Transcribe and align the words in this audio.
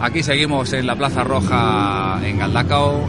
Aquí 0.00 0.22
seguimos 0.22 0.72
en 0.72 0.86
la 0.86 0.94
Plaza 0.94 1.24
Roja 1.24 2.20
en 2.24 2.38
Galdacao, 2.38 3.08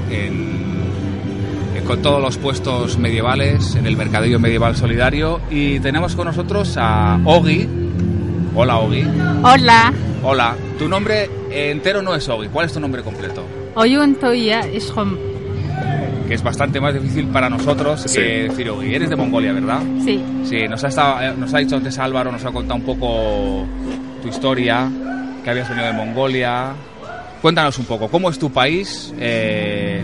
con 1.86 2.02
todos 2.02 2.22
los 2.22 2.38
puestos 2.38 2.98
medievales 2.98 3.76
en 3.76 3.86
el 3.86 3.96
Mercadillo 3.96 4.40
Medieval 4.40 4.76
Solidario 4.76 5.40
y 5.50 5.80
tenemos 5.80 6.16
con 6.16 6.26
nosotros 6.26 6.76
a 6.78 7.20
Ogi. 7.26 7.68
Hola 8.56 8.78
Ogi. 8.78 9.04
Hola. 9.44 9.94
Hola. 10.24 10.56
Tu 10.78 10.88
nombre 10.88 11.30
entero 11.52 12.02
no 12.02 12.16
es 12.16 12.28
Ogi. 12.28 12.48
¿Cuál 12.48 12.66
es 12.66 12.74
tu 12.74 12.80
nombre 12.80 13.04
completo? 13.04 13.44
Oyuntoya 13.76 14.68
Ishom. 14.68 15.16
Que 16.28 16.34
es 16.34 16.44
bastante 16.44 16.80
más 16.80 16.94
difícil 16.94 17.28
para 17.28 17.50
nosotros 17.50 18.06
que 18.14 18.50
decir 18.50 18.70
Ogi. 18.70 18.94
Eres 18.94 19.10
de 19.10 19.16
Mongolia, 19.16 19.54
¿verdad? 19.54 19.82
Sí. 20.04 20.20
Sí, 20.44 20.68
nos 20.68 20.84
ha, 20.84 20.88
estado, 20.88 21.34
nos 21.38 21.54
ha 21.54 21.60
dicho 21.60 21.76
antes 21.76 21.98
Álvaro, 22.00 22.32
nos 22.32 22.44
ha 22.46 22.52
contado 22.52 22.80
un 22.80 22.86
poco 22.86 23.66
tu 24.22 24.28
historia 24.28 24.90
que 25.44 25.50
habías 25.50 25.70
venido 25.70 25.88
de 25.88 25.94
Mongolia. 25.94 26.74
Cuéntanos 27.42 27.78
un 27.78 27.86
poco, 27.86 28.10
¿cómo 28.10 28.30
es 28.30 28.38
tu 28.38 28.52
país? 28.52 29.14
Eh, 29.18 30.04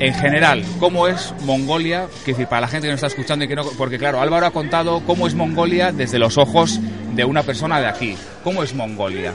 en 0.00 0.14
general, 0.14 0.64
¿cómo 0.80 1.06
es 1.06 1.34
Mongolia? 1.44 2.06
Que 2.24 2.32
decir, 2.32 2.46
para 2.46 2.62
la 2.62 2.68
gente 2.68 2.86
que 2.86 2.92
nos 2.92 2.98
está 2.98 3.06
escuchando 3.06 3.44
y 3.44 3.48
que 3.48 3.56
no, 3.56 3.64
porque 3.78 3.98
claro, 3.98 4.20
Álvaro 4.20 4.46
ha 4.46 4.50
contado 4.50 5.00
cómo 5.06 5.26
es 5.26 5.34
Mongolia 5.34 5.92
desde 5.92 6.18
los 6.18 6.36
ojos 6.36 6.80
de 7.14 7.24
una 7.24 7.42
persona 7.42 7.80
de 7.80 7.86
aquí. 7.86 8.16
¿Cómo 8.42 8.62
es 8.62 8.74
Mongolia? 8.74 9.32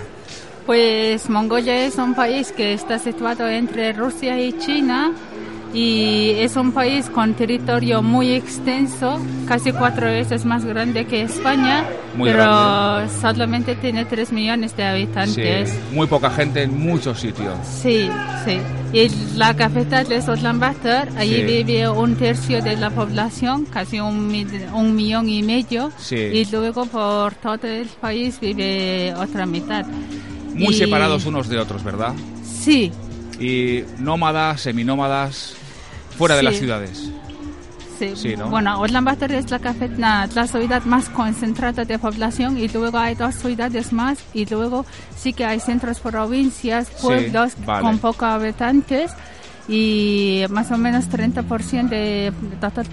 Pues 0.66 1.30
Mongolia 1.30 1.86
es 1.86 1.98
un 1.98 2.14
país 2.14 2.52
que 2.52 2.74
está 2.74 3.00
situado 3.00 3.48
entre 3.48 3.94
Rusia 3.94 4.40
y 4.40 4.54
China 4.54 5.14
y 5.74 6.32
es 6.38 6.56
un 6.56 6.72
país 6.72 7.10
con 7.10 7.34
territorio 7.36 8.02
muy 8.02 8.32
extenso, 8.32 9.20
casi 9.48 9.72
cuatro 9.72 10.08
veces 10.08 10.46
más 10.46 10.66
grande 10.66 11.06
que 11.06 11.22
España, 11.22 11.86
pero 12.18 13.08
solamente 13.22 13.76
tiene 13.76 14.06
tres 14.06 14.32
millones 14.32 14.76
de 14.76 14.84
habitantes. 14.84 15.78
muy 15.92 16.08
poca 16.08 16.30
gente 16.32 16.64
en 16.64 16.80
muchos 16.80 17.20
sitios. 17.20 17.56
Sí, 17.64 18.10
sí. 18.46 18.58
Y 18.92 19.10
la 19.38 19.56
capital 19.56 20.12
es 20.12 20.28
Ulaanbaatar, 20.28 21.10
allí 21.16 21.44
vive 21.44 21.88
un 21.88 22.16
tercio 22.16 22.64
de 22.64 22.76
la 22.76 22.90
población, 22.90 23.66
casi 23.66 24.00
un, 24.00 24.34
un 24.74 24.96
millón 24.96 25.30
y 25.30 25.44
medio, 25.44 25.92
y 26.10 26.46
luego 26.46 26.86
por 26.86 27.36
todo 27.36 27.68
el 27.68 27.88
país 27.88 28.40
vive 28.40 29.14
otra 29.16 29.46
mitad. 29.46 29.86
Muy 30.56 30.74
separados 30.74 31.26
unos 31.28 31.48
de 31.48 31.60
otros, 31.60 31.84
¿verdad? 31.84 32.14
Sí, 32.44 32.92
y 33.40 33.84
nómadas, 34.00 34.62
seminómadas, 34.62 35.56
fuera 36.20 36.36
de 36.36 36.44
las 36.44 36.58
ciudades. 36.58 37.10
Sí, 37.98 38.12
sí 38.16 38.36
¿no? 38.38 38.50
bueno, 38.50 38.80
Ulaanbaatar 38.82 39.32
es 39.32 39.50
la, 39.98 40.30
la 40.34 40.48
ciudad 40.48 40.84
más 40.84 41.10
concentrada 41.10 41.86
de 41.86 41.98
población 41.98 42.58
y 42.58 42.68
luego 42.68 42.98
hay 42.98 43.16
dos 43.16 43.36
ciudades 43.36 43.92
más 43.92 44.20
y 44.34 44.46
luego 44.46 44.86
sí 45.18 45.34
que 45.34 45.46
hay 45.46 45.60
centros 45.60 46.00
provincias, 46.00 46.90
pueblos 47.02 47.54
con 47.66 48.00
pocos 48.00 48.28
habitantes 48.28 49.12
y 49.70 50.44
más 50.50 50.72
o 50.72 50.78
menos 50.78 51.10
30% 51.10 51.90
de 51.90 52.34
total, 52.60 52.88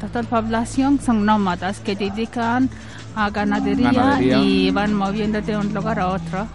total 0.00 0.26
población 0.26 1.00
son 1.00 1.24
nómadas 1.24 1.80
que 1.80 1.96
dedican 1.96 2.70
a 3.16 3.30
ganadería, 3.30 4.20
y 4.20 4.70
van 4.70 4.94
moviendo 4.94 5.40
de 5.40 5.56
un 5.56 5.74
lugar 5.74 5.98
a 5.98 6.08
otro. 6.08 6.46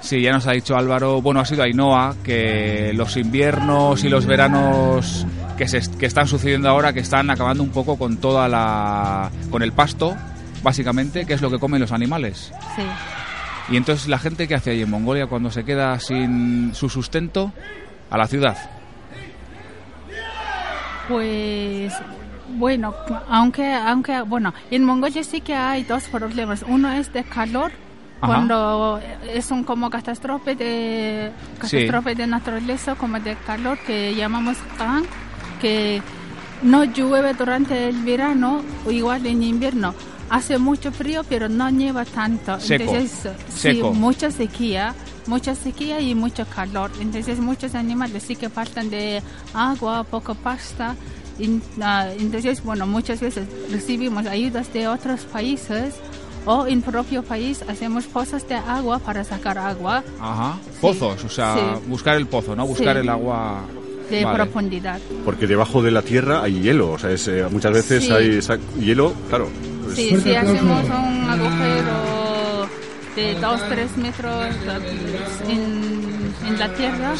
Sí, 0.00 0.22
ya 0.22 0.32
nos 0.32 0.46
ha 0.46 0.52
dicho 0.52 0.76
Álvaro, 0.76 1.20
bueno, 1.20 1.40
ha 1.40 1.44
sido 1.44 1.62
Ainhoa, 1.62 2.16
que 2.24 2.92
los 2.94 3.16
inviernos 3.16 4.02
y 4.02 4.08
los 4.08 4.26
veranos 4.26 5.26
que, 5.58 5.68
se, 5.68 5.80
que 5.98 6.06
están 6.06 6.26
sucediendo 6.26 6.68
ahora, 6.68 6.92
que 6.92 7.00
están 7.00 7.28
acabando 7.30 7.62
un 7.62 7.70
poco 7.70 7.98
con 7.98 8.16
toda 8.16 8.48
la... 8.48 9.30
con 9.50 9.62
el 9.62 9.72
pasto, 9.72 10.16
básicamente, 10.62 11.26
que 11.26 11.34
es 11.34 11.42
lo 11.42 11.50
que 11.50 11.58
comen 11.58 11.80
los 11.80 11.92
animales. 11.92 12.52
Sí. 12.76 12.82
Y 13.70 13.76
entonces 13.76 14.08
la 14.08 14.18
gente 14.18 14.48
que 14.48 14.54
hace 14.54 14.70
ahí 14.70 14.82
en 14.82 14.90
Mongolia 14.90 15.26
cuando 15.26 15.50
se 15.50 15.64
queda 15.64 15.98
sin 16.00 16.74
su 16.74 16.88
sustento, 16.88 17.52
a 18.10 18.18
la 18.18 18.26
ciudad. 18.26 18.56
Pues 21.08 21.92
bueno, 22.56 22.94
aunque 23.28 23.72
aunque 23.72 24.22
bueno, 24.22 24.52
en 24.70 24.84
Mongolia 24.84 25.22
sí 25.22 25.40
que 25.40 25.54
hay 25.54 25.84
dos 25.84 26.04
problemas. 26.04 26.64
Uno 26.66 26.90
es 26.92 27.12
de 27.12 27.22
calor 27.22 27.70
cuando 28.20 29.00
es 29.32 29.50
un 29.50 29.64
como 29.64 29.90
catástrofe 29.90 30.54
de 30.54 31.32
catástrofe 31.58 32.14
de 32.14 32.26
naturaleza 32.26 32.94
como 32.94 33.18
de 33.18 33.36
calor 33.46 33.78
que 33.78 34.14
llamamos 34.14 34.58
Khan, 34.76 35.04
que 35.60 36.02
no 36.62 36.84
llueve 36.84 37.34
durante 37.34 37.88
el 37.88 38.02
verano 38.02 38.62
o 38.86 38.90
igual 38.90 39.26
en 39.26 39.42
invierno. 39.42 39.94
Hace 40.28 40.58
mucho 40.58 40.92
frío 40.92 41.22
pero 41.28 41.48
no 41.48 41.70
nieva 41.70 42.04
tanto. 42.04 42.58
Entonces 42.68 43.28
sí 43.48 43.82
mucha 43.82 44.30
sequía 44.30 44.94
mucha 45.26 45.54
sequía 45.54 46.00
y 46.00 46.14
mucho 46.14 46.44
calor. 46.46 46.90
Entonces 47.00 47.38
muchos 47.38 47.74
animales 47.74 48.24
sí 48.24 48.36
que 48.36 48.48
faltan 48.48 48.90
de 48.90 49.22
agua 49.54 50.04
poco 50.04 50.34
pasta. 50.34 50.96
Ah, 51.80 52.08
entonces 52.18 52.62
bueno 52.62 52.86
muchas 52.86 53.20
veces 53.20 53.46
recibimos 53.70 54.26
ayudas 54.26 54.70
de 54.74 54.88
otros 54.88 55.20
países 55.22 55.94
o 56.50 56.66
en 56.66 56.82
propio 56.82 57.22
país 57.22 57.62
hacemos 57.68 58.06
pozos 58.06 58.46
de 58.48 58.56
agua 58.56 58.98
para 58.98 59.22
sacar 59.22 59.56
agua. 59.56 60.02
Ajá, 60.20 60.58
pozos, 60.80 61.22
o 61.24 61.28
sea, 61.28 61.78
buscar 61.86 62.16
el 62.16 62.26
pozo, 62.26 62.56
¿no? 62.56 62.66
Buscar 62.66 62.96
el 62.96 63.08
agua 63.08 63.62
de 64.10 64.26
profundidad. 64.26 64.98
Porque 65.24 65.46
debajo 65.46 65.80
de 65.80 65.92
la 65.92 66.02
tierra 66.02 66.42
hay 66.42 66.60
hielo, 66.60 66.90
o 66.92 66.98
sea, 66.98 67.12
es, 67.12 67.28
eh, 67.28 67.46
muchas 67.48 67.72
veces 67.72 68.10
hay 68.10 68.40
hielo, 68.80 69.14
claro. 69.28 69.48
Sí, 69.94 70.16
si 70.20 70.34
hacemos 70.34 70.84
un 70.84 71.30
agujero 71.30 72.66
de 73.14 73.36
2-3 73.40 73.96
metros 73.96 74.46
en 75.48 76.09
en 76.50 76.58
la 76.58 76.68
tierra 76.68 77.14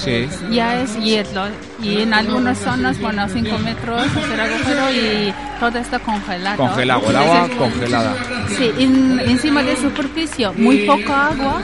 ya 0.51 0.83
es 0.83 0.97
hielo 0.99 1.45
y 1.83 2.03
en 2.03 2.13
algunas 2.13 2.59
zonas, 2.59 3.01
bueno, 3.01 3.29
5 3.29 3.59
metros 3.59 4.03
hacer 4.03 4.41
agujero 4.41 4.91
y 4.93 5.35
todo 5.59 5.79
está 5.79 5.99
congelado. 5.99 6.57
Congelado, 6.57 7.11
el 7.11 7.17
agua 7.17 7.49
congelada. 7.59 8.15
Sí, 8.57 8.71
encima 8.79 9.63
de 9.63 9.77
superficie 9.77 10.51
muy 10.51 10.87
poca 10.87 11.29
agua, 11.29 11.63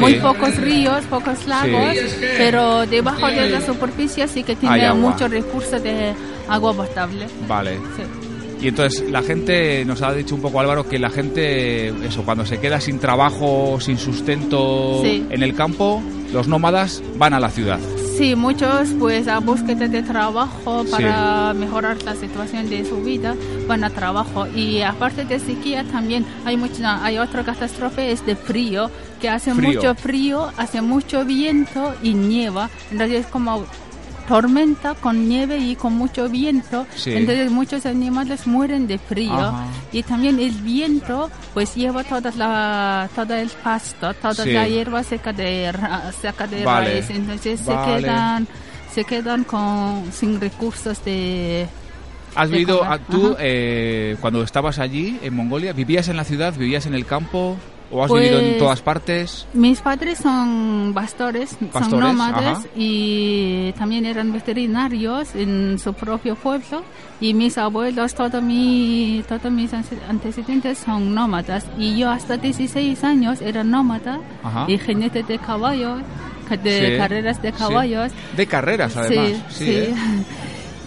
muy 0.00 0.14
pocos 0.14 0.56
ríos, 0.56 1.04
pocos 1.06 1.46
lagos, 1.46 1.96
pero 2.38 2.86
debajo 2.86 3.26
de 3.28 3.50
la 3.50 3.60
superficie 3.60 4.26
sí 4.28 4.42
que 4.42 4.56
tiene 4.56 4.92
muchos 4.94 5.30
recursos 5.30 5.82
de 5.82 6.14
agua 6.48 6.74
potable. 6.74 7.26
Vale. 7.48 7.78
Y 8.64 8.68
entonces 8.68 9.10
la 9.10 9.20
gente, 9.22 9.84
nos 9.84 10.00
ha 10.00 10.14
dicho 10.14 10.34
un 10.34 10.40
poco 10.40 10.58
Álvaro, 10.58 10.88
que 10.88 10.98
la 10.98 11.10
gente, 11.10 11.88
eso, 11.88 12.22
cuando 12.22 12.46
se 12.46 12.60
queda 12.60 12.80
sin 12.80 12.98
trabajo, 12.98 13.78
sin 13.78 13.98
sustento 13.98 15.04
en 15.04 15.42
el 15.42 15.54
campo, 15.54 16.02
los 16.32 16.48
nómadas 16.48 17.02
van 17.18 17.34
a 17.34 17.40
la 17.40 17.50
ciudad. 17.50 17.78
Sí, 18.16 18.34
muchos 18.34 18.88
pues 18.98 19.28
a 19.28 19.40
búsqueda 19.40 19.86
de 19.86 20.02
trabajo 20.02 20.82
para 20.90 21.52
mejorar 21.52 22.02
la 22.04 22.14
situación 22.14 22.70
de 22.70 22.86
su 22.86 23.02
vida 23.02 23.34
van 23.68 23.84
a 23.84 23.90
trabajo. 23.90 24.46
Y 24.46 24.80
aparte 24.80 25.26
de 25.26 25.38
sequía 25.40 25.84
también 25.84 26.24
hay 26.46 26.56
mucha, 26.56 27.04
hay 27.04 27.18
otra 27.18 27.44
catástrofe 27.44 28.12
es 28.12 28.24
de 28.24 28.34
frío 28.34 28.90
que 29.20 29.28
hace 29.28 29.52
mucho 29.52 29.94
frío, 29.94 30.50
hace 30.56 30.80
mucho 30.80 31.26
viento 31.26 31.94
y 32.02 32.14
nieva, 32.14 32.70
entonces 32.90 33.26
como 33.26 33.66
tormenta 34.28 34.94
con 34.94 35.28
nieve 35.28 35.58
y 35.58 35.76
con 35.76 35.92
mucho 35.94 36.28
viento, 36.28 36.86
entonces 37.04 37.50
muchos 37.50 37.86
animales 37.86 38.46
mueren 38.46 38.86
de 38.86 38.98
frío. 38.98 39.54
Y 39.92 40.02
también 40.02 40.38
el 40.38 40.52
viento 40.52 41.30
pues 41.52 41.74
lleva 41.74 42.04
toda 42.04 42.30
la 42.32 43.08
todo 43.14 43.34
el 43.34 43.48
pasto, 43.48 44.14
toda 44.14 44.44
la 44.46 44.68
hierba 44.68 45.02
seca 45.02 45.32
de 45.32 45.72
seca 46.20 46.46
de 46.46 46.64
raíz, 46.64 47.10
entonces 47.10 47.60
se 47.60 47.72
quedan 47.72 48.48
se 48.92 49.04
quedan 49.04 49.44
con 49.44 50.04
sin 50.12 50.40
recursos 50.40 51.04
de 51.04 51.66
¿Has 52.34 52.50
vivido, 52.50 52.82
tú, 53.08 53.36
eh, 53.38 54.16
cuando 54.20 54.42
estabas 54.42 54.80
allí 54.80 55.18
en 55.22 55.34
Mongolia, 55.34 55.72
vivías 55.72 56.08
en 56.08 56.16
la 56.16 56.24
ciudad, 56.24 56.52
vivías 56.56 56.84
en 56.86 56.94
el 56.94 57.06
campo? 57.06 57.56
¿O 57.90 58.02
has 58.02 58.10
vivido 58.10 58.38
en 58.38 58.44
pues, 58.44 58.58
todas 58.58 58.82
partes? 58.82 59.46
Mis 59.52 59.80
padres 59.80 60.18
son 60.18 60.92
pastores, 60.94 61.56
son 61.72 62.00
nómades 62.00 62.58
y 62.74 63.72
también 63.72 64.06
eran 64.06 64.32
veterinarios 64.32 65.34
en 65.34 65.78
su 65.78 65.92
propio 65.94 66.34
pueblo. 66.34 66.82
Y 67.20 67.34
mis 67.34 67.58
abuelos, 67.58 68.14
todos 68.14 68.42
mi, 68.42 69.22
todos 69.28 69.50
mis 69.52 69.72
antecedentes 69.74 70.78
son 70.78 71.14
nómadas. 71.14 71.66
Y 71.78 71.98
yo 71.98 72.10
hasta 72.10 72.36
16 72.36 73.04
años 73.04 73.40
era 73.40 73.62
nómada 73.62 74.18
y 74.66 74.78
jinete 74.78 75.22
de 75.22 75.38
caballos, 75.38 76.00
de 76.62 76.96
carreras 76.96 77.40
de 77.42 77.52
caballos. 77.52 78.12
De 78.36 78.46
carreras, 78.46 78.96
además. 78.96 79.42
Sí, 79.50 79.64
sí. 79.64 79.94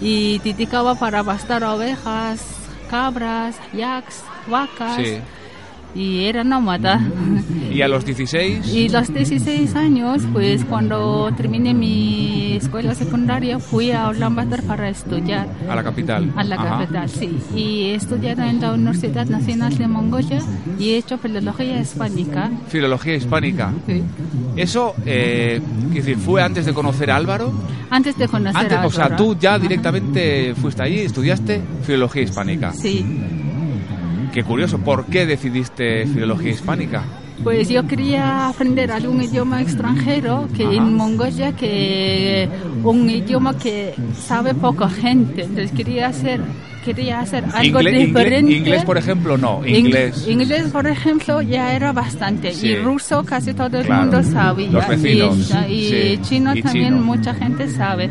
y 0.00 0.38
dedicaba 0.40 0.94
para 0.94 1.24
pastar 1.24 1.64
ovejas, 1.64 2.44
cabras, 2.90 3.56
yaks, 3.72 4.22
vacas 4.48 4.98
y 5.94 6.24
era 6.24 6.44
nómada. 6.44 7.00
¿Y 7.72 7.82
a 7.82 7.88
los 7.88 8.04
16? 8.04 8.72
Y 8.72 8.88
los 8.88 9.12
16 9.12 9.74
años, 9.76 10.22
pues 10.32 10.64
cuando 10.64 11.30
terminé 11.36 11.74
mi 11.74 12.56
escuela 12.56 12.94
secundaria, 12.94 13.58
fui 13.58 13.92
a 13.92 14.08
Ulaanbaatar 14.08 14.62
para 14.62 14.88
estudiar. 14.88 15.48
¿A 15.68 15.76
la 15.76 15.84
capital? 15.84 16.32
A 16.36 16.44
la 16.44 16.56
capital, 16.56 17.08
sí. 17.08 17.38
Y 17.54 17.84
he 17.84 17.94
estudiado 17.94 18.42
en 18.42 18.60
la 18.60 18.72
Universidad 18.72 19.26
Nacional 19.26 19.76
de 19.76 19.86
Mongolia 19.86 20.40
y 20.78 20.90
he 20.90 20.96
hecho 20.98 21.18
filología 21.18 21.80
hispánica. 21.80 22.50
¿Filología 22.68 23.14
hispánica? 23.14 23.72
Sí. 23.86 24.02
¿Eso, 24.56 24.94
eh, 25.06 25.60
decir, 25.92 26.16
fue 26.16 26.42
antes 26.42 26.66
de 26.66 26.72
conocer 26.72 27.10
a 27.10 27.16
Álvaro? 27.16 27.52
Antes 27.90 28.16
de 28.16 28.28
conocer 28.28 28.56
a 28.56 28.60
Álvaro. 28.60 28.88
O 28.88 28.90
sea, 28.90 29.14
tú 29.14 29.36
ya 29.38 29.58
directamente 29.58 30.54
fuiste 30.54 30.82
allí 30.82 31.00
y 31.02 31.04
estudiaste 31.04 31.62
filología 31.82 32.22
hispánica. 32.22 32.72
Sí. 32.72 33.04
Qué 34.32 34.44
curioso, 34.44 34.78
¿por 34.78 35.06
qué 35.06 35.26
decidiste 35.26 36.06
filología 36.06 36.50
hispánica? 36.50 37.04
Pues 37.42 37.68
yo 37.68 37.86
quería 37.86 38.48
aprender 38.48 38.90
algún 38.90 39.22
idioma 39.22 39.62
extranjero 39.62 40.48
que 40.56 40.64
en 40.64 40.94
Mongolia 40.94 41.52
que 41.52 42.48
un 42.82 43.08
idioma 43.08 43.56
que 43.56 43.94
sabe 44.16 44.54
poca 44.54 44.88
gente, 44.88 45.42
entonces 45.42 45.70
quería 45.72 46.08
hacer 46.08 46.40
quería 46.84 47.20
hacer 47.20 47.44
algo 47.52 47.80
diferente. 47.80 48.52
Inglés, 48.52 48.84
por 48.84 48.96
ejemplo, 48.96 49.36
no. 49.36 49.66
Inglés. 49.66 50.26
inglés, 50.26 50.70
por 50.72 50.86
ejemplo, 50.86 51.42
ya 51.42 51.74
era 51.74 51.92
bastante. 51.92 52.52
Y 52.52 52.76
ruso 52.76 53.24
casi 53.24 53.52
todo 53.52 53.78
el 53.78 53.88
mundo 53.88 54.22
sabía. 54.22 54.70
Los 54.70 54.88
vecinos. 54.88 55.52
Y, 55.68 56.18
chino 56.22 56.54
también 56.62 57.02
mucha 57.02 57.34
gente 57.34 57.68
sabe 57.68 58.10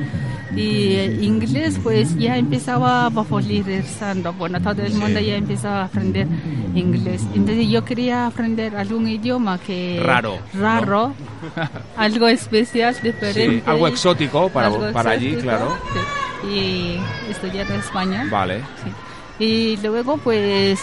y 0.55 0.95
inglés 1.21 1.79
pues 1.83 2.15
ya 2.17 2.37
empezaba 2.37 3.05
a 3.05 3.09
popularizando, 3.11 4.33
bueno, 4.33 4.61
todo 4.61 4.81
el 4.83 4.93
mundo 4.93 5.19
ya 5.19 5.35
empezaba 5.35 5.81
a 5.81 5.85
aprender 5.85 6.27
inglés. 6.75 7.23
Entonces 7.35 7.67
yo 7.69 7.83
quería 7.83 8.27
aprender 8.27 8.75
algún 8.75 9.07
idioma 9.07 9.59
que... 9.59 9.99
Raro. 10.03 10.39
Raro, 10.53 11.13
algo 11.97 12.27
especial, 12.27 12.95
diferente. 13.01 13.63
algo 13.69 13.87
exótico 13.87 14.49
para, 14.49 14.91
para 14.91 15.11
allí, 15.11 15.35
claro. 15.35 15.77
Y 16.49 16.97
estudiar 17.29 17.69
español. 17.71 18.29
Vale. 18.29 18.61
Y 19.39 19.77
luego 19.77 20.17
pues 20.17 20.79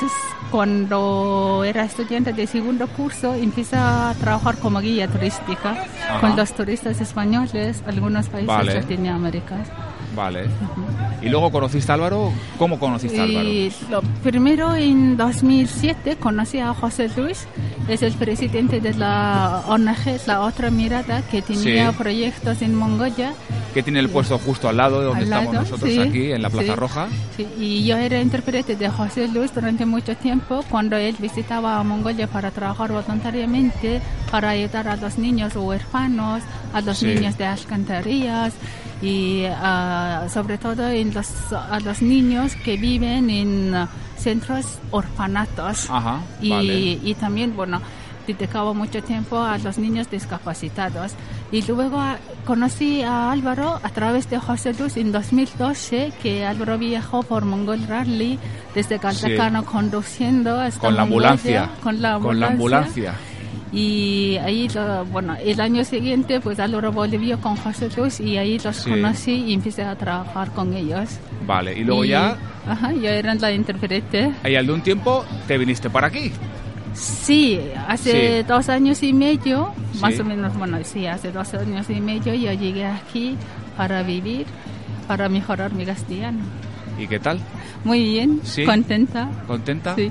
cuando 0.50 1.64
era 1.64 1.84
estudiante 1.84 2.32
de 2.32 2.46
segundo 2.46 2.86
curso, 2.86 3.34
empecé 3.34 3.76
a 3.76 4.14
trabajar 4.20 4.56
como 4.58 4.80
guía 4.80 5.08
turística 5.08 5.84
con 6.20 6.36
los 6.36 6.52
turistas 6.52 7.00
españoles, 7.00 7.82
algunos 7.86 8.28
países 8.28 8.46
vale. 8.46 8.74
latinoamericanos. 8.74 9.66
Vale. 10.14 10.44
¿Y 11.22 11.28
luego 11.28 11.50
conociste 11.50 11.90
a 11.90 11.96
Álvaro? 11.96 12.32
¿Cómo 12.56 12.78
conociste 12.78 13.20
a 13.20 13.24
Álvaro? 13.24 13.48
lo 13.90 14.02
primero 14.22 14.74
en 14.76 15.16
2007 15.16 16.16
conocí 16.18 16.60
a 16.60 16.72
José 16.72 17.10
Luis, 17.16 17.48
es 17.88 18.02
el 18.02 18.12
presidente 18.12 18.80
de 18.80 18.94
la 18.94 19.64
ONG 19.66 20.20
La 20.26 20.42
Otra 20.42 20.70
Mirada, 20.70 21.22
que 21.22 21.42
tenía 21.42 21.90
proyectos 21.92 22.62
en 22.62 22.76
Mongolia. 22.76 23.34
Que 23.74 23.82
tiene 23.82 23.98
el 23.98 24.08
puesto 24.08 24.38
justo 24.38 24.68
al 24.68 24.76
lado 24.76 25.00
de 25.00 25.06
donde 25.06 25.24
estamos 25.24 25.52
nosotros 25.52 25.98
aquí, 25.98 26.30
en 26.30 26.42
la 26.42 26.48
Plaza 26.48 26.76
Roja. 26.76 27.08
Sí, 27.36 27.44
y 27.58 27.84
yo 27.84 27.96
era 27.96 28.20
intérprete 28.20 28.76
de 28.76 28.88
José 28.88 29.26
Luis 29.26 29.52
durante 29.52 29.84
mucho 29.84 30.16
tiempo, 30.16 30.64
cuando 30.70 30.96
él 30.96 31.16
visitaba 31.18 31.80
a 31.80 31.82
Mongolia 31.82 32.28
para 32.28 32.52
trabajar 32.52 32.92
voluntariamente, 32.92 34.00
para 34.30 34.50
ayudar 34.50 34.86
a 34.86 34.94
los 34.94 35.18
niños 35.18 35.56
huérfanos, 35.56 36.44
a 36.72 36.80
los 36.82 37.02
niños 37.02 37.36
de 37.36 37.46
alcantarillas 37.46 38.54
y 39.02 39.44
uh, 39.46 40.28
sobre 40.30 40.56
todo 40.56 40.88
en 40.88 41.12
los, 41.12 41.52
a 41.52 41.80
los 41.80 42.00
niños 42.00 42.54
que 42.64 42.76
viven 42.76 43.28
en 43.28 43.74
uh, 43.74 43.86
centros 44.16 44.78
orfanatos 44.92 45.90
Ajá, 45.90 46.20
y, 46.40 46.50
vale. 46.50 46.98
y 47.02 47.14
también, 47.14 47.56
bueno, 47.56 47.80
dedicaba 48.26 48.72
mucho 48.72 49.02
tiempo 49.02 49.38
a 49.38 49.58
los 49.58 49.78
niños 49.78 50.10
discapacitados. 50.10 51.12
Y 51.52 51.62
luego 51.62 52.02
conocí 52.44 53.02
a 53.02 53.30
Álvaro 53.30 53.78
a 53.82 53.88
través 53.90 54.28
de 54.28 54.38
José 54.38 54.74
Luz 54.74 54.96
en 54.96 55.12
2012, 55.12 56.12
que 56.22 56.44
Álvaro 56.44 56.78
viajó 56.78 57.22
por 57.22 57.44
Mongol 57.44 57.86
Rally 57.86 58.38
desde 58.74 58.98
Caltacano 58.98 59.60
Sí. 59.60 59.66
conduciendo 59.66 60.58
hasta 60.60 60.80
Con 60.80 60.96
la 60.96 61.02
ambulancia. 61.02 61.70
Con 61.82 62.02
la 62.02 62.18
Con 62.18 62.40
la 62.40 62.48
ambulancia. 62.48 63.10
ambulancia. 63.10 63.14
Y 63.72 64.36
ahí, 64.38 64.68
bueno, 65.12 65.34
el 65.44 65.60
año 65.60 65.84
siguiente, 65.84 66.40
pues 66.40 66.58
Álvaro 66.60 66.92
volvió 66.92 67.40
con 67.40 67.56
José 67.56 67.88
Luz 67.96 68.20
y 68.20 68.36
ahí 68.36 68.58
los 68.58 68.76
Sí. 68.76 68.90
conocí 68.90 69.32
y 69.46 69.54
empecé 69.54 69.82
a 69.84 69.96
trabajar 69.96 70.50
con 70.52 70.74
ellos. 70.74 71.08
Vale, 71.46 71.76
y 71.78 71.84
luego 71.84 72.04
ya, 72.04 72.36
Ajá, 72.68 72.92
yo 72.92 73.08
era 73.08 73.34
la 73.34 73.52
intérprete. 73.52 74.32
ahí 74.42 74.56
al 74.56 74.66
de 74.66 74.72
un 74.72 74.80
tiempo, 74.80 75.24
te 75.46 75.58
viniste 75.58 75.90
para 75.90 76.06
aquí. 76.06 76.32
Sí, 76.94 77.60
hace 77.88 78.38
Sí. 78.42 78.46
dos 78.48 78.68
años 78.68 79.02
y 79.02 79.12
medio, 79.12 79.72
más 80.00 80.14
Sí. 80.14 80.20
o 80.20 80.24
menos, 80.24 80.56
bueno, 80.56 80.78
sí, 80.84 81.06
hace 81.06 81.32
dos 81.32 81.52
años 81.54 81.90
y 81.90 82.00
medio 82.00 82.34
yo 82.34 82.52
llegué 82.52 82.86
aquí 82.86 83.36
para 83.76 84.02
vivir, 84.02 84.46
para 85.08 85.28
mejorar 85.28 85.72
mi 85.72 85.84
castellano. 85.84 86.38
¿Y 86.98 87.06
qué 87.08 87.18
tal? 87.18 87.40
Muy 87.84 88.02
bien, 88.04 88.40
Sí. 88.44 88.64
contenta. 88.64 89.28
¿Contenta? 89.46 89.94
Sí. 89.96 90.10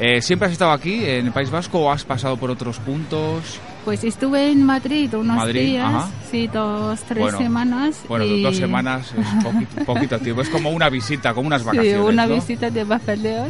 Eh, 0.00 0.20
¿Siempre 0.20 0.46
has 0.46 0.52
estado 0.52 0.72
aquí, 0.72 1.04
en 1.04 1.26
el 1.26 1.32
País 1.32 1.50
Vasco, 1.50 1.80
o 1.80 1.90
has 1.90 2.04
pasado 2.04 2.36
por 2.36 2.50
otros 2.50 2.78
puntos? 2.80 3.60
Pues 3.84 4.04
estuve 4.04 4.50
en 4.50 4.64
Madrid 4.64 5.12
unos 5.14 5.36
Madrid, 5.36 5.60
días, 5.60 5.84
ajá. 5.86 6.08
sí, 6.30 6.46
dos, 6.48 7.00
tres 7.02 7.18
Bueno, 7.22 7.38
semanas. 7.38 8.00
Bueno, 8.08 8.24
y- 8.24 8.42
dos 8.42 8.56
semanas 8.56 9.12
es 9.16 9.26
poquito, 9.44 9.84
poquito 9.84 10.18
tiempo. 10.18 10.42
Es 10.42 10.48
como 10.50 10.70
una 10.70 10.88
visita, 10.88 11.32
como 11.32 11.46
unas 11.46 11.62
Sí, 11.62 11.66
vacaciones, 11.68 12.00
una 12.00 12.26
¿no? 12.26 12.34
visita 12.34 12.70
de 12.70 12.84
papeleos. 12.84 13.48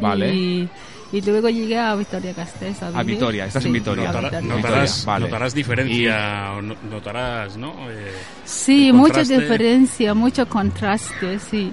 Vale. 0.00 0.34
Y, 0.34 0.68
y 1.12 1.20
luego 1.22 1.48
llegué 1.48 1.78
a 1.78 1.94
Vitoria 1.94 2.32
Gasteiz. 2.34 2.82
A 2.82 3.02
Vitoria, 3.02 3.46
estás 3.46 3.64
en 3.64 3.72
Vitoria. 3.72 4.12
notarás, 4.42 5.04
Vale. 5.06 5.24
notarás 5.26 5.54
diferencia, 5.54 6.52
o 6.56 6.62
no- 6.62 6.76
notarás, 6.90 7.56
¿no? 7.56 7.72
Eh, 7.90 8.12
Sí, 8.44 8.92
mucha 8.92 9.22
diferencia, 9.22 10.14
mucho 10.14 10.46
contraste, 10.48 11.38
sí. 11.38 11.72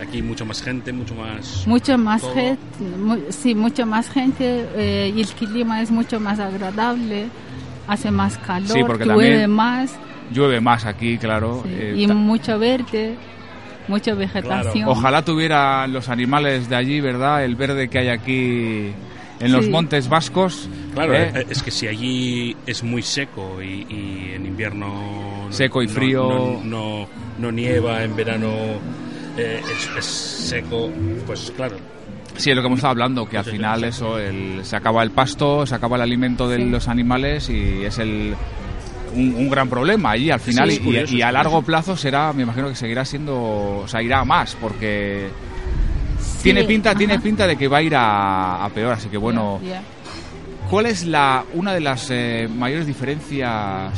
aquí 0.00 0.20
mucho 0.22 0.44
más 0.44 0.60
gente, 0.62 0.92
mucho 0.92 1.14
más... 1.14 1.64
Mucho 1.66 1.96
más 1.98 2.22
todo. 2.22 2.34
gente, 2.34 2.84
mu- 2.98 3.20
sí, 3.30 3.54
mucho 3.54 3.86
más 3.86 4.10
gente 4.10 4.66
eh, 4.74 5.12
y 5.14 5.20
el 5.20 5.28
clima 5.28 5.80
es 5.82 5.90
mucho 5.90 6.18
más 6.18 6.40
agradable, 6.40 7.26
hace 7.86 8.10
más 8.10 8.36
calor, 8.38 8.68
Sí, 8.72 8.82
porque 8.86 9.04
llueve 9.04 9.46
más 9.46 9.92
Llueve 10.32 10.60
más 10.60 10.86
aquí, 10.86 11.18
claro. 11.18 11.60
sí, 11.64 11.70
eh, 11.74 11.94
y 11.98 12.06
mucho 12.06 12.58
verde, 12.58 13.16
mucha 13.88 14.14
vegetación. 14.14 14.88
Ojalá 14.88 15.24
tuvieran 15.24 15.92
los 15.92 16.08
animales 16.08 16.68
de 16.68 16.76
allí, 16.76 17.00
¿verdad? 17.00 17.44
El 17.44 17.56
verde 17.56 17.88
que 17.88 17.98
hay 17.98 18.08
aquí 18.08 18.92
en 19.40 19.52
los 19.52 19.64
Sí. 19.64 19.70
montes 19.70 20.08
vascos. 20.08 20.68
Claro, 20.94 21.14
¿eh? 21.14 21.32
eh, 21.34 21.46
es 21.50 21.62
que 21.62 21.70
si 21.70 21.86
allí 21.88 22.56
es 22.66 22.82
muy 22.84 23.02
seco 23.02 23.60
y, 23.62 23.86
y 23.88 24.32
en 24.34 24.46
invierno... 24.46 24.86
no- 25.46 25.52
Seco 25.52 25.82
y 25.82 25.86
no- 25.86 25.92
frío. 25.92 26.28
No, 26.28 26.60
no, 26.64 27.08
no 27.38 27.52
nieva, 27.52 28.02
en 28.04 28.14
verano 28.16 28.48
eh, 29.36 29.60
es, 29.64 29.90
es 29.98 30.04
seco, 30.04 30.90
pues 31.26 31.52
claro. 31.56 31.76
Sí, 32.36 32.48
es 32.50 32.56
lo 32.56 32.62
que 32.62 32.66
hemos 32.68 32.78
estado 32.78 32.92
hablando, 32.92 33.28
que 33.28 33.36
al 33.36 33.44
final 33.44 33.84
eso, 33.84 34.18
el- 34.18 34.64
se 34.64 34.76
acaba 34.76 35.02
el 35.02 35.10
pasto, 35.10 35.66
se 35.66 35.74
acaba 35.74 35.96
el 35.96 36.02
alimento 36.02 36.48
de 36.48 36.56
Sí. 36.58 36.64
los 36.70 36.88
animales 36.88 37.50
y 37.50 37.84
es 37.84 37.98
el 37.98 38.34
un, 39.14 39.34
un 39.36 39.48
gran 39.50 39.68
problema 39.68 40.10
allí 40.12 40.30
al 40.30 40.40
final 40.40 40.70
Sí, 40.70 40.76
y- 40.76 40.84
curioso, 40.84 41.14
y, 41.14 41.18
es 41.20 41.24
a 41.24 41.32
largo 41.32 41.62
plazo 41.62 41.96
será, 41.96 42.32
me 42.32 42.42
imagino 42.42 42.68
que 42.68 42.74
seguirá 42.74 43.04
siendo, 43.04 43.34
o 43.36 43.88
sea, 43.88 44.02
irá 44.02 44.20
a 44.20 44.24
más 44.24 44.54
porque 44.60 45.28
Sí, 46.18 46.44
tiene 46.44 46.64
pinta, 46.64 46.94
tiene 46.94 47.18
pinta 47.20 47.46
de 47.46 47.56
que 47.56 47.68
va 47.68 47.78
a 47.78 47.82
ir 47.82 47.94
a, 47.94 48.64
a 48.64 48.68
peor, 48.70 48.92
así 48.94 49.08
que 49.08 49.16
bueno. 49.16 49.60
¿cuál 50.70 50.86
es 50.86 51.04
la 51.04 51.44
una 51.54 51.72
de 51.74 51.80
las 51.80 52.08
eh, 52.10 52.48
mayores 52.52 52.86
diferencias? 52.86 53.92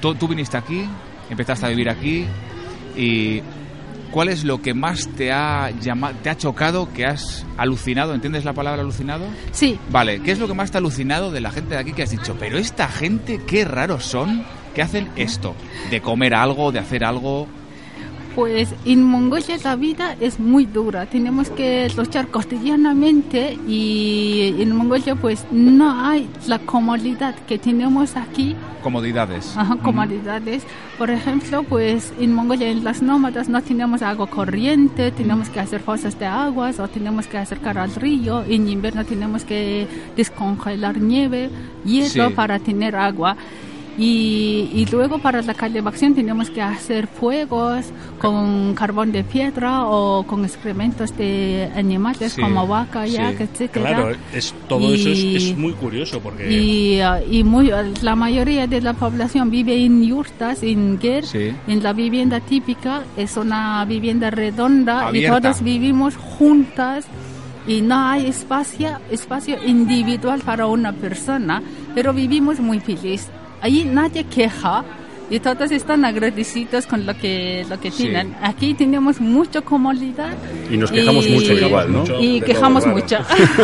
Tú, 0.00 0.14
tú 0.14 0.26
viniste 0.28 0.56
aquí, 0.56 0.84
empezaste 1.30 1.66
a 1.66 1.68
vivir 1.68 1.88
aquí 1.90 2.26
y 2.96 3.42
¿cuál 4.10 4.28
es 4.28 4.44
lo 4.44 4.62
que 4.62 4.74
más 4.74 5.08
te 5.16 5.32
ha 5.32 5.70
llama, 5.70 6.12
te 6.22 6.30
ha 6.30 6.36
chocado, 6.36 6.92
que 6.92 7.06
has 7.06 7.44
alucinado? 7.56 8.14
¿Entiendes 8.14 8.44
la 8.44 8.52
palabra 8.52 8.82
alucinado? 8.82 9.26
Sí, 9.52 9.78
Vale, 9.90 10.20
¿qué 10.20 10.32
es 10.32 10.38
lo 10.38 10.46
que 10.46 10.54
más 10.54 10.70
te 10.70 10.78
ha 10.78 10.80
alucinado 10.80 11.30
de 11.30 11.40
la 11.40 11.50
gente 11.50 11.74
de 11.74 11.80
aquí 11.80 11.92
que 11.92 12.02
has 12.02 12.10
dicho? 12.10 12.36
Pero 12.38 12.58
esta 12.58 12.88
gente, 12.88 13.40
qué 13.46 13.64
raros 13.64 14.04
son 14.04 14.44
que 14.74 14.82
hacen 14.82 15.08
esto, 15.16 15.54
de 15.90 16.00
comer 16.02 16.34
algo, 16.34 16.70
de 16.70 16.78
hacer 16.78 17.04
algo. 17.04 17.46
Pues 18.36 18.74
en 18.84 19.02
Mongolia 19.02 19.56
la 19.64 19.76
vida 19.76 20.14
es 20.20 20.38
muy 20.38 20.66
dura, 20.66 21.06
tenemos 21.06 21.48
que 21.48 21.90
luchar 21.96 22.28
cotidianamente 22.28 23.58
y 23.66 24.54
en 24.60 24.76
Mongolia 24.76 25.14
pues 25.16 25.46
no 25.50 25.90
hay 26.06 26.28
la 26.46 26.58
comodidad 26.58 27.34
que 27.48 27.58
tenemos 27.58 28.14
aquí, 28.14 28.54
Comodidades. 28.82 29.56
ajá, 29.56 29.76
comodidades. 29.76 30.64
Por 30.98 31.08
ejemplo, 31.10 31.62
pues 31.62 32.12
en 32.20 32.34
Mongolia 32.34 32.68
en 32.68 32.84
las 32.84 33.00
nómadas 33.00 33.48
no 33.48 33.62
tenemos 33.62 34.02
agua 34.02 34.26
corriente, 34.26 35.10
tenemos 35.12 35.48
que 35.48 35.58
hacer 35.60 35.80
fosas 35.80 36.18
de 36.18 36.26
aguas 36.26 36.78
o 36.78 36.86
tenemos 36.88 37.26
que 37.26 37.38
acercar 37.38 37.78
al 37.78 37.94
río, 37.94 38.44
en 38.46 38.68
invierno 38.68 39.02
tenemos 39.06 39.44
que 39.44 39.88
descongelar 40.14 40.98
nieve, 41.00 41.48
hielo 41.86 42.28
Sí. 42.28 42.34
para 42.34 42.58
tener 42.58 42.96
agua. 42.96 43.34
Y, 43.98 44.68
y 44.74 44.84
luego 44.92 45.18
para 45.18 45.40
la 45.40 45.54
calefacción 45.54 46.14
tenemos 46.14 46.50
que 46.50 46.60
hacer 46.60 47.06
fuegos 47.06 47.86
con 48.20 48.74
carbón 48.74 49.10
de 49.10 49.24
piedra 49.24 49.86
o 49.86 50.22
con 50.26 50.44
excrementos 50.44 51.16
de 51.16 51.70
animales 51.74 52.32
Sí, 52.34 52.42
como 52.42 52.66
vaca, 52.66 53.06
sí. 53.06 53.12
yak, 53.14 53.40
etcétera. 53.40 53.88
Claro, 53.96 54.16
es, 54.34 54.54
todo 54.68 54.92
eso 54.92 55.08
es, 55.08 55.18
Y- 55.18 55.36
es 55.36 55.56
muy 55.56 55.72
curioso 55.72 56.20
porque 56.20 56.50
Y, 56.52 57.00
uh, 57.00 57.22
y 57.32 57.42
muy, 57.42 57.70
la 58.02 58.14
mayoría 58.16 58.66
de 58.66 58.82
la 58.82 58.92
población 58.92 59.50
vive 59.50 59.82
en 59.82 60.02
yurtas, 60.04 60.62
en 60.62 60.98
ger, 61.00 61.24
Sí. 61.24 61.52
en 61.66 61.82
la 61.82 61.92
vivienda 61.94 62.40
típica. 62.40 63.02
Es 63.16 63.36
una 63.38 63.82
vivienda 63.86 64.30
redonda 64.30 65.06
Abierta. 65.08 65.38
y 65.38 65.40
todos 65.42 65.62
vivimos 65.62 66.16
juntas 66.16 67.06
y 67.66 67.80
no 67.80 67.96
hay 67.98 68.26
espacio, 68.26 68.90
espacio 69.10 69.56
individual 69.66 70.40
para 70.44 70.66
una 70.66 70.92
persona, 70.92 71.62
pero 71.94 72.12
vivimos 72.12 72.60
muy 72.60 72.78
feliz. 72.78 73.28
Ahí 73.60 73.84
nadie 73.84 74.24
queja 74.24 74.84
y 75.28 75.40
todos 75.40 75.70
están 75.72 76.04
agradecidos 76.04 76.86
con 76.86 77.04
lo 77.04 77.16
que, 77.18 77.66
lo 77.68 77.80
que 77.80 77.90
Sí. 77.90 78.04
tienen. 78.04 78.34
Aquí 78.42 78.74
tenemos 78.74 79.20
mucha 79.20 79.60
comodidad. 79.60 80.34
Y 80.70 80.76
nos 80.76 80.90
quejamos 80.92 81.26
y- 81.26 81.30
mucho 81.32 81.52
igual, 81.52 81.92
¿no? 81.92 81.98
Mucho. 82.00 82.20
Y 82.20 82.40
quejamos 82.40 82.84
todo, 82.84 82.92
mucho. 82.94 83.16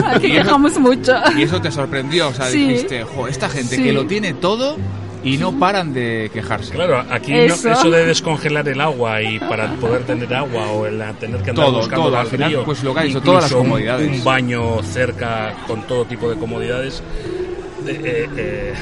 Aquí 0.06 0.26
Y 0.26 0.32
eso- 0.32 0.42
quejamos 0.44 0.78
mucho. 0.78 1.14
Y 1.36 1.42
eso 1.42 1.60
te 1.60 1.70
sorprendió, 1.70 2.28
o 2.28 2.34
sea, 2.34 2.46
Sí. 2.46 2.66
dijiste, 2.66 3.04
jo, 3.04 3.28
esta 3.28 3.48
gente 3.48 3.76
Sí. 3.76 3.82
que 3.82 3.92
lo 3.92 4.06
tiene 4.06 4.34
todo 4.34 4.76
y 5.22 5.36
no 5.36 5.52
paran 5.56 5.94
de 5.94 6.32
quejarse. 6.34 6.72
Claro, 6.74 7.04
aquí 7.08 7.30
no- 7.30 7.38
Eso. 7.38 7.70
eso. 7.70 7.90
de 7.92 8.06
descongelar 8.06 8.68
el 8.68 8.80
agua 8.80 9.22
y 9.22 9.38
para 9.38 9.72
poder 9.74 10.02
tener 10.02 10.34
agua 10.34 10.66
o 10.72 10.86
el 10.86 10.98
tener 11.20 11.42
que 11.42 11.50
andar 11.50 11.66
Todo, 11.66 11.76
buscando 11.78 12.06
todo, 12.06 12.16
al 12.16 12.22
al 12.22 12.26
final, 12.26 12.62
pues 12.64 12.82
lo 12.82 12.92
que 12.92 13.00
ha 13.00 13.20
todas 13.20 13.42
las 13.44 13.52
un- 13.52 13.58
comodidades. 13.58 14.10
Un 14.18 14.24
baño 14.24 14.82
cerca 14.82 15.54
con 15.68 15.82
todo 15.82 16.04
tipo 16.06 16.28
de 16.28 16.34
comodidades. 16.36 17.04
De- 17.84 17.92
eh, 17.92 18.28
eh, 18.36 18.74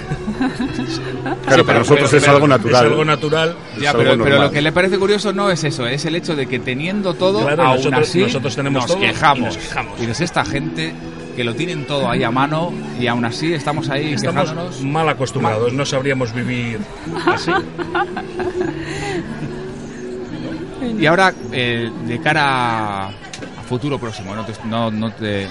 Claro, 1.46 1.64
para 1.66 1.78
nosotros 1.80 2.12
es 2.12 2.20
pero- 2.22 2.34
algo 2.34 2.48
natural. 2.48 2.84
Es 2.86 2.90
algo 2.90 3.04
natural. 3.04 3.56
Es 3.76 3.82
Ya, 3.82 3.90
algo 3.90 4.02
pero, 4.24 4.42
lo 4.42 4.50
que 4.50 4.62
le 4.62 4.72
parece 4.72 4.98
curioso 4.98 5.32
no 5.32 5.50
es 5.50 5.62
eso, 5.64 5.86
es 5.86 6.04
el 6.04 6.14
hecho 6.16 6.34
de 6.36 6.46
que 6.46 6.58
teniendo 6.58 7.14
todo, 7.14 7.42
Claro, 7.44 7.62
aún 7.64 7.76
nosotros- 7.76 8.08
así 8.08 8.20
nosotros 8.22 8.56
tenemos 8.56 8.82
nos, 8.82 8.92
todo 8.92 9.04
y 9.04 9.06
quejamos. 9.08 9.54
nos 9.54 9.56
quejamos. 9.56 10.00
Y 10.00 10.22
esta 10.22 10.44
gente 10.44 10.92
que 11.36 11.44
lo 11.44 11.54
tienen 11.54 11.86
todo 11.86 12.08
ahí 12.10 12.22
a 12.22 12.30
mano 12.30 12.72
y 12.98 13.06
aún 13.06 13.24
así 13.24 13.52
estamos 13.54 13.88
ahí 13.88 14.12
Estamos 14.14 14.42
quejándonos. 14.50 14.82
mal 14.82 15.08
acostumbrados, 15.08 15.72
no 15.72 15.86
sabríamos 15.86 16.32
vivir 16.34 16.78
así. 17.26 17.50
Y 20.98 21.06
ahora, 21.06 21.32
eh, 21.52 21.90
de 22.06 22.20
cara 22.20 23.06
a 23.08 23.12
futuro 23.68 23.98
próximo, 23.98 24.34
no 24.34 24.44
te, 24.44 24.52
no, 24.66 24.90
no 24.90 25.12
te- 25.12 25.46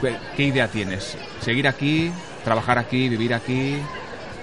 ¿qué, 0.00 0.16
qué 0.36 0.42
idea 0.44 0.68
tienes? 0.68 1.16
¿Seguir 1.40 1.68
aquí, 1.68 2.10
trabajar 2.44 2.78
aquí, 2.78 3.08
vivir 3.08 3.34
aquí? 3.34 3.76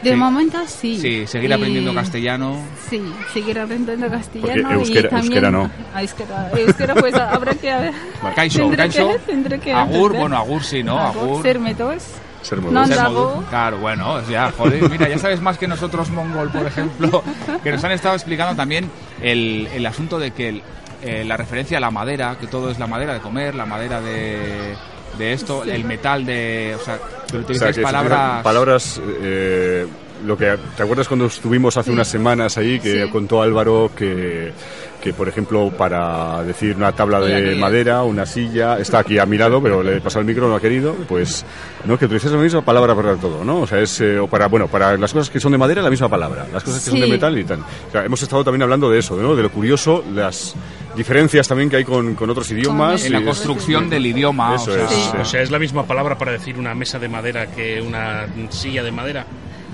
De 0.04 0.10
Sí. 0.10 0.16
momento 0.16 0.58
sí. 0.66 0.98
Sí, 1.00 1.28
seguir 1.28 1.52
Y- 1.52 1.54
aprendiendo 1.54 1.94
castellano. 1.94 2.58
Sí, 2.90 3.00
seguir 3.34 3.60
aprendiendo 3.60 4.10
castellano. 4.10 4.64
Porque 4.70 4.74
euskera- 4.76 5.08
y 5.08 5.10
también, 5.12 5.34
euskera 5.34 5.52
no. 5.52 5.70
Ah, 5.94 6.02
euskera, 6.02 6.50
euskera, 6.58 6.96
pues 6.96 7.14
habrá 7.16 7.54
que. 7.54 7.92
Kaixo, 8.36 8.60
tendré 8.62 8.78
Kaixo. 8.78 9.10
que 9.64 9.74
Agur, 9.74 10.14
bueno, 10.18 10.36
Agur 10.38 10.64
sí, 10.64 10.82
¿no? 10.82 10.98
Agur. 11.00 11.44
Serme 11.44 11.76
dos. 11.76 12.04
Ser 12.42 12.58
No, 12.58 12.72
moderno. 12.72 12.88
Ser 12.88 12.98
Dago. 12.98 13.36
modu- 13.44 13.50
Claro, 13.50 13.78
bueno, 13.78 14.28
ya, 14.28 14.52
joder, 14.58 14.90
mira, 14.90 15.08
ya 15.08 15.20
sabes 15.20 15.40
más 15.40 15.60
que 15.60 15.68
nosotros 15.68 16.10
mongol, 16.10 16.50
por 16.50 16.66
ejemplo, 16.66 17.24
que 17.64 17.72
nos 17.72 17.84
han 17.84 17.92
estado 17.92 18.16
explicando 18.16 18.56
también 18.56 18.90
el, 19.22 19.68
el 19.72 19.86
asunto 19.86 20.18
de 20.18 20.32
que 20.32 20.50
el- 20.50 20.64
eh, 21.04 21.24
la 21.24 21.38
referencia 21.38 21.78
a 21.78 21.82
la 21.82 21.92
madera, 21.92 22.38
que 22.40 22.48
todo 22.48 22.72
es 22.72 22.80
la 22.80 22.88
madera 22.88 23.14
de 23.14 23.20
comer, 23.20 23.54
la 23.54 23.68
madera 23.68 24.02
de, 24.02 24.76
de 25.18 25.34
esto, 25.34 25.64
el 25.64 25.84
metal 25.84 26.26
de... 26.26 26.76
O 26.80 26.84
sea, 26.84 26.96
que 26.96 27.02
O 27.26 27.30
sea, 27.30 27.40
utilizáis 27.40 27.76
que 27.76 27.82
se 27.82 27.82
palabras... 27.82 28.44
palabras 28.44 29.02
eh, 29.22 29.88
lo 30.26 30.38
que 30.38 30.58
te 30.78 30.84
acuerdas 30.84 31.08
cuando 31.08 31.26
estuvimos 31.26 31.78
hace 31.78 31.92
unas 31.92 32.08
semanas 32.08 32.58
ahí 32.58 32.80
que 32.80 33.06
Sí. 33.06 33.10
contó 33.12 33.42
Álvaro 33.42 33.92
que 33.96 34.52
que 35.02 35.14
por 35.14 35.28
ejemplo 35.28 35.72
para 35.76 36.44
decir 36.44 36.76
una 36.76 36.92
tabla 36.92 37.20
de 37.20 37.56
madera 37.56 38.04
una 38.04 38.24
silla 38.28 38.78
está 38.78 39.00
aquí 39.00 39.18
a 39.18 39.26
mi 39.26 39.36
lado 39.36 39.60
pero 39.60 39.82
le 39.82 39.98
he 39.98 40.00
pasado 40.02 40.20
el 40.22 40.28
micro 40.28 40.48
no 40.48 40.56
ha 40.56 40.60
querido 40.62 40.94
pues 41.10 41.44
no 41.86 41.98
que 41.98 42.06
utilices 42.06 42.32
la 42.32 42.38
misma 42.38 42.62
palabra 42.64 42.94
para 42.94 43.16
todo 43.16 43.44
no 43.44 43.62
o 43.62 43.68
sea 43.68 43.80
es 43.80 44.00
eh, 44.02 44.20
o 44.20 44.28
para 44.28 44.48
bueno 44.48 44.68
para 44.68 44.96
las 44.98 45.12
cosas 45.12 45.32
que 45.32 45.40
son 45.40 45.54
de 45.54 45.58
madera 45.58 45.82
la 45.82 45.90
misma 45.90 46.08
palabra 46.08 46.46
las 46.54 46.64
cosas 46.64 46.84
que 46.84 46.92
son 46.92 47.00
de 47.00 47.08
metal 47.08 47.36
y 47.36 47.44
tal 47.44 47.62
o 47.62 47.92
sea, 47.92 48.06
hemos 48.06 48.22
estado 48.22 48.44
también 48.44 48.62
hablando 48.62 48.92
de 48.92 49.00
eso 49.00 49.16
¿no? 49.16 49.36
de 49.36 49.42
lo 49.42 49.50
curioso 49.50 50.04
las 50.14 50.54
diferencias 50.96 51.48
también 51.48 51.68
que 51.68 51.78
hay 51.78 51.84
con, 51.84 52.14
con 52.14 52.30
otros 52.30 52.52
idiomas 52.52 53.04
En 53.04 53.14
la 53.14 53.24
construcción 53.24 53.90
del 53.90 54.06
idioma. 54.06 54.54
Eso 54.56 54.72
o 54.72 54.74
sea, 54.76 54.84
es, 54.86 54.92
sí. 54.92 55.10
O 55.20 55.26
sea, 55.26 55.42
es 55.42 55.50
la 55.50 55.58
misma 55.58 55.84
palabra 55.88 56.18
para 56.18 56.34
decir 56.34 56.60
una 56.60 56.76
mesa 56.76 57.00
de 57.00 57.08
madera 57.08 57.48
que 57.48 57.82
una 57.82 58.28
silla 58.50 58.84
de 58.84 58.92
madera. 58.92 59.26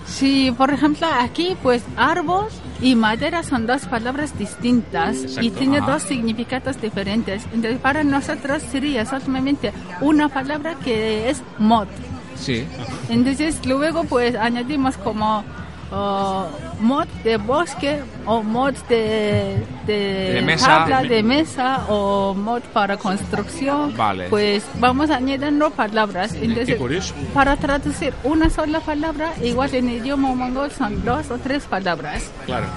Sí, 0.08 0.54
por 0.58 0.72
ejemplo, 0.72 1.08
aquí, 1.20 1.56
pues 1.62 1.84
árbol 1.96 2.48
y 2.82 2.96
madera 2.96 3.44
son 3.44 3.66
dos 3.68 3.86
palabras 3.86 4.38
distintas 4.38 5.38
y 5.42 5.52
tiene 5.52 5.80
Ajá. 5.80 5.92
dos 5.94 6.04
significados 6.04 6.80
diferentes. 6.82 7.44
Entonces, 7.54 7.80
para 7.80 8.04
nosotros 8.04 8.64
sería 8.64 9.06
solamente 9.06 9.74
una 10.02 10.30
palabra 10.30 10.76
que 10.76 11.30
es 11.30 11.44
mod. 11.60 11.88
Sí, 12.36 12.66
Entonces 13.10 13.66
luego 13.66 14.04
pues 14.04 14.36
añadimos 14.36 14.96
como 14.98 15.44
uh, 15.92 16.46
mod 16.80 17.08
de 17.24 17.38
bosque 17.38 18.00
o 18.26 18.44
mod 18.44 18.74
de, 18.90 19.64
de, 19.86 20.34
De 20.34 20.42
mesa. 20.42 20.68
tabla 20.68 21.04
de 21.04 21.24
mesa 21.24 21.86
o 21.90 22.34
mod 22.34 22.62
para 22.74 22.98
construcción. 22.98 23.96
Vale. 23.96 24.28
Pues 24.30 24.64
vamos 24.80 25.10
añadiendo 25.10 25.72
palabras. 25.72 26.34
Entonces, 26.34 27.14
para 27.34 27.56
traducir 27.58 28.14
una 28.24 28.50
sola 28.50 28.80
palabra, 28.80 29.34
igual 29.44 29.74
en 29.76 29.90
idioma 29.90 30.34
mongol 30.34 30.72
son 30.72 31.04
dos 31.04 31.32
o 31.32 31.38
tres 31.38 31.64
palabras. 31.66 32.32
Claro. 32.46 32.68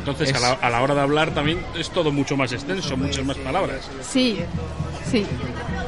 Entonces, 0.00 0.30
Es- 0.30 0.36
a, 0.36 0.40
la, 0.40 0.52
a 0.54 0.70
la 0.70 0.82
hora 0.82 0.94
de 0.94 1.00
hablar 1.02 1.30
también 1.32 1.60
es 1.78 1.90
todo 1.90 2.10
mucho 2.12 2.36
más 2.36 2.52
extenso, 2.52 2.96
muchas 2.96 3.24
más 3.24 3.36
palabras. 3.38 3.88
Sí, 4.02 4.40
sí. 5.10 5.24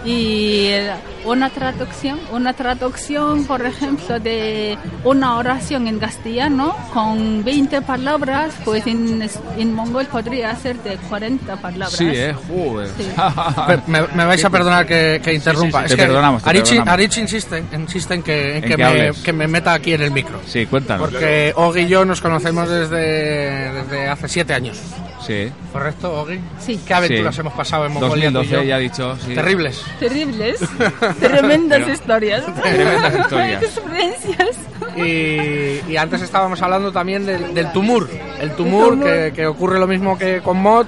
Y 0.04 0.66
eh, 0.66 0.90
una 1.24 1.48
traducción, 1.50 2.18
una 2.32 2.54
traducción, 2.54 3.44
por 3.44 3.64
ejemplo, 3.64 4.18
de 4.18 4.76
una 5.04 5.36
oración 5.36 5.86
en 5.86 6.00
castellano 6.00 6.74
con 6.92 7.44
20 7.44 7.82
palabras, 7.82 8.52
pues 8.64 8.84
en, 8.88 9.22
en 9.56 9.72
mongol 9.72 10.06
podría 10.06 10.56
ser 10.56 10.76
de 10.82 10.96
40 10.96 11.54
palabras. 11.56 11.92
sí, 11.92 12.08
eh, 12.12 12.34
joder. 12.48 12.88
Sí. 12.96 13.06
Me, 13.86 14.02
me 14.08 14.24
vais 14.24 14.44
a 14.44 14.50
perdonar 14.50 14.86
que, 14.86 15.20
que 15.22 15.32
interrumpa. 15.34 15.80
sí, 15.80 15.84
Es 15.86 15.90
te 15.92 15.96
que 15.98 16.02
perdonamos, 16.02 16.42
te 16.42 16.50
Arichi, 16.50 16.64
perdonamos. 16.70 16.94
Arichi 16.94 17.20
insiste, 17.20 17.64
insiste 17.72 18.14
en 18.14 18.22
que, 18.24 18.50
en 18.50 18.56
En 18.56 18.62
que, 18.70 18.76
que 18.76 18.76
me, 18.76 19.12
que 19.22 19.32
me 19.32 19.46
meta 19.46 19.72
aquí 19.74 19.92
en 19.94 20.02
el 20.02 20.10
micro. 20.10 20.40
Sí, 20.46 20.66
cuéntanos. 20.66 21.08
Porque 21.08 21.52
Ogi 21.54 21.82
y 21.82 21.86
yo 21.86 22.04
nos 22.04 22.20
conocemos 22.20 22.68
desde, 22.68 23.72
desde 23.72 24.01
hace 24.08 24.28
siete 24.28 24.54
años. 24.54 24.80
Sí. 25.26 25.50
¿Correcto, 25.72 26.20
Ogi? 26.22 26.40
Sí. 26.58 26.80
¿Qué 26.86 26.94
aventuras 26.94 27.34
Sí. 27.34 27.40
hemos 27.42 27.52
pasado 27.52 27.86
en 27.86 27.92
Mongolia? 27.92 28.24
tú 28.26 28.30
y 28.30 28.32
2012 28.32 28.50
yo? 28.56 28.62
ya 28.68 28.74
ha 28.74 28.78
dicho, 28.78 29.16
sí. 29.18 29.34
Terribles. 29.34 29.84
Terribles, 30.00 30.58
tremendas 31.20 31.78
Pero- 31.80 31.92
historias. 31.92 32.44
Tremendas 32.62 33.14
historias. 33.20 33.62
Y, 34.96 35.80
y 35.90 35.96
antes 35.96 36.20
estábamos 36.22 36.60
hablando 36.60 36.92
también 36.92 37.24
del, 37.24 37.54
del 37.54 37.72
tumur. 37.72 38.10
El 38.40 38.50
tumur, 38.52 38.90
tumur. 38.90 39.04
Que, 39.06 39.32
que 39.34 39.46
ocurre 39.46 39.78
lo 39.78 39.86
mismo 39.86 40.18
que 40.18 40.40
con 40.42 40.58
mod 40.58 40.84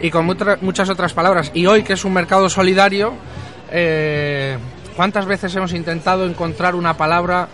y 0.00 0.10
con 0.10 0.26
mutra- 0.26 0.58
muchas 0.60 0.90
otras 0.90 1.14
palabras. 1.14 1.50
Y 1.54 1.64
hoy, 1.66 1.82
que 1.82 1.94
es 1.94 2.04
un 2.04 2.12
mercado 2.12 2.50
solidario, 2.50 3.14
eh, 3.70 4.58
¿cuántas 4.94 5.24
veces 5.26 5.54
hemos 5.56 5.72
intentado 5.72 6.26
encontrar 6.26 6.74
una 6.74 6.96
palabra 6.98 7.48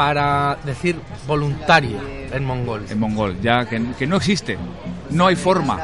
para 0.00 0.56
decir 0.64 0.96
voluntario 1.26 1.98
en 2.32 2.42
mongol? 2.46 2.86
En 2.88 2.98
mongol, 2.98 3.36
ya 3.42 3.66
que, 3.68 3.78
que 3.98 4.06
no 4.06 4.16
existe. 4.16 4.56
No 5.10 5.26
hay 5.26 5.36
forma. 5.36 5.78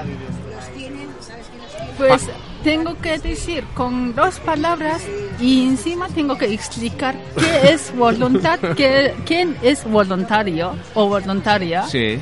Pues 1.98 2.22
tengo 2.64 2.96
que 2.98 3.18
decir 3.18 3.64
con 3.74 4.14
dos 4.14 4.40
palabras 4.40 5.02
y 5.38 5.66
encima 5.68 6.08
tengo 6.08 6.38
que 6.38 6.46
explicar 6.50 7.14
qué 7.38 7.72
es 7.74 7.94
voluntad, 7.94 8.58
qué, 8.76 9.14
quién 9.26 9.54
es 9.60 9.84
voluntario 9.84 10.74
o 10.94 11.08
voluntaria. 11.08 11.82
Sí. 11.82 12.18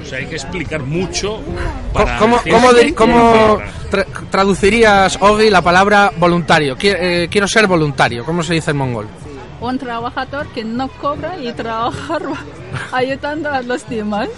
O 0.00 0.04
sea, 0.06 0.18
hay 0.18 0.26
que 0.26 0.36
explicar 0.36 0.84
mucho 0.84 1.40
para 1.92 2.18
¿Cómo, 2.18 2.38
cómo 2.50 2.68
cómo 2.94 3.58
tra- 3.90 4.06
traducirías, 4.30 5.18
Ogi, 5.20 5.50
la 5.50 5.60
palabra 5.60 6.12
voluntario? 6.18 6.76
Qui- 6.76 6.96
eh, 6.98 7.28
quiero 7.30 7.48
ser 7.48 7.66
voluntario. 7.66 8.24
¿Cómo 8.24 8.44
se 8.44 8.54
dice 8.54 8.70
en 8.70 8.76
mongol? 8.76 9.08
Un 9.62 9.78
trabajador 9.78 10.48
que 10.48 10.64
no 10.64 10.88
cobra 10.88 11.38
y 11.38 11.52
trabajar 11.52 12.22
ayudando 12.92 13.48
a 13.48 13.62
los 13.62 13.88
demás. 13.88 14.28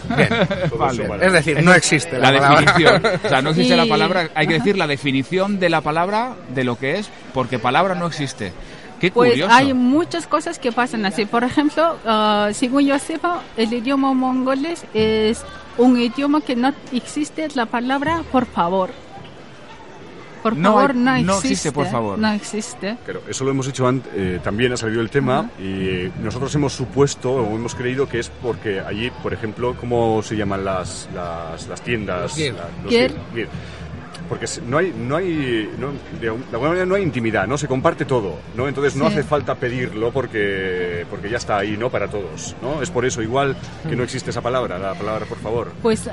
Vale. 0.78 1.08
Es 1.20 1.32
decir, 1.32 1.62
no 1.62 1.72
existe 1.72 2.18
la, 2.18 2.30
definición. 2.30 3.02
O 3.24 3.28
sea, 3.28 3.40
no 3.40 3.50
existe 3.50 3.74
la 3.74 3.86
palabra. 3.86 4.28
Hay 4.34 4.46
que 4.46 4.54
decir 4.54 4.76
la 4.76 4.86
definición 4.86 5.58
de 5.58 5.70
la 5.70 5.80
palabra, 5.80 6.34
de 6.54 6.64
lo 6.64 6.76
que 6.78 6.98
es, 6.98 7.08
porque 7.32 7.58
palabra 7.58 7.94
no 7.94 8.06
existe. 8.06 8.52
Qué 9.00 9.10
Pues 9.10 9.30
curioso. 9.30 9.52
hay 9.52 9.72
muchas 9.74 10.26
cosas 10.26 10.58
que 10.58 10.72
pasan 10.72 11.06
así. 11.06 11.24
Por 11.24 11.42
ejemplo, 11.42 11.96
ah, 12.04 12.50
según 12.52 12.86
yo 12.86 12.98
sepa, 12.98 13.42
el 13.56 13.72
idioma 13.72 14.12
mongoles 14.12 14.84
es 14.94 15.42
un 15.78 15.98
idioma 15.98 16.42
que 16.42 16.54
no 16.54 16.72
existe 16.92 17.48
la 17.54 17.66
palabra 17.66 18.22
por 18.30 18.46
favor. 18.46 18.90
Por 20.44 20.56
No 20.58 20.74
favor, 20.74 20.90
hay- 20.90 20.96
no, 20.98 21.04
no 21.04 21.32
existe. 21.38 21.48
existe, 21.48 21.72
por 21.72 21.86
favor. 21.86 22.18
No 22.18 22.30
existe. 22.32 22.98
Claro, 23.04 23.22
eso 23.26 23.44
lo 23.44 23.50
hemos 23.50 23.66
hecho 23.66 23.88
antes, 23.88 24.42
también 24.42 24.72
ha 24.74 24.76
salido 24.76 25.00
el 25.00 25.08
tema 25.08 25.50
y 25.58 25.88
eh, 25.88 26.12
nosotros 26.22 26.54
hemos 26.54 26.74
supuesto 26.74 27.32
o 27.32 27.56
hemos 27.56 27.74
creído 27.74 28.06
que 28.06 28.18
es 28.18 28.28
porque 28.42 28.78
allí, 28.78 29.10
por 29.22 29.32
ejemplo, 29.32 29.74
¿cómo 29.80 30.22
se 30.22 30.36
llaman 30.36 30.62
las, 30.62 31.08
las, 31.14 31.66
las 31.66 31.80
tiendas? 31.80 32.22
Los 32.22 32.34
gear. 32.36 32.54
La- 32.54 32.82
los 32.82 32.92
Gear. 32.92 33.10
gear, 33.10 33.24
gear. 33.34 33.48
Porque 34.28 34.46
no 34.66 34.78
hay, 34.78 34.92
no 34.96 35.16
hay, 35.16 35.70
no, 35.78 35.88
de, 36.20 36.30
un- 36.30 36.40
de 36.40 36.46
alguna 36.52 36.68
manera 36.70 36.86
no 36.86 36.94
hay 36.94 37.02
intimidad, 37.02 37.46
¿no? 37.46 37.58
Se 37.58 37.68
comparte 37.68 38.04
todo, 38.04 38.36
¿no? 38.56 38.66
Entonces 38.68 38.96
no 38.96 39.06
Sí. 39.08 39.12
hace 39.12 39.22
falta 39.24 39.54
pedirlo 39.54 40.10
porque, 40.12 41.06
porque 41.10 41.28
ya 41.30 41.36
está 41.36 41.58
ahí, 41.58 41.76
¿no? 41.76 41.90
Para 41.90 42.08
todos, 42.08 42.56
¿no? 42.62 42.82
Es 42.82 42.90
por 42.90 43.04
eso 43.04 43.22
igual 43.22 43.56
que 43.88 43.96
no 43.96 44.02
existe 44.02 44.30
esa 44.30 44.40
palabra, 44.40 44.78
la 44.78 44.94
palabra 44.94 45.26
por 45.26 45.38
favor. 45.38 45.72
Pues 45.82 46.08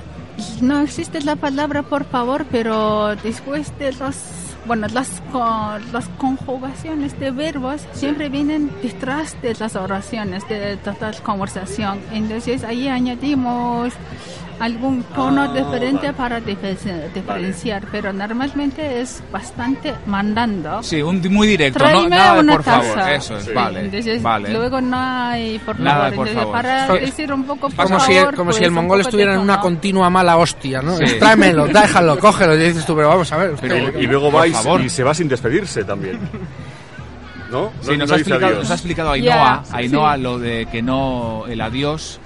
no 0.62 0.82
existe 0.82 1.22
la 1.22 1.36
palabra 1.36 1.84
por 1.84 2.04
favor, 2.06 2.46
pero 2.52 3.16
después 3.18 3.72
de 3.80 3.94
los 3.94 4.16
bueno, 4.64 4.86
las, 4.94 5.24
las 5.92 6.08
conjugaciones 6.20 7.20
de 7.20 7.32
verbos 7.32 7.82
siempre 7.94 8.30
vienen 8.30 8.70
detrás 8.84 9.36
de 9.42 9.56
las 9.56 9.76
oraciones, 9.76 10.48
de 10.48 10.78
toda 10.78 11.12
la 11.14 11.20
conversación. 11.22 12.00
Entonces 12.14 12.64
ahí 12.64 12.88
añadimos 12.88 13.92
algún 14.62 15.04
tono 15.04 15.42
Ah, 15.42 15.48
diferente 15.54 16.12
vale. 16.12 16.14
para 16.14 16.40
dife- 16.40 17.12
diferenciar, 17.14 17.84
pero 17.92 18.14
normalmente 18.14 19.02
es 19.02 19.22
bastante 19.32 19.94
mandando. 20.06 20.82
Sí, 20.84 21.02
un, 21.02 21.22
muy 21.30 21.48
directo, 21.48 21.80
no, 21.80 21.86
Tráeme 21.86 22.10
nada 22.10 22.34
de 22.36 22.40
una 22.42 22.54
por 22.54 22.64
favor. 22.64 22.96
taza. 22.96 23.14
Eso 23.16 23.38
es, 23.38 23.44
Sí. 23.46 23.52
vale. 23.54 23.80
Entonces, 23.86 24.22
vale. 24.22 24.54
luego 24.54 24.80
no 24.82 24.98
hay 25.00 25.58
por 25.60 25.76
favor. 25.76 25.82
Nada 25.82 26.10
de 26.12 26.16
por 26.16 26.28
Entonces, 26.28 26.36
favor. 26.54 26.62
Para 26.62 26.88
decir 26.94 27.34
un 27.34 27.44
poco 27.44 27.70
por 27.70 27.86
Como 27.86 28.00
si, 28.00 28.14
favor, 28.14 28.36
como 28.36 28.52
si 28.52 28.58
pues, 28.60 28.62
el 28.66 28.70
un 28.70 28.76
mongol 28.76 29.02
estuviera 29.02 29.34
en 29.34 29.40
una 29.40 29.60
continua 29.60 30.10
mala 30.10 30.38
hostia, 30.38 30.82
¿no? 30.82 30.96
Sí. 30.98 31.06
Tráemelo, 31.20 31.66
déjalo, 31.68 32.20
cógelo. 32.20 32.56
Y 32.56 32.60
dices 32.60 32.86
tú, 32.86 32.96
pero 32.96 33.10
vamos 33.10 33.32
a 33.32 33.38
ver. 33.38 33.52
usted, 33.56 33.68
Pero- 33.68 34.00
Y 34.00 34.08
luego 34.08 34.32
vais 34.32 34.54
favor. 34.54 34.82
y 34.82 34.90
se 34.90 35.04
va 35.04 35.14
sin 35.14 35.28
despedirse 35.28 35.84
también. 35.84 36.20
¿No? 37.52 37.72
Sí, 37.82 37.92
No- 37.92 37.98
nos, 37.98 38.10
no 38.10 38.16
ha 38.16 38.18
explicado, 38.18 38.56
nos 38.60 38.72
ha 38.72 38.74
explicado 38.76 39.12
Ainhoa, 39.12 39.62
sí. 39.66 39.72
Ainhoa 39.76 40.18
lo 40.18 40.40
de 40.40 40.68
que 40.72 40.82
no 40.82 41.44
el 41.50 41.60
adiós 41.60 42.20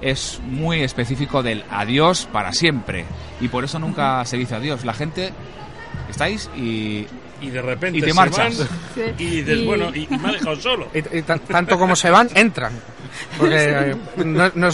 es 0.00 0.40
muy 0.46 0.82
específico 0.82 1.42
del 1.42 1.64
adiós 1.70 2.26
para 2.32 2.52
siempre 2.52 3.04
y 3.40 3.48
por 3.48 3.64
eso 3.64 3.78
nunca 3.78 4.24
se 4.24 4.36
dice 4.36 4.54
adiós. 4.54 4.84
La 4.84 4.94
gente 4.94 5.32
estáis 6.08 6.50
y 6.56 7.06
Y 7.42 7.48
de 7.50 7.62
repente 7.62 7.98
Y 7.98 8.02
te 8.02 8.08
se 8.08 8.14
marchas. 8.14 8.58
van 8.58 8.68
Sí. 8.94 9.00
y 9.18 9.26
dices, 9.42 9.58
Y- 9.60 9.64
bueno, 9.66 9.90
y, 9.94 10.06
y 10.10 10.18
me 10.18 10.28
ha 10.28 10.32
dejado 10.32 10.56
solo. 10.56 10.88
Y, 10.94 11.18
y 11.18 11.22
tan- 11.22 11.38
tanto 11.40 11.78
como 11.78 11.96
se 11.96 12.10
van, 12.10 12.28
entran. 12.34 12.72
Porque, 13.38 13.92
eh, 13.92 13.96
no, 14.24 14.68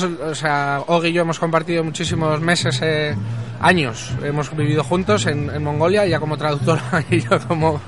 y 1.05 1.12
yo 1.12 1.23
hemos 1.23 1.38
compartido 1.38 1.85
muchísimos 1.85 2.41
meses, 2.41 2.81
eh, 2.83 3.15
años. 3.61 4.12
Hemos 4.23 4.55
vivido 4.57 4.85
juntos 4.85 5.26
en, 5.26 5.62
Mongolia, 5.62 6.07
ya 6.07 6.21
como 6.21 6.37
traductora 6.37 7.05
y 7.11 7.21
yo 7.21 7.38
como, 7.47 7.81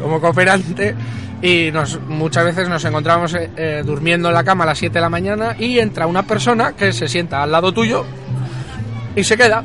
como 0.00 0.20
cooperante. 0.20 0.94
Y 1.42 1.70
nos, 1.70 2.00
muchas 2.00 2.44
veces 2.44 2.68
nos 2.68 2.84
encontramos 2.84 3.34
eh, 3.34 3.82
durmiendo 3.84 4.28
en 4.28 4.34
la 4.34 4.44
cama 4.44 4.64
a 4.64 4.68
las 4.68 4.78
7 4.78 4.94
de 4.94 5.00
la 5.00 5.10
mañana 5.10 5.54
y 5.58 5.78
entra 5.78 6.06
una 6.06 6.22
persona 6.22 6.72
que 6.72 6.92
se 6.92 7.08
sienta 7.08 7.42
al 7.42 7.52
lado 7.52 7.72
tuyo 7.72 8.06
y 9.14 9.22
se 9.22 9.36
queda. 9.36 9.62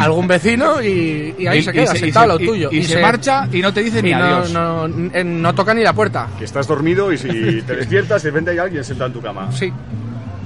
Algún 0.00 0.26
vecino 0.26 0.82
y, 0.82 1.34
y 1.38 1.46
ahí 1.46 1.58
y- 1.58 1.62
se 1.62 1.70
y 1.70 1.72
queda, 1.74 1.86
se- 1.86 1.96
y 1.96 2.00
sentado 2.00 2.36
se- 2.38 2.42
y- 2.44 2.46
tuyo. 2.46 2.68
y 2.72 2.82
se 2.84 3.00
marcha 3.00 3.48
y 3.52 3.60
no 3.60 3.72
te 3.72 3.82
dice 3.82 4.02
ni 4.02 4.10
no, 4.12 4.16
adiós. 4.24 4.52
no, 4.52 4.86
eh, 5.12 5.24
no 5.24 5.54
toca 5.54 5.74
ni 5.74 5.82
la 5.82 5.92
puerta. 5.92 6.28
Que 6.38 6.44
estás 6.44 6.66
dormido 6.66 7.12
y 7.12 7.18
si 7.18 7.28
te 7.62 7.76
despiertas, 7.76 8.22
de 8.22 8.30
repente 8.30 8.50
hay 8.52 8.58
alguien 8.58 8.84
sentado 8.84 9.08
en 9.08 9.12
tu 9.14 9.20
cama. 9.20 9.50
Sí. 9.52 9.72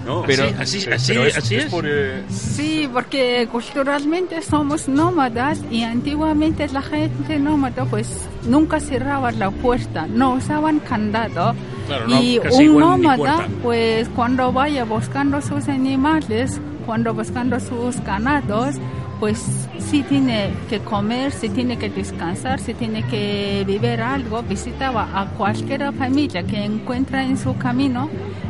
¿no? 0.04 0.23
Pero- 0.26 0.42
así, 0.59 0.80
Pero 0.82 0.97
así, 0.97 1.16
es, 1.16 1.38
así 1.38 1.54
es. 1.54 1.66
por, 1.66 1.85
eh, 1.87 2.25
Sí, 2.28 2.88
porque 2.92 3.47
culturalmente 3.52 4.42
somos 4.42 4.88
nómadas 4.88 5.61
y 5.71 5.85
antiguamente 5.85 6.66
la 6.71 6.82
gente 6.82 7.38
nómada 7.38 7.85
pues 7.85 8.09
nunca 8.44 8.80
cerraba 8.80 9.30
la 9.30 9.52
puerta, 9.52 10.09
no 10.09 10.32
usaban 10.35 10.80
candado. 10.80 11.54
Claro, 11.87 12.09
no, 12.09 12.21
y 12.21 12.40
un 12.52 12.78
nómada 12.80 13.47
pues 13.62 14.09
cuando 14.09 14.52
vaya 14.52 14.82
buscando 14.85 15.40
sus 15.40 15.68
animales, 15.68 16.61
cuando 16.85 17.14
buscando 17.14 17.61
sus 17.61 18.00
ganados, 18.04 18.75
pues 19.23 19.41
sí 19.79 20.02
tiene 20.09 20.50
que 20.69 20.81
comer, 20.81 21.31
sí 21.31 21.49
tiene 21.49 21.79
que 21.79 21.88
descansar, 21.88 22.59
sí 22.59 22.75
tiene 22.75 23.05
que 23.05 23.62
beber 23.64 24.00
algo, 24.00 24.43
visitaba 24.43 25.09
a 25.14 25.26
cualquier 25.38 25.93
familia 25.93 26.43
que 26.43 26.64
encuentra 26.64 27.23
en 27.23 27.38
su 27.38 27.57
camino, 27.57 28.09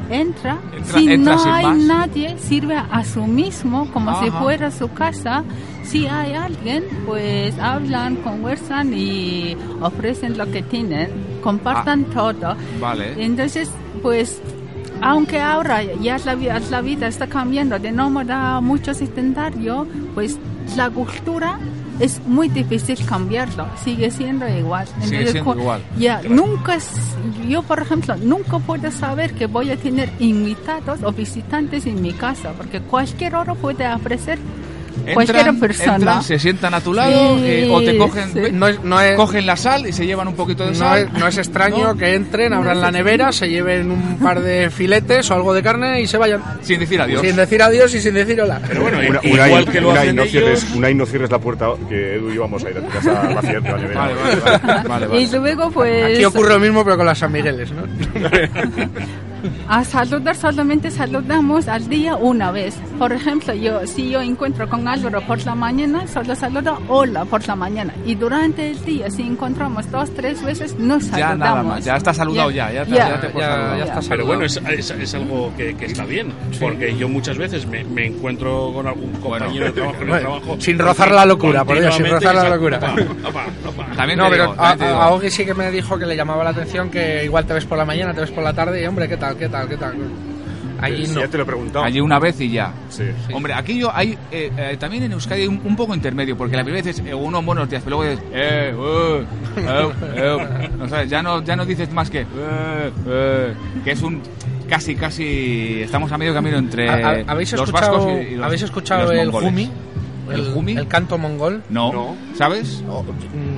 entra, 0.09 0.57
Entra- 0.75 0.99
si 0.99 1.12
entra 1.12 1.35
no 1.37 1.45
hay 1.52 1.67
más. 1.67 1.76
nadie, 1.76 2.38
sirve 2.38 2.75
a 2.76 3.05
su 3.05 3.26
mismo 3.26 3.87
como 3.93 4.19
si 4.25 4.31
fuera 4.31 4.71
su 4.71 4.88
casa. 4.93 5.45
Si 5.85 6.07
hay 6.07 6.33
alguien, 6.33 6.85
pues 7.05 7.59
hablan, 7.59 8.17
conversan 8.17 8.95
y 8.95 9.55
ofrecen 9.83 10.38
lo 10.38 10.50
que 10.50 10.62
tienen, 10.62 11.11
compartan 11.43 12.07
Ah. 12.09 12.14
todo. 12.14 12.57
Vale. 12.81 13.23
Entonces, 13.23 13.71
pues, 14.00 14.41
aunque 15.03 15.38
ahora 15.38 15.83
ya 16.01 16.16
la, 16.25 16.35
la 16.70 16.81
vida 16.81 17.09
está 17.09 17.27
cambiando 17.27 17.79
de 17.79 17.92
nómada 17.92 18.57
a 18.57 18.61
mucho 18.62 18.94
sedentario, 18.94 19.87
pues 20.14 20.38
la 20.77 20.90
cultura 20.90 21.59
es 22.01 22.20
muy 22.27 22.48
difícil 22.48 22.98
cambiarlo, 23.07 23.66
sigue 23.85 24.11
siendo 24.11 24.48
igual. 24.48 24.87
Sigue 25.03 25.18
siendo 25.33 25.53
cu- 25.55 25.61
igual. 25.61 25.83
Ya, 25.98 26.20
nunca, 26.29 26.75
es- 26.75 26.90
yo 27.48 27.62
por 27.62 27.81
ejemplo, 27.81 28.16
nunca 28.16 28.59
puedo 28.59 28.90
saber 28.90 29.35
que 29.35 29.46
voy 29.46 29.70
a 29.70 29.77
tener 29.77 30.11
invitados 30.18 31.03
o 31.03 31.12
visitantes 31.12 31.87
en 31.87 32.01
mi 32.03 32.12
casa, 32.12 32.53
porque 32.57 32.81
cualquier 32.81 33.35
hora 33.37 33.55
puede 33.55 33.85
aparecer 33.87 34.38
cualquier 35.14 35.37
Entran, 35.38 35.61
persona. 35.61 35.94
entran, 35.96 36.22
se 36.22 36.38
sientan 36.38 36.74
a 36.74 36.81
tu 36.81 36.92
lado 36.94 37.37
Sí, 37.38 37.44
eh, 37.46 37.68
o 37.70 37.81
te 37.83 37.96
cogen, 37.98 38.33
sí. 38.33 38.40
No 38.52 38.68
es, 38.68 38.83
no 38.85 39.00
es, 39.00 39.16
cogen 39.16 39.46
la 39.46 39.57
sal 39.57 39.87
y 39.87 39.92
se 39.92 40.07
llevan 40.07 40.28
un 40.28 40.35
poquito 40.35 40.64
de 40.64 40.70
no 40.70 40.76
sal. 40.76 40.98
es, 41.00 41.12
no 41.18 41.26
es 41.26 41.38
extraño 41.38 41.88
¿no? 41.88 41.96
que 41.96 42.14
entren, 42.14 42.52
abran 42.52 42.81
la 42.81 42.90
nevera, 42.90 43.33
se 43.33 43.48
lleven 43.48 43.90
un 43.90 44.18
par 44.18 44.40
de 44.40 44.70
filetes 44.70 45.31
o 45.31 45.35
algo 45.35 45.52
de 45.55 45.62
carne 45.62 46.00
y 46.00 46.07
se 46.07 46.16
vayan. 46.18 46.42
Sin 46.62 46.81
decir 46.81 47.00
adiós. 47.00 47.20
Sin 47.20 47.37
decir 47.37 47.62
adiós 47.62 47.94
y 47.94 48.00
sin 48.00 48.14
decir 48.14 48.40
hola. 48.40 48.61
Pero 48.68 48.83
bueno, 48.83 48.98
Una, 48.98 49.20
igual 49.22 49.62
una, 49.62 49.72
que 49.72 49.81
lo 49.81 49.90
una 49.90 50.00
hacen 50.00 50.16
no 50.16 50.22
ellos, 50.22 50.33
cierres, 50.33 50.66
una 50.74 50.90
y 50.90 50.94
no 50.94 51.07
cierres 51.07 51.31
la 51.31 51.38
puerta 51.38 51.68
que 51.88 52.14
Edu 52.16 52.31
y 52.31 52.35
yo 52.35 52.42
vamos 52.42 52.64
a 52.64 52.70
ir 52.70 52.76
a 52.78 52.81
tu 52.81 52.88
casa 52.88 53.20
a 53.20 53.28
la 53.35 53.42
nevera. 53.42 53.61
Vale, 53.72 54.14
vale, 54.14 54.14
vale, 54.40 54.88
vale, 54.88 55.07
vale. 55.07 55.20
Y 55.20 55.26
luego 55.28 55.70
pues 55.70 56.14
Aquí 56.16 56.24
ocurre 56.24 56.50
lo 56.55 56.61
mismo 56.61 56.85
pero 56.85 56.96
con 56.96 57.07
las 57.07 57.18
San 57.18 57.33
Migueles, 57.33 57.70
¿no? 57.72 57.83
a 59.68 59.85
saludar 59.85 60.37
solamente 60.37 60.90
saludamos 60.90 61.68
al 61.68 61.88
día 61.88 62.16
una 62.16 62.50
vez. 62.50 62.74
Por 62.98 63.12
ejemplo, 63.12 63.55
yo 63.55 63.87
si 63.87 64.11
yo 64.11 64.20
encuentro 64.20 64.68
con 64.68 64.87
Álvaro 64.88 65.20
por 65.22 65.44
la 65.44 65.55
mañana, 65.55 66.07
solo 66.07 66.35
saludo 66.35 66.78
hola 66.88 67.24
por 67.24 67.46
la 67.46 67.57
mañana. 67.57 67.92
Y 68.07 68.14
durante 68.14 68.70
el 68.70 68.85
día, 68.85 69.11
si 69.11 69.22
encontramos 69.22 69.90
dos, 69.90 70.12
tres 70.14 70.42
veces, 70.42 70.76
no 70.78 70.98
Ya 70.98 71.05
saludamos. 71.07 71.38
nada 71.38 71.62
más, 71.62 71.85
ya 71.85 71.96
está 71.96 72.14
saludado 72.14 72.50
ya, 72.50 72.70
ya, 72.72 72.85
ya 72.85 73.20
te 73.20 73.33
Ya- 73.33 73.76
ya 73.78 73.85
está 73.85 74.00
Pero 74.09 74.26
bueno, 74.26 74.44
es, 74.44 74.57
es, 74.57 74.90
es 74.90 75.14
algo 75.14 75.52
que, 75.57 75.74
que 75.76 75.87
está 75.87 76.05
bien, 76.05 76.33
porque 76.61 76.96
yo 76.96 77.09
muchas 77.09 77.37
veces 77.38 77.66
me, 77.66 77.85
me 77.85 78.07
encuentro 78.07 78.72
con 78.72 78.87
algún 78.87 79.12
compañero 79.14 79.66
de 79.66 79.72
trabajo 79.72 79.96
en 79.96 80.02
el 80.02 80.09
Bueno, 80.09 80.20
trabajo. 80.40 80.57
sin 80.61 80.78
rozar 80.78 81.11
la 81.12 81.26
locura, 81.26 81.64
por 81.64 81.78
Dios, 81.81 81.94
sin 81.94 82.09
rozar 82.09 82.35
la 82.35 82.48
locura. 82.48 82.78
Opa, 82.78 82.94
opa, 83.28 83.44
opa. 83.68 83.87
También 83.96 84.18
No, 84.18 84.28
pero 84.31 84.50
digo, 84.50 84.55
a, 84.59 84.76
digo. 84.76 84.87
a 84.90 85.11
Ogi 85.12 85.31
sí 85.31 85.44
que 85.44 85.55
me 85.55 85.70
dijo 85.70 85.98
que 85.98 86.07
le 86.07 86.16
llamaba 86.16 86.44
la 86.44 86.50
atención 86.50 86.90
que 86.90 87.24
igual 87.24 87.44
te 87.46 87.55
ves 87.55 87.64
por 87.64 87.78
la 87.78 87.85
mañana, 87.85 88.12
te 88.14 88.20
ves 88.20 88.31
por 88.31 88.42
la 88.44 88.52
tarde 88.52 88.83
y 88.83 88.87
hombre, 88.87 89.09
¿qué 89.09 89.16
tal, 89.16 89.32
qué 89.37 89.49
tal, 89.49 89.68
qué 89.68 89.77
tal? 89.77 89.95
Allí 90.81 91.07
Sí, 91.07 91.14
no. 91.14 91.21
Ya 91.21 91.29
te 91.29 91.37
lo 91.37 91.45
he 91.45 91.47
preguntado. 91.47 91.85
Allí 91.85 92.01
una 92.01 92.18
vez 92.18 92.40
y 92.40 92.51
ya. 92.51 92.73
Sí. 92.88 93.05
Hombre, 93.33 93.53
aquí 93.55 93.79
yo 93.79 93.95
hay 93.95 94.18
eh, 94.33 94.51
eh, 94.57 94.77
también 94.81 95.05
en 95.05 95.12
Euskadi 95.12 95.42
hay 95.42 95.47
un, 95.49 95.61
un 95.64 95.77
poco 95.77 95.95
intermedio, 95.95 96.37
porque 96.37 96.57
la 96.57 96.64
primera 96.64 96.85
vez 96.85 96.99
es 96.99 97.07
eh, 97.07 97.14
uno 97.14 97.40
buenos 97.42 97.68
días, 97.71 97.83
pero 97.85 97.99
luego 98.01 98.11
dices, 98.12 98.27
eh, 98.33 98.75
uh, 98.77 99.61
eh, 99.61 99.92
eh, 100.16 100.71
no 100.77 100.88
sabes, 100.88 101.09
ya 101.09 101.23
no, 101.23 101.40
ya 101.45 101.55
no 101.55 101.64
dices 101.64 101.92
más 101.92 102.11
que, 102.11 102.23
eh, 102.23 102.27
eh, 103.07 103.55
que 103.85 103.92
es 103.92 104.03
un 104.03 104.21
casi, 104.68 104.97
casi, 104.97 105.83
estamos 105.83 106.11
a 106.11 106.18
medio 106.18 106.35
camino 106.35 106.57
entre 106.59 106.88
¿Ha- 106.88 107.11
ha- 107.11 107.25
¿Habéis 107.29 107.53
los 107.53 107.71
vascos 107.71 108.07
y, 108.07 108.33
y 108.33 108.37
los, 108.37 108.47
¿habéis 108.47 108.62
y 108.62 108.64
escuchado 108.64 109.03
los 109.05 109.12
el 109.12 109.27
mongoles. 109.27 109.49
Jumi? 109.51 109.71
¿El 110.35 110.53
Jumi? 110.53 110.73
El 110.77 110.87
canto 110.88 111.18
mongol. 111.18 111.62
No, 111.71 111.92
No. 111.92 112.16
¿sabes? 112.37 112.83
O- 112.88 113.05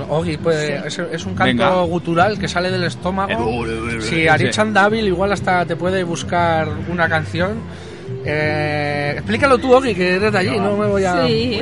Ogi, 0.09 0.37
pues, 0.37 0.85
es, 0.85 0.99
es 0.99 1.25
un 1.25 1.33
canto 1.35 1.45
Venga. 1.63 1.81
gutural 1.83 2.37
que 2.39 2.47
sale 2.47 2.69
del 2.71 2.83
estómago. 2.83 3.65
Si 4.01 4.27
Arichan 4.27 4.73
Davil 4.73 5.05
igual 5.07 5.31
hasta 5.33 5.65
te 5.65 5.75
puede 5.75 6.03
buscar 6.03 6.67
una 6.91 7.07
canción. 7.09 7.53
Eh, 8.25 9.13
explícalo 9.15 9.57
tú, 9.57 9.73
Ogi, 9.73 9.93
que 9.95 10.15
eres 10.15 10.31
de 10.31 10.37
allí, 10.37 10.59
no 10.59 10.75
me 10.77 10.87
voy 10.87 11.03
a... 11.03 11.25
Sí. 11.27 11.59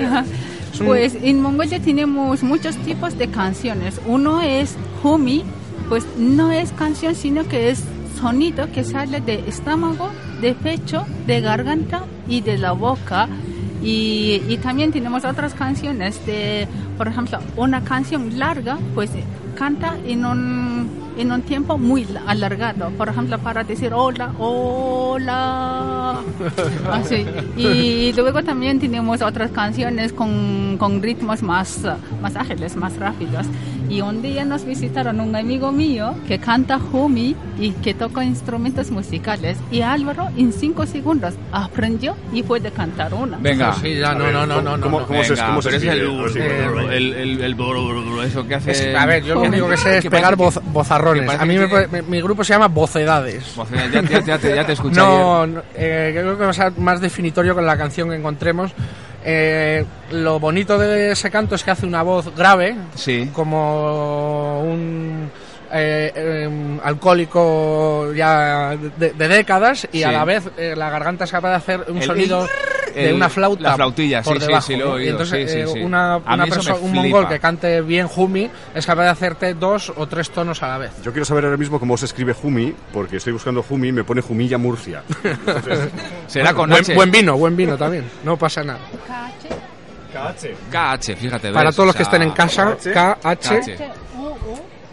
Un- 0.79 0.85
Pues 0.87 1.15
en 1.21 1.41
Mongolia 1.41 1.79
tenemos 1.79 2.41
muchos 2.43 2.75
tipos 2.77 3.17
de 3.17 3.27
canciones. 3.27 4.01
Uno 4.07 4.41
es 4.41 4.75
humi, 5.03 5.43
pues 5.87 6.03
no 6.17 6.51
es 6.51 6.71
canción, 6.71 7.13
sino 7.15 7.47
que 7.47 7.69
es 7.69 7.83
sonido 8.19 8.71
que 8.71 8.83
sale 8.83 9.21
de 9.21 9.43
estómago, 9.47 10.09
de 10.41 10.53
pecho, 10.55 11.05
de 11.27 11.41
garganta 11.41 12.03
y 12.27 12.41
de 12.41 12.57
la 12.57 12.71
boca. 12.71 13.27
Y, 13.83 14.57
también 14.63 14.91
tenemos 14.91 15.25
otras 15.25 15.53
canciones 15.53 16.25
de, 16.25 16.67
por 16.97 17.07
ejemplo, 17.07 17.39
una 17.57 17.83
canción 17.83 18.39
larga, 18.39 18.77
pues 18.95 19.11
canta 19.55 19.97
en 20.05 20.25
un 20.25 21.02
en 21.17 21.31
un 21.31 21.41
tiempo 21.41 21.77
muy 21.77 22.07
alargado. 22.27 22.89
Por 22.91 23.09
ejemplo, 23.09 23.37
para 23.39 23.63
decir 23.63 23.93
hola, 23.93 24.31
hola. 24.39 26.19
Así. 26.91 27.25
Y 27.57 28.13
luego 28.13 28.43
también 28.43 28.79
tenemos 28.79 29.21
otras 29.21 29.51
canciones 29.51 30.13
con, 30.13 30.77
con 30.77 31.01
ritmos 31.01 31.41
más, 31.43 31.79
más 32.21 32.35
ágiles, 32.35 32.75
más 32.75 32.97
rápidos. 32.97 33.45
Y 33.89 34.01
un 34.01 34.21
día 34.21 34.45
nos 34.45 34.65
visitaron 34.65 35.19
un 35.19 35.35
amigo 35.35 35.71
mío 35.71 36.15
que 36.27 36.39
canta 36.39 36.77
Humi 36.91 37.35
y 37.59 37.71
que 37.71 37.93
toca 37.93 38.23
instrumentos 38.23 38.89
musicales. 38.91 39.57
Y 39.71 39.81
Álvaro 39.81 40.29
en 40.37 40.51
cinco 40.53 40.85
segundos 40.85 41.33
aprendió 41.51 42.15
y 42.31 42.43
puede 42.43 42.71
cantar 42.71 43.13
una. 43.13 43.37
Venga. 43.37 43.73
Sí, 43.73 43.95
ya, 43.99 44.15
no, 44.15 44.31
no, 44.31 44.45
no, 44.47 44.61
no, 44.61 44.77
no, 44.77 44.83
¿Cómo, 44.83 45.05
cómo 45.05 45.23
se, 45.23 45.33
Venga, 45.33 45.47
cómo 45.47 45.61
se 45.61 45.69
pero 45.69 45.77
es 45.77 45.83
el, 45.83 45.99
el, 45.99 47.13
el, 47.13 47.41
el, 47.41 47.55
eso 48.25 48.47
que 48.47 48.55
hace... 48.55 48.71
Es- 48.71 48.95
a 48.95 49.05
ver, 49.05 49.23
yo 49.23 49.35
lo 49.35 49.41
único 49.41 49.67
que 49.69 49.77
sé 49.77 49.97
es 49.97 50.05
pegar 50.05 50.37
parece 50.37 50.59
voz- 50.59 50.73
bozarrones. 51.03 51.39
A 51.39 51.45
mí 51.45 51.57
me 51.57 51.67
que- 51.69 52.01
mi, 52.03 52.21
grupo 52.21 52.43
se 52.43 52.53
llama 52.53 52.67
Vocedades. 52.67 53.43
Sea, 53.69 53.87
ya, 53.91 54.01
ya, 54.01 54.19
ya 54.21 54.37
te, 54.37 54.55
ya 54.55 54.65
te 54.65 54.73
escuché 54.73 54.95
No, 54.99 55.45
no, 55.47 55.61
eh, 55.75 56.11
creo 56.13 56.37
que 56.37 56.43
va 56.43 56.49
a 56.49 56.53
ser 56.53 56.71
más 56.77 56.99
definitorio 57.01 57.53
con 57.55 57.65
la 57.65 57.77
canción 57.77 58.09
que 58.09 58.15
encontremos. 58.15 58.71
Eh, 59.25 59.85
lo 60.11 60.39
bonito 60.39 60.77
de 60.77 61.11
ese 61.11 61.31
canto 61.31 61.55
es 61.55 61.63
que 61.63 61.71
hace 61.71 61.85
una 61.85 62.03
voz 62.03 62.35
grave, 62.35 62.75
Sí. 62.95 63.29
como 63.33 64.61
un 64.63 65.29
eh, 65.75 66.11
eh, 66.13 66.79
alcohólico 66.83 68.13
ya 68.13 68.75
de, 68.97 69.13
de 69.13 69.27
décadas, 69.27 69.87
y 69.91 69.99
Sí. 69.99 70.03
a 70.03 70.11
la 70.11 70.25
vez 70.25 70.43
eh, 70.57 70.73
la 70.75 70.89
garganta 70.89 71.23
es 71.23 71.31
capaz 71.31 71.49
de 71.49 71.55
hacer 71.55 71.85
un 71.87 71.97
El- 71.97 72.03
sonido 72.03 72.47
el- 72.95 73.13
una 73.15 73.29
flauta. 73.29 73.61
la 73.63 73.75
flautilla, 73.75 74.21
por 74.21 74.35
sí, 74.35 74.41
sí, 74.41 74.47
debajo, 74.47 74.67
sí, 74.67 74.75
lo 74.75 74.79
he 74.85 74.87
¿no? 74.87 74.91
Y 74.91 74.95
oído, 75.01 75.11
entonces 75.11 75.51
sí, 75.51 75.55
sí, 75.55 75.59
eh, 75.61 75.67
sí. 75.67 75.79
una, 75.81 76.13
A 76.15 76.17
una 76.17 76.37
mí 76.45 76.49
eso 76.49 76.59
perso- 76.61 76.79
me 76.79 76.85
un 76.85 76.93
mongol 76.93 77.27
que 77.27 77.39
cante 77.39 77.81
bien 77.81 78.07
Humi 78.15 78.49
es 78.75 78.85
capaz 78.85 79.03
de 79.03 79.09
hacerte 79.09 79.53
dos 79.53 79.91
o 79.95 80.07
tres 80.07 80.29
tonos 80.31 80.61
a 80.63 80.67
la 80.67 80.77
vez. 80.77 80.91
Yo 81.03 81.11
quiero 81.11 81.25
saber 81.25 81.45
ahora 81.45 81.57
mismo 81.57 81.79
cómo 81.79 81.97
se 81.97 82.05
escribe 82.05 82.33
Jumi, 82.33 82.73
porque 82.91 83.17
estoy 83.17 83.33
buscando 83.33 83.63
Jumi 83.63 83.89
y 83.89 83.91
me 83.91 84.03
pone 84.03 84.21
Jumilla 84.21 84.57
Murcia. 84.57 85.03
Entonces, 85.23 85.89
Será 86.27 86.53
con 86.53 86.69
buen, 86.69 86.81
H. 86.81 86.93
buen 86.95 87.11
vino, 87.11 87.37
buen 87.37 87.55
vino 87.55 87.77
también, 87.77 88.05
no 88.23 88.37
pasa 88.37 88.63
nada. 88.63 88.79
KH, 90.71 91.15
fíjate. 91.15 91.51
Para 91.51 91.69
¿ves? 91.69 91.75
todos 91.75 91.87
los 91.87 91.95
que 91.95 92.03
estén 92.03 92.21
en 92.21 92.31
casa, 92.31 92.75
KH. 92.77 92.93
KH. 92.93 93.91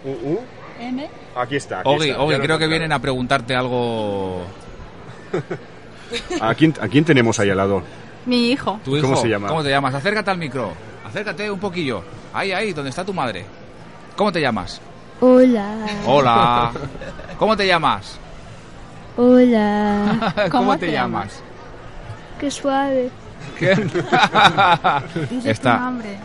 U, 0.04 0.10
U, 0.10 0.40
M. 0.80 1.08
aquí 1.36 1.56
está. 1.56 1.80
Aquí 1.80 1.88
Ogi, 1.90 2.08
está, 2.10 2.22
Ogi, 2.22 2.36
lo 2.36 2.42
creo 2.42 2.58
que 2.58 2.66
vienen 2.66 2.90
a 2.92 2.98
preguntarte 2.98 3.54
algo... 3.54 4.46
¿A 6.40 6.54
quién, 6.54 6.74
¿A 6.80 6.88
quién 6.88 7.04
tenemos 7.04 7.38
ahí 7.40 7.50
al 7.50 7.56
lado? 7.56 7.82
Mi 8.26 8.50
hijo. 8.50 8.80
¿Tu 8.84 8.96
hijo? 8.96 9.08
¿Cómo 9.08 9.20
se 9.20 9.28
llama? 9.28 9.48
¿Cómo 9.48 9.62
te 9.62 9.70
llamas? 9.70 9.94
Acércate 9.94 10.30
al 10.30 10.38
micro. 10.38 10.72
Acércate 11.06 11.50
un 11.50 11.58
poquillo. 11.58 12.02
Ahí, 12.32 12.52
ahí, 12.52 12.72
donde 12.72 12.90
está 12.90 13.04
tu 13.04 13.12
madre. 13.14 13.44
¿Cómo 14.16 14.30
te 14.30 14.40
llamas? 14.40 14.80
Hola, 15.20 15.74
Hola. 16.06 16.72
¿Cómo 17.38 17.56
te 17.56 17.66
llamas? 17.66 18.18
hola, 19.16 20.32
¿Cómo, 20.50 20.64
¿Cómo 20.64 20.78
te 20.78 20.86
te 20.86 20.92
llamas? 20.92 21.42
qué 22.38 22.50
suave. 22.50 23.10
¿Qué? 23.58 23.74
Dice 25.30 25.50
Está. 25.50 25.76
tu 25.76 25.82
nombre. 25.84 26.18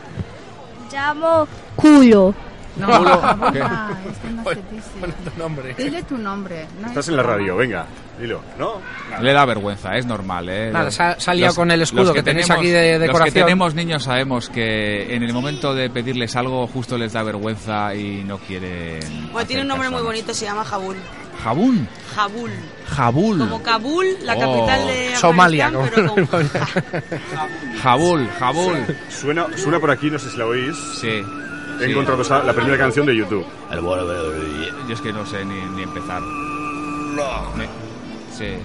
Llamo 0.91 1.47
culo. 1.75 2.33
No, 2.77 2.87
favor, 2.87 3.53
¿Qué? 3.53 3.61
ah, 3.61 3.89
esto 4.09 4.27
no 4.35 4.43
se 4.43 4.55
dice. 4.55 5.31
Tu 5.33 5.39
nombre. 5.39 5.73
Dile 5.77 6.03
tu 6.03 6.17
nombre. 6.17 6.67
no 6.81 6.87
Estás 6.87 7.05
es 7.05 7.09
en 7.09 7.17
la 7.17 7.23
radio, 7.23 7.55
venga, 7.55 7.85
dilo. 8.19 8.41
¿No? 8.59 8.81
Le 9.21 9.31
da 9.33 9.45
vergüenza, 9.45 9.95
es 9.95 10.05
normal, 10.05 10.49
¿eh? 10.49 10.71
Nada, 10.71 10.91
se 10.91 11.01
ha- 11.03 11.19
se 11.19 11.31
ha 11.31 11.33
liado 11.33 11.49
los- 11.51 11.55
con 11.55 11.71
el 11.71 11.81
escudo 11.81 12.03
los 12.03 12.13
que 12.13 12.23
tenéis 12.23 12.47
tenemos- 12.47 12.61
aquí 12.65 12.69
de 12.71 12.91
Los 12.91 12.99
que 12.99 13.05
decoración. 13.07 13.45
tenemos 13.45 13.75
niños 13.75 14.03
sabemos 14.03 14.49
que 14.49 15.15
en 15.15 15.23
el 15.23 15.31
momento 15.33 15.73
de 15.73 15.89
pedirles 15.89 16.35
algo 16.35 16.67
justo 16.67 16.97
les 16.97 17.13
da 17.13 17.23
vergüenza 17.23 17.95
y 17.95 18.23
no 18.23 18.37
quieren... 18.39 18.99
Bueno, 19.31 19.47
tiene 19.47 19.61
un 19.61 19.67
nombre 19.69 19.89
muy 19.89 19.97
caso. 19.99 20.05
bonito, 20.07 20.33
se 20.33 20.45
llama 20.45 20.63
Jabul. 20.65 20.97
¿Jabún? 21.43 21.87
Jabul. 22.15 22.51
Jabul. 22.87 23.37
Como 23.39 23.61
Kabul, 23.61 24.05
la 24.23 24.35
Oh. 24.35 24.39
capital 24.39 24.87
de 24.87 25.15
Somalia, 25.17 25.67
Afganistán, 25.67 26.07
como- 26.07 26.27
pero. 26.27 26.49
Jabul, 27.83 28.27
Jabul. 28.39 28.85
Suena, 29.09 29.45
suena 29.57 29.79
por 29.79 29.91
aquí, 29.91 30.09
no 30.09 30.17
sé 30.19 30.29
si 30.31 30.37
la 30.37 30.45
oís. 30.45 30.75
Sí. 30.99 31.23
He 31.79 31.85
sí. 31.85 31.91
encontrado 31.91 32.21
esa- 32.21 32.43
la 32.43 32.53
primera 32.53 32.77
canción 32.77 33.05
de 33.05 33.15
YouTube. 33.15 33.45
Yo 34.87 34.93
es 34.93 35.01
que 35.01 35.11
no 35.13 35.25
sé 35.25 35.43
ni, 35.45 35.55
ni 35.75 35.83
empezar. 35.83 36.21
Me- 37.57 37.67
sí. 38.35 38.55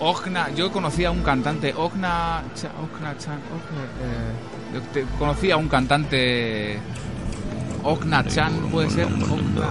Ogna, 0.00 0.50
yo 0.54 0.70
conocía 0.70 1.08
a 1.08 1.10
un 1.10 1.22
cantante, 1.22 1.74
Ogna, 1.76 2.42
Ogna 2.80 3.16
Chan, 3.18 3.40
Ogna, 3.50 3.84
eh, 4.00 4.80
te- 4.92 5.04
conocía 5.18 5.54
a 5.54 5.56
un 5.56 5.68
cantante, 5.68 6.78
Ogna 7.88 8.24
Chan, 8.26 8.52
puede 8.70 8.90
ser, 8.90 9.06
Ogna- 9.06 9.68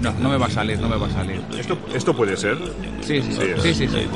no, 0.00 0.12
no 0.20 0.28
me 0.28 0.36
va 0.36 0.46
a 0.46 0.50
salir, 0.50 0.78
no 0.80 0.88
me 0.88 0.96
va 0.96 1.06
a 1.06 1.10
salir. 1.10 1.40
Esto, 1.58 1.76
esto 1.94 2.14
puede 2.14 2.36
ser. 2.36 2.56
Sí, 3.00 3.20
sí, 3.22 3.32
sí, 3.32 3.38
Sí, 3.62 3.74
sí, 3.74 3.74
sí, 3.74 3.88
sí. 3.88 4.08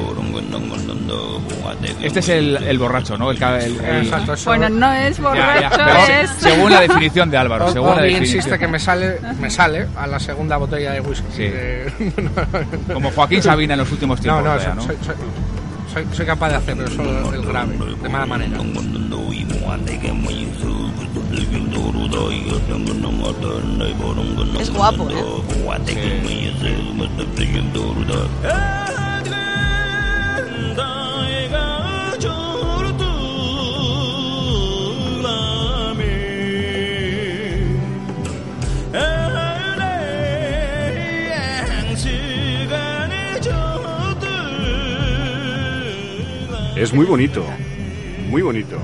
Este 2.03 2.21
es 2.21 2.29
el, 2.29 2.57
el 2.57 2.79
borracho, 2.79 3.17
¿no? 3.19 3.31
El, 3.31 3.43
el- 3.43 3.81
el- 3.81 4.03
Exacto, 4.05 4.35
eso- 4.35 4.51
Bueno, 4.51 4.69
no 4.69 4.93
es 4.93 5.17
Ya, 5.17 5.23
borracho, 5.23 5.61
ya, 5.61 5.71
pero 5.71 6.21
es... 6.23 6.31
según 6.39 6.71
la 6.71 6.81
definición 6.81 7.31
de 7.31 7.37
Álvaro, 7.37 7.67
O- 7.67 7.73
según 7.73 7.97
la 7.97 8.03
definición. 8.03 8.37
insiste 8.37 8.59
que 8.59 8.69
me 8.69 8.79
sale, 8.79 9.19
me 9.41 9.51
sale 9.51 9.87
a 9.97 10.07
la 10.07 10.21
segunda 10.21 10.57
botella 10.57 10.93
de 10.93 11.01
whisky. 11.01 11.27
Sí. 11.37 11.43
Eh, 11.47 11.93
Como 12.93 13.11
Joaquín 13.11 13.43
Sabina 13.43 13.75
en 13.75 13.81
los 13.81 13.91
últimos 13.93 14.19
no, 14.21 14.23
tiempos. 14.23 14.45
no, 14.45 14.51
vaya, 14.51 14.65
soy, 14.67 14.75
¿no? 14.77 14.83
soy- 14.83 14.97
soy- 15.05 15.15
soy- 15.93 16.07
soy 16.13 16.27
capaz 16.27 16.49
de 16.51 16.55
hacerlo, 16.57 16.89
solo 16.89 17.33
el 17.35 17.43
grave, 17.47 17.77
de 18.03 18.09
mala 18.09 18.27
manera. 18.27 18.59
Es 24.61 24.71
guapo, 24.71 25.09
¿eh? 25.11 25.15
Es 46.83 46.93
muy 46.93 47.07
bonito. 47.07 47.45
Muy 48.29 48.43
bonito. 48.43 48.77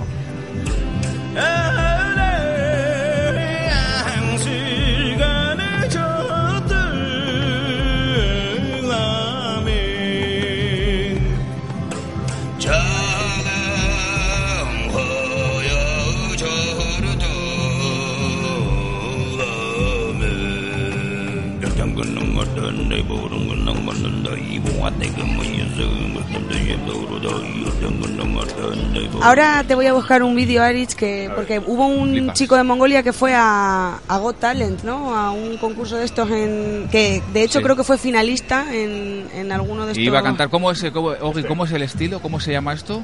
Ahora 29.22 29.64
te 29.66 29.74
voy 29.74 29.86
a 29.86 29.92
buscar 29.92 30.22
un 30.22 30.34
vídeo, 30.36 30.62
Aritz, 30.62 30.94
que 30.94 31.30
porque 31.34 31.58
hubo 31.64 31.86
un 31.86 32.10
Flipas. 32.10 32.34
chico 32.38 32.56
de 32.56 32.62
Mongolia 32.62 33.02
que 33.02 33.12
fue 33.12 33.34
a, 33.34 33.98
a 34.06 34.18
Got 34.18 34.38
Talent, 34.40 34.82
¿no? 34.84 35.14
A 35.16 35.30
un 35.32 35.56
concurso 35.58 35.96
de 35.96 36.04
estos 36.04 36.30
en 36.30 36.88
que 36.90 37.22
de 37.32 37.42
hecho 37.42 37.58
Sí. 37.58 37.64
creo 37.64 37.76
que 37.76 37.84
fue 37.84 37.98
finalista 37.98 38.66
en, 38.72 39.28
en 39.34 39.50
alguno 39.52 39.86
de 39.86 39.92
estos. 39.92 40.02
Y 40.02 40.06
iba 40.06 40.18
a 40.20 40.22
cantar, 40.22 40.48
¿cómo 40.50 40.70
es, 40.70 40.84
cómo, 40.92 41.08
Ogi, 41.20 41.42
¿cómo 41.44 41.64
es 41.64 41.72
el 41.72 41.82
estilo? 41.82 42.20
¿Cómo 42.20 42.38
se 42.40 42.52
llama 42.52 42.72
esto? 42.72 43.02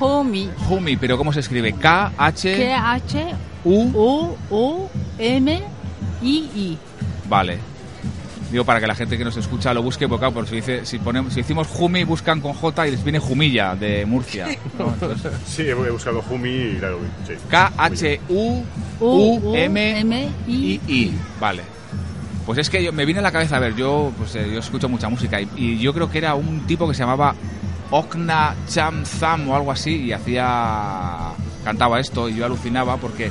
Humi. 0.00 0.50
Humi, 0.68 0.96
pero 0.96 1.16
¿cómo 1.18 1.32
se 1.32 1.40
escribe? 1.40 1.72
K-H-U. 1.74 2.56
K-H-U-U-M-I-I. 5.22 6.78
Vale. 7.28 7.58
Digo, 8.52 8.64
para 8.66 8.80
que 8.80 8.86
la 8.86 8.94
gente 8.94 9.16
que 9.16 9.24
nos 9.24 9.34
escucha 9.38 9.72
lo 9.72 9.82
busque, 9.82 10.06
porque 10.06 10.20
claro, 10.20 10.34
por 10.34 10.46
si, 10.46 10.56
dice, 10.56 10.84
si, 10.84 10.98
ponemos, 10.98 11.32
si 11.32 11.40
decimos 11.40 11.68
Humi, 11.76 12.04
buscan 12.04 12.42
con 12.42 12.52
J 12.52 12.86
y 12.86 12.90
les 12.90 13.02
viene 13.02 13.18
Jumilla, 13.18 13.74
de 13.74 14.04
Murcia. 14.04 14.46
¿no? 14.78 14.88
Entonces, 14.92 15.32
Sí, 15.46 15.62
he 15.62 15.72
buscado 15.72 16.20
Jumi 16.20 16.50
y 16.50 16.76
claro, 16.78 16.98
sí. 17.26 17.32
K-H-U-U-M-I-I. 19.82 21.12
Vale. 21.40 21.62
Pues 22.44 22.58
es 22.58 22.68
que 22.68 22.84
yo, 22.84 22.92
me 22.92 23.06
viene 23.06 23.20
a 23.20 23.22
la 23.22 23.32
cabeza, 23.32 23.56
a 23.56 23.60
ver, 23.60 23.74
yo, 23.74 24.12
pues, 24.18 24.34
eh, 24.36 24.50
yo 24.52 24.58
escucho 24.58 24.86
mucha 24.88 25.08
música 25.08 25.40
y, 25.40 25.48
y 25.56 25.78
yo 25.78 25.94
creo 25.94 26.10
que 26.10 26.18
era 26.18 26.34
un 26.34 26.66
tipo 26.66 26.86
que 26.86 26.92
se 26.94 27.00
llamaba 27.00 27.34
Okna 27.90 28.54
Cham 28.68 29.04
Zam 29.06 29.48
o 29.48 29.56
algo 29.56 29.72
así 29.72 29.96
y 29.96 30.12
hacía 30.12 31.30
cantaba 31.64 32.00
esto 32.00 32.28
y 32.28 32.34
yo 32.34 32.44
alucinaba 32.44 32.96
porque 32.96 33.30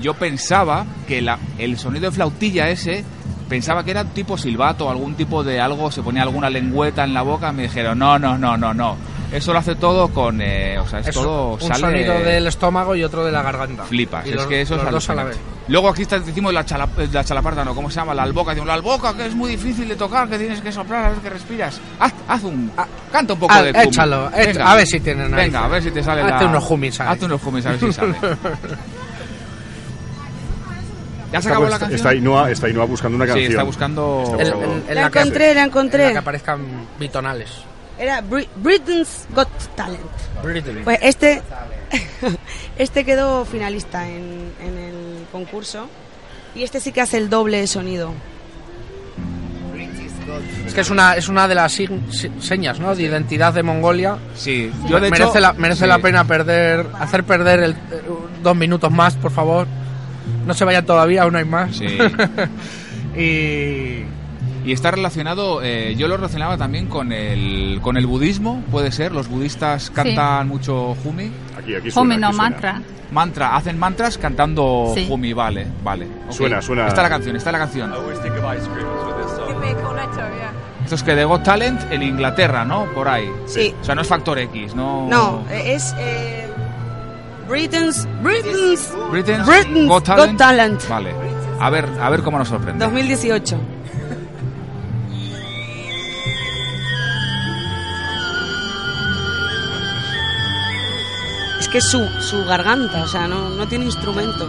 yo 0.00 0.14
pensaba 0.14 0.86
que 1.08 1.20
la, 1.20 1.38
el 1.58 1.76
sonido 1.78 2.06
de 2.06 2.12
flautilla 2.12 2.70
ese 2.70 3.04
pensaba 3.52 3.84
que 3.84 3.90
era 3.90 4.02
tipo 4.04 4.38
silbato, 4.38 4.88
algún 4.88 5.14
tipo 5.14 5.44
de 5.44 5.60
algo, 5.60 5.90
se 5.90 6.02
ponía 6.02 6.22
alguna 6.22 6.48
lengüeta 6.48 7.04
en 7.04 7.12
la 7.12 7.20
boca, 7.20 7.52
me 7.52 7.64
dijeron, 7.64 7.98
no, 7.98 8.18
no, 8.18 8.38
no, 8.38 8.56
no, 8.56 8.72
no. 8.72 8.96
Eso 9.30 9.52
lo 9.52 9.58
hace 9.58 9.74
todo 9.74 10.08
con. 10.08 10.40
eh, 10.42 10.78
o 10.78 10.86
sea, 10.86 11.00
es, 11.00 11.08
Es 11.08 11.14
todo. 11.14 11.54
un 11.54 11.60
sale, 11.60 11.80
sonido 11.80 12.14
del 12.18 12.46
estómago 12.46 12.94
y 12.96 13.04
otro 13.04 13.24
de 13.24 13.32
la 13.32 13.42
garganta. 13.42 13.84
Flipas, 13.84 14.26
Y 14.26 14.30
es 14.30 14.36
los- 14.36 14.46
que 14.46 14.60
eso 14.62 14.76
es 14.76 14.82
los 14.84 14.90
dos 14.92 15.10
a 15.10 15.14
la 15.14 15.24
vez. 15.24 15.38
Luego 15.68 15.88
aquí 15.90 16.02
está, 16.02 16.18
decimos 16.18 16.52
la, 16.52 16.64
chala, 16.64 16.88
la 17.12 17.24
chalaparta, 17.24 17.64
¿no? 17.64 17.74
¿Cómo 17.74 17.88
se 17.90 17.96
llama? 17.96 18.14
La 18.14 18.22
alboca. 18.24 18.50
Decimos, 18.52 18.68
la 18.68 18.74
alboca, 18.74 19.14
que 19.16 19.26
es 19.26 19.34
muy 19.34 19.50
difícil 19.50 19.86
de 19.88 19.96
tocar, 19.96 20.28
que 20.28 20.38
tienes 20.38 20.60
que 20.62 20.72
soplar 20.72 21.04
a 21.04 21.08
ver 21.10 21.18
que 21.18 21.30
respiras. 21.30 21.80
Haz, 21.98 22.12
haz 22.28 22.42
un... 22.44 22.70
canta 23.12 23.32
un 23.34 23.38
poco 23.38 23.54
Ah, 23.54 23.62
de 23.62 23.70
échalo, 23.70 24.30
Venga. 24.36 24.70
a 24.72 24.74
ver 24.76 24.86
si 24.86 25.00
tiene 25.00 25.28
narices. 25.28 25.52
Venga, 25.52 25.64
a 25.64 25.68
ver 25.68 25.82
si 25.82 25.90
te 25.90 26.02
sale 26.02 26.22
la... 26.24 26.34
Hazte 26.34 26.44
unos 26.46 26.70
humis 26.70 27.00
ahí. 27.00 27.08
Hazte 27.10 27.24
unos 27.26 27.42
humis, 27.44 27.66
a 27.66 27.70
ver 27.70 27.80
si 27.80 27.92
sale. 27.92 28.14
¿Ya 31.32 31.40
se 31.40 31.48
Está, 31.48 31.50
acabó 31.50 31.62
la 31.64 31.68
está, 31.68 31.78
canción? 31.80 31.96
está 31.96 32.08
Ainhoa, 32.10 32.50
está 32.50 32.66
Ainhoa 32.66 32.84
buscando 32.84 33.16
una 33.16 33.24
Sí, 33.24 33.30
canción. 33.30 33.50
está 33.52 33.62
buscando... 33.62 34.22
En- 34.34 34.40
Está 34.40 34.54
en- 34.56 34.84
en 34.88 34.94
La 34.94 35.10
que- 35.10 35.18
encontré, 35.18 35.54
la 35.54 35.64
encontré. 35.64 36.00
en 36.02 36.06
la 36.08 36.12
que 36.12 36.18
aparezcan 36.18 36.60
bitonales. 36.98 37.50
Era 37.98 38.22
Bri- 38.22 38.48
Britain's 38.56 39.26
Got 39.34 39.48
Talent. 39.76 40.00
Britain. 40.42 40.80
Pues 40.84 40.98
este, 41.02 41.42
este 42.78 43.04
quedó 43.04 43.44
finalista 43.44 44.06
en, 44.08 44.52
en 44.60 44.78
el 44.78 45.26
concurso 45.32 45.88
y 46.54 46.62
este 46.64 46.80
sí 46.80 46.92
que 46.92 47.00
hace 47.00 47.16
el 47.18 47.30
doble 47.30 47.66
sonido. 47.66 48.12
Es 50.66 50.72
que 50.74 50.80
es 50.80 50.90
una, 50.90 51.14
es 51.16 51.28
una 51.28 51.46
de 51.48 51.54
las 51.54 51.78
señas 52.40 52.78
¿no? 52.80 52.94
de 52.94 53.02
identidad 53.02 53.52
de 53.52 53.62
Mongolia. 53.62 54.16
Sí, 54.34 54.72
yo 54.88 55.00
de 55.00 55.10
merece 55.10 55.30
hecho... 55.30 55.40
la, 55.40 55.52
merece 55.52 55.82
sí. 55.82 55.88
la 55.88 55.98
pena 55.98 56.24
perder, 56.24 56.86
hacer 56.98 57.24
perder 57.24 57.60
el, 57.60 57.70
eh, 57.72 57.76
dos 58.42 58.56
minutos 58.56 58.90
más, 58.90 59.14
por 59.16 59.30
favor. 59.32 59.66
No 60.46 60.54
se 60.54 60.64
vayan 60.64 60.84
todavía, 60.86 61.22
aún 61.22 61.36
hay 61.36 61.44
más. 61.44 61.76
Sí. 61.76 61.86
y 63.16 64.04
Y 64.64 64.72
está 64.72 64.90
relacionado, 64.92 65.60
eh, 65.62 65.94
yo 65.96 66.06
lo 66.08 66.16
relacionaba 66.16 66.56
también 66.56 66.86
con 66.86 67.12
el, 67.12 67.80
con 67.82 67.96
el 67.96 68.06
budismo, 68.06 68.62
puede 68.70 68.92
ser. 68.92 69.12
Los 69.12 69.28
budistas 69.28 69.90
cantan 69.90 70.46
mucho 70.48 70.96
humi. 71.04 71.30
Aquí, 71.58 71.74
aquí 71.74 71.90
suena, 71.90 72.14
Humi 72.14 72.20
no 72.20 72.26
aquí 72.28 72.36
suena. 72.36 72.50
mantra. 72.50 72.82
Mantra, 73.10 73.56
hacen 73.56 73.78
mantras 73.78 74.16
cantando 74.18 74.92
Sí. 74.94 75.06
humi, 75.10 75.32
vale, 75.34 75.66
vale. 75.84 76.06
ok. 76.28 76.32
Suena, 76.32 76.62
suena. 76.62 76.86
Está 76.86 77.02
la 77.02 77.08
canción, 77.10 77.36
está 77.36 77.52
la 77.52 77.58
canción. 77.58 77.92
Esto 80.84 80.94
es 80.96 81.02
que 81.02 81.14
de 81.14 81.24
Got 81.24 81.42
Talent 81.44 81.80
en 81.92 82.02
Inglaterra, 82.02 82.64
¿no? 82.64 82.86
Por 82.94 83.08
ahí. 83.08 83.28
Sí. 83.46 83.74
O 83.80 83.84
sea, 83.84 83.94
no 83.94 84.02
es 84.02 84.08
Factor 84.08 84.38
X, 84.38 84.74
no. 84.74 85.08
No, 85.08 85.44
es 85.50 85.94
eh, 85.98 86.46
Britain's, 87.48 88.06
Britain's, 88.22 88.90
Britain's 89.10 89.46
Britain's 89.46 89.88
Got 89.88 90.04
Talent. 90.04 90.38
Talent. 90.38 90.88
Vale. 90.88 91.12
A 91.60 91.70
ver, 91.70 91.84
a 92.00 92.10
ver 92.10 92.22
cómo 92.22 92.38
nos 92.38 92.48
sorprende. 92.48 92.84
2018. 92.84 93.56
Es 101.60 101.68
que 101.68 101.78
es 101.78 101.84
su, 101.84 102.06
su 102.20 102.44
garganta, 102.44 103.02
o 103.02 103.06
sea, 103.06 103.26
no, 103.28 103.50
no 103.50 103.66
tiene 103.68 103.84
instrumento. 103.86 104.48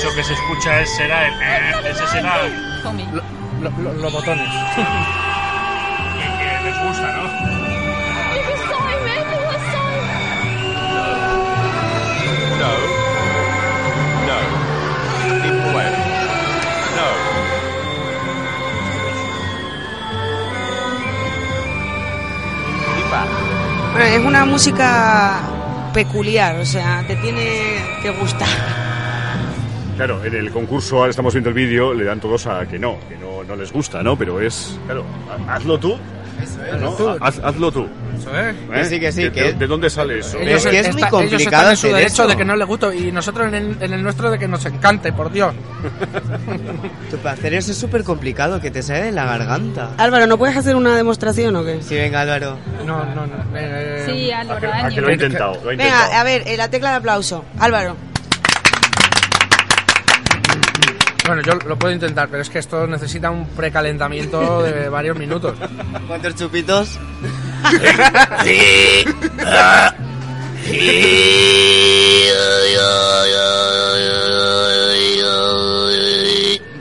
Eso 0.00 0.14
que 0.14 0.24
se 0.24 0.32
escucha 0.32 0.80
es, 0.80 0.96
será 0.96 1.26
el, 1.26 1.34
eh, 1.34 1.90
ese 1.90 2.06
será 2.08 2.40
el 2.46 2.52
Humi. 2.86 3.06
lo- 3.12 3.70
lo- 3.70 3.92
los 3.92 4.12
botones. 4.12 4.48
que, 4.76 6.24
que 6.38 6.64
les 6.64 6.78
gusta, 6.86 7.12
¿no? 7.12 7.24
No. 12.60 12.72
No. 14.26 14.38
Keep 15.42 15.58
away. 15.70 15.90
No. 16.96 17.08
Keep 22.96 23.10
back. 23.10 23.28
Bueno, 23.92 24.04
es 24.06 24.20
una 24.24 24.44
música 24.44 25.40
peculiar, 25.92 26.56
o 26.58 26.64
sea, 26.64 27.04
te 27.06 27.16
tiene 27.16 27.82
que 28.02 28.10
gustar. 28.10 28.48
Claro, 30.00 30.24
en 30.24 30.34
el 30.34 30.50
concurso, 30.50 30.96
ahora 30.96 31.10
estamos 31.10 31.34
viendo 31.34 31.50
el 31.50 31.54
vídeo, 31.54 31.92
le 31.92 32.04
dan 32.04 32.20
todos 32.20 32.46
a 32.46 32.64
que 32.66 32.78
no, 32.78 32.96
que 33.06 33.18
no, 33.18 33.44
no 33.44 33.54
les 33.54 33.70
gusta, 33.70 34.02
¿no? 34.02 34.16
Pero 34.16 34.40
es, 34.40 34.78
claro, 34.86 35.04
ha- 35.46 35.56
hazlo 35.56 35.78
tú. 35.78 35.98
¿no? 36.80 36.96
Haz- 37.20 37.38
hazlo 37.44 37.70
tú. 37.70 37.86
Eso 38.18 38.30
es. 38.34 38.54
¿eh? 38.54 38.58
Que 38.72 38.84
sí, 38.86 38.98
que 39.00 39.12
sí, 39.12 39.22
¿De, 39.24 39.30
que- 39.32 39.52
de 39.52 39.66
dónde 39.66 39.90
sale 39.90 40.20
eso? 40.20 40.38
Pero 40.38 40.56
es 40.56 40.66
que 40.66 40.78
es 40.80 40.92
muy 40.94 41.02
está- 41.02 41.08
ellos 41.18 41.30
complicado 41.30 41.62
están 41.62 41.70
en 41.72 41.76
su 41.76 41.86
derecho 41.88 42.22
eso. 42.22 42.26
de 42.28 42.36
que 42.38 42.44
no 42.46 42.56
les 42.56 42.66
guste 42.66 42.96
y 42.96 43.12
nosotros 43.12 43.48
en 43.48 43.54
el, 43.54 43.76
en 43.78 43.92
el 43.92 44.02
nuestro 44.02 44.30
de 44.30 44.38
que 44.38 44.48
nos 44.48 44.64
encante, 44.64 45.12
por 45.12 45.30
Dios. 45.30 45.54
Tú, 47.10 47.16
Para 47.22 47.34
hacer 47.34 47.52
eso 47.52 47.72
es 47.72 47.76
súper 47.76 48.02
complicado, 48.02 48.58
que 48.58 48.70
te 48.70 48.82
sale 48.82 49.02
de 49.02 49.12
la 49.12 49.26
garganta. 49.26 49.90
Álvaro, 49.98 50.26
¿no 50.26 50.38
puedes 50.38 50.56
hacer 50.56 50.76
una 50.76 50.96
demostración 50.96 51.54
o 51.56 51.62
qué? 51.62 51.82
Sí, 51.82 51.94
venga, 51.96 52.22
Álvaro. 52.22 52.56
No, 52.86 53.04
no, 53.04 53.26
no. 53.26 53.34
eh, 53.54 54.04
Sí, 54.06 54.30
¿A 54.30 54.40
Álvaro, 54.40 54.60
que, 54.60 54.66
a 54.66 54.88
que 54.88 55.00
lo 55.02 55.08
ha 55.08 55.12
intentado? 55.12 55.60
Lo 55.62 55.68
ha 55.68 55.74
intentado. 55.74 56.04
Venga, 56.08 56.20
a 56.20 56.24
ver, 56.24 56.42
eh, 56.46 56.56
la 56.56 56.70
tecla 56.70 56.88
de 56.92 56.96
aplauso. 56.96 57.44
Álvaro. 57.58 57.96
Bueno, 61.30 61.44
yo 61.44 61.54
lo 61.68 61.78
puedo 61.78 61.94
intentar, 61.94 62.28
pero 62.28 62.42
es 62.42 62.50
que 62.50 62.58
esto 62.58 62.88
necesita 62.88 63.30
un 63.30 63.46
precalentamiento 63.50 64.64
de 64.64 64.88
varios 64.88 65.16
minutos. 65.16 65.56
¿Cuántos 66.08 66.34
chupitos? 66.34 66.98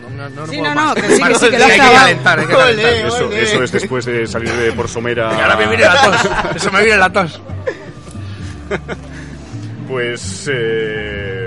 No, 0.03 0.09
no, 0.17 0.29
no 0.29 0.47
Sí, 0.47 0.57
puedo 0.57 0.69
no, 0.69 0.75
más. 0.75 0.85
no, 0.87 0.95
que 0.95 1.01
sí, 1.01 1.07
que 1.23 1.35
sí, 1.35 1.49
que 1.49 1.57
lo 1.59 1.65
has 1.65 1.71
hay 1.71 1.71
que 1.71 1.75
clavado. 1.75 1.99
calentar, 1.99 2.39
hay 2.39 2.45
que 2.47 2.53
calentar. 2.53 2.93
Eso, 2.93 3.31
eso 3.33 3.63
es 3.63 3.71
después 3.71 4.05
de 4.05 4.27
salir 4.27 4.51
de 4.53 4.71
por 4.73 4.87
Somera. 4.87 5.31
Y 5.37 5.41
ahora 5.41 5.55
me 5.55 5.67
viene 5.67 5.83
la 5.85 6.01
tos. 6.01 6.29
Eso 6.55 6.71
me 6.71 6.81
viene 6.83 6.97
la 6.97 7.09
tos. 7.11 7.41
Pues 9.87 10.49
eh, 10.51 11.38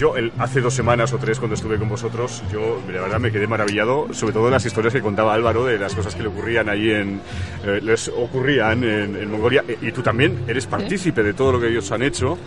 yo 0.00 0.16
el- 0.16 0.32
hace 0.38 0.60
dos 0.60 0.72
semanas 0.74 1.12
o 1.12 1.18
tres 1.18 1.38
cuando 1.38 1.54
estuve 1.54 1.78
con 1.78 1.88
vosotros, 1.88 2.42
yo 2.50 2.80
la 2.90 3.02
verdad 3.02 3.20
me 3.20 3.30
quedé 3.30 3.46
maravillado, 3.46 4.08
sobre 4.12 4.32
todo 4.32 4.46
de 4.46 4.52
las 4.52 4.64
historias 4.64 4.94
que 4.94 5.00
contaba 5.02 5.34
Álvaro, 5.34 5.64
de 5.66 5.78
las 5.78 5.94
cosas 5.94 6.14
que 6.14 6.22
le 6.22 6.28
ocurrían 6.28 6.68
ahí 6.70 6.90
en, 6.90 7.20
eh, 7.66 7.80
les 7.82 8.08
ocurrían 8.08 8.82
en, 8.82 9.14
en 9.16 9.30
Mongolia. 9.30 9.62
E- 9.68 9.76
Y 9.82 9.92
tú 9.92 10.00
también 10.02 10.38
eres 10.48 10.66
partícipe 10.66 11.22
de 11.22 11.34
todo 11.34 11.52
lo 11.52 11.60
que 11.60 11.68
ellos 11.68 11.92
han 11.92 12.02
hecho 12.02 12.38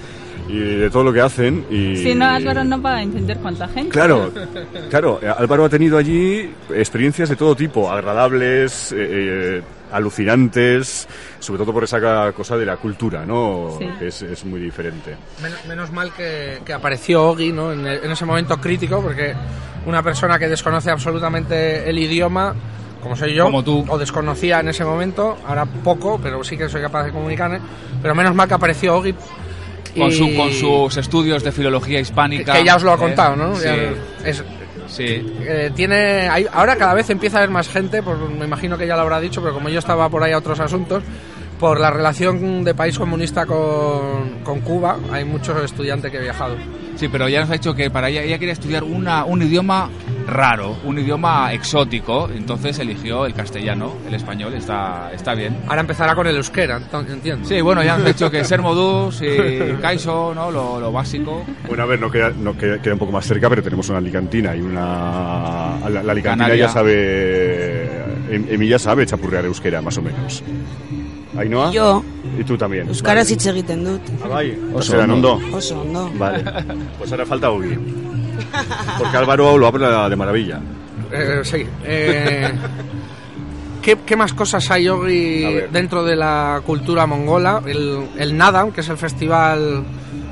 y 0.50 0.58
de 0.58 0.90
todo 0.90 1.04
lo 1.04 1.14
que 1.14 1.22
hacen. 1.22 1.66
Y, 1.70 1.96
Si 1.98 2.16
no, 2.16 2.26
Álvaro 2.26 2.64
no 2.64 2.82
va 2.82 2.96
a 2.96 3.02
entender 3.04 3.38
cuánta 3.38 3.68
gente. 3.68 3.90
Claro, 3.92 4.32
claro. 4.90 5.20
eh, 5.22 5.32
Álvaro 5.38 5.66
ha 5.66 5.70
tenido 5.70 5.98
allí 5.98 6.50
experiencias 6.74 7.30
de 7.30 7.36
todo 7.36 7.56
tipo, 7.56 7.90
agradables, 7.92 8.92
eh, 8.92 8.98
eh, 9.00 9.62
alucinantes, 9.94 11.08
sobre 11.40 11.60
todo 11.60 11.74
por 11.74 11.84
esa 11.84 12.32
cosa 12.34 12.58
de 12.58 12.66
la 12.66 12.78
cultura, 12.78 13.26
¿no? 13.26 13.76
Sí. 13.80 13.88
Que 14.00 14.08
es, 14.08 14.22
es 14.22 14.46
muy 14.46 14.60
diferente. 14.60 15.16
Men- 15.42 15.54
Menos 15.68 15.92
mal 15.92 16.12
que, 16.14 16.60
que 16.66 16.74
apareció 16.74 17.24
Ogi 17.30 17.52
¿no? 17.52 17.72
en, 17.72 17.86
el- 17.86 18.04
en 18.04 18.12
ese 18.12 18.26
momento 18.26 18.60
crítico, 18.60 19.02
porque 19.02 19.34
una 19.86 20.02
persona 20.04 20.38
que 20.40 20.48
desconoce 20.48 20.90
absolutamente 20.92 21.90
el 21.90 21.98
idioma, 22.00 22.54
como 23.02 23.16
soy 23.16 23.34
yo, 23.34 23.46
Como 23.46 23.64
tú. 23.64 23.86
o 23.90 23.98
desconocía 23.98 24.60
en 24.62 24.70
ese 24.70 24.86
momento, 24.86 25.38
ahora 25.48 25.66
poco, 25.66 26.20
pero 26.22 26.44
sí 26.44 26.58
que 26.58 26.70
soy 26.70 26.82
capaz 26.82 27.04
de 27.04 27.12
comunicarme, 27.12 27.60
pero 28.02 28.16
menos 28.16 28.34
mal 28.34 28.48
que 28.48 28.54
apareció 28.54 28.96
Ogi. 28.98 29.14
Con, 29.96 30.08
y- 30.08 30.12
su, 30.12 30.36
con 30.36 30.52
sus 30.52 30.98
estudios 30.98 31.44
de 31.44 31.52
filología 31.52 32.00
hispánica. 32.00 32.54
que 32.54 32.64
ya 32.66 32.78
os 32.78 32.84
lo 32.84 32.92
ha 32.92 32.96
¿eh? 32.96 33.00
contado, 33.00 33.36
¿no? 33.36 33.56
Sí, 33.56 33.68
es- 34.26 34.44
sí. 34.94 35.26
eh, 35.42 35.72
tiene 35.76 36.30
ahora 36.52 36.76
cada 36.76 36.94
vez 36.94 37.10
empieza 37.10 37.38
a 37.38 37.40
haber 37.40 37.50
más 37.50 37.68
gente, 37.68 38.02
por, 38.04 38.18
me 38.30 38.46
imagino 38.46 38.78
que 38.78 38.88
ya 38.88 38.96
lo 38.96 39.02
habrá 39.02 39.20
dicho, 39.20 39.42
pero 39.42 39.54
como 39.54 39.70
yo 39.70 39.80
estaba 39.80 40.10
por 40.10 40.24
ahí 40.24 40.32
a 40.32 40.38
otros 40.38 40.60
asuntos, 40.60 41.04
por 41.64 41.80
la 41.80 41.90
relación 41.90 42.66
de 42.66 42.76
país 42.76 43.00
comunista 43.00 43.46
con, 43.46 44.42
con 44.44 44.60
Cuba, 44.60 44.98
hay 45.14 45.24
muchos 45.24 45.64
estudiantes 45.64 46.12
que 46.12 46.18
he 46.18 46.22
viajado. 46.22 46.58
Sí, 46.98 47.08
pero 47.08 47.30
ya 47.30 47.40
nos 47.40 47.50
ha 47.52 47.54
dicho 47.54 47.74
que 47.74 47.90
para 47.90 48.10
ella, 48.10 48.22
ella 48.22 48.38
quería 48.38 48.52
estudiar 48.52 48.84
una, 48.84 49.24
un 49.24 49.42
idioma 49.42 49.90
raro, 50.28 50.76
un 50.84 51.00
idioma 51.00 51.54
exótico, 51.54 52.30
entonces 52.36 52.80
eligió 52.80 53.26
el 53.26 53.34
castellano, 53.34 53.94
el 54.06 54.14
español, 54.14 54.54
está, 54.56 55.10
está 55.14 55.36
bien. 55.36 55.56
Ahora 55.70 55.80
empezará 55.80 56.16
con 56.16 56.28
el 56.28 56.36
euskera, 56.36 56.82
entiendo. 57.10 57.48
Sí, 57.48 57.62
bueno, 57.62 57.82
ya 57.82 57.94
han 57.96 58.04
dicho 58.04 58.30
que 58.30 58.44
ser 58.44 58.62
modus 58.62 59.22
y 59.22 59.82
kaiso, 59.82 60.34
¿no? 60.36 60.52
Lo, 60.52 60.82
lo 60.82 60.92
básico. 60.92 61.46
Bueno, 61.66 61.84
a 61.84 61.86
ver, 61.86 61.98
no 62.02 62.12
queda, 62.12 62.32
no 62.38 62.58
queda, 62.58 62.82
queda 62.82 62.96
un 62.96 63.00
poco 63.00 63.14
más 63.14 63.26
cerca, 63.26 63.48
pero 63.48 63.64
tenemos 63.64 63.88
una 63.88 64.00
alicantina 64.00 64.54
y 64.54 64.60
una... 64.60 65.80
La, 65.90 66.04
la 66.04 66.12
alicantina 66.12 66.44
Canaria. 66.46 66.66
ya 66.66 66.70
sabe... 66.70 67.84
Em- 68.30 68.48
Emi 68.50 68.68
ya 68.68 68.80
sabe 68.80 69.06
chapurrear 69.06 69.46
euskera, 69.46 69.82
más 69.82 69.98
o 69.98 70.02
menos. 70.02 70.44
Ainhoa? 71.38 71.72
Yo. 71.72 72.04
Y 72.38 72.44
tú 72.44 72.58
también. 72.58 72.88
Euskaraz 72.88 73.30
hitz 73.32 73.46
egiten 73.48 73.84
dut. 73.84 74.02
Ah, 74.24 74.28
bai. 74.28 74.58
Oso 74.74 74.98
ondo. 75.00 75.34
ondo. 75.34 75.58
Oso 75.58 75.82
ondo. 75.82 76.12
Vale. 76.18 76.44
Pues 76.98 77.12
ahora 77.12 77.26
falta 77.26 77.50
Ogi. 77.50 77.76
Porque 78.98 79.18
Álvaro 79.18 79.58
lo 79.58 79.68
habla 79.68 80.10
de 80.10 80.16
maravilla. 80.16 80.60
Eh, 81.12 81.42
sí. 81.44 81.66
eh, 81.84 82.52
¿qué, 83.82 83.98
qué 84.06 84.16
más 84.16 84.34
cosas 84.34 84.70
hay, 84.72 84.88
ver. 84.88 85.70
dentro 85.70 86.04
de 86.04 86.16
la 86.16 86.62
cultura 86.66 87.06
mongola? 87.06 87.62
El, 87.66 88.08
el 88.18 88.38
Nadam, 88.38 88.72
que 88.72 88.82
es 88.82 88.90
el 88.90 88.98
festival 88.98 89.84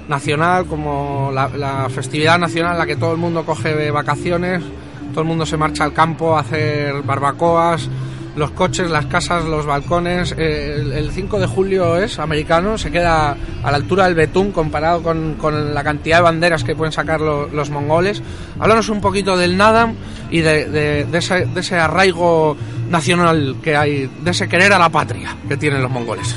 nacional, 0.07 0.65
como 0.65 1.31
la, 1.33 1.49
la 1.49 1.89
festividad 1.89 2.39
nacional 2.39 2.73
en 2.73 2.79
la 2.79 2.85
que 2.85 2.95
todo 2.95 3.11
el 3.11 3.17
mundo 3.17 3.45
coge 3.45 3.91
vacaciones, 3.91 4.63
todo 5.11 5.21
el 5.21 5.27
mundo 5.27 5.45
se 5.45 5.57
marcha 5.57 5.83
al 5.83 5.93
campo 5.93 6.35
a 6.35 6.41
hacer 6.41 7.01
barbacoas, 7.03 7.87
los 8.35 8.51
coches, 8.51 8.89
las 8.89 9.05
casas, 9.07 9.45
los 9.45 9.65
balcones. 9.65 10.33
Eh, 10.37 10.75
el, 10.79 10.93
el 10.93 11.11
5 11.11 11.39
de 11.39 11.47
julio 11.47 11.97
es 11.97 12.17
americano, 12.19 12.77
se 12.77 12.89
queda 12.91 13.35
a 13.63 13.71
la 13.71 13.77
altura 13.77 14.05
del 14.05 14.15
betún 14.15 14.51
comparado 14.51 15.03
con, 15.03 15.35
con 15.35 15.73
la 15.73 15.83
cantidad 15.83 16.17
de 16.17 16.23
banderas 16.23 16.63
que 16.63 16.75
pueden 16.75 16.91
sacar 16.93 17.19
lo- 17.21 17.47
los 17.47 17.69
mongoles. 17.69 18.21
Háblanos 18.59 18.89
un 18.89 19.01
poquito 19.01 19.35
del 19.37 19.57
Nadam 19.57 19.95
y 20.29 20.39
de, 20.39 20.69
de- 20.69 21.03
de 21.05 21.17
ese, 21.17 21.45
de 21.45 21.59
ese 21.59 21.75
arraigo 21.77 22.55
nacional 22.89 23.55
que 23.61 23.75
hay, 23.75 24.09
de 24.23 24.31
ese 24.31 24.47
querer 24.47 24.71
a 24.73 24.79
la 24.79 24.89
patria 24.89 25.35
que 25.47 25.57
tienen 25.57 25.81
los 25.81 25.91
mongoles. 25.91 26.35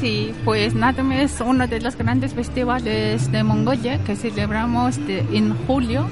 Sí, 0.00 0.32
pues 0.44 0.74
Natam 0.74 1.10
es 1.12 1.40
uno 1.40 1.66
de 1.66 1.80
los 1.80 1.96
grandes 1.96 2.34
festivales 2.34 3.32
de 3.32 3.42
Mongolia 3.42 3.98
que 4.04 4.14
celebramos 4.14 5.04
de- 5.06 5.24
en 5.32 5.54
julio. 5.66 6.06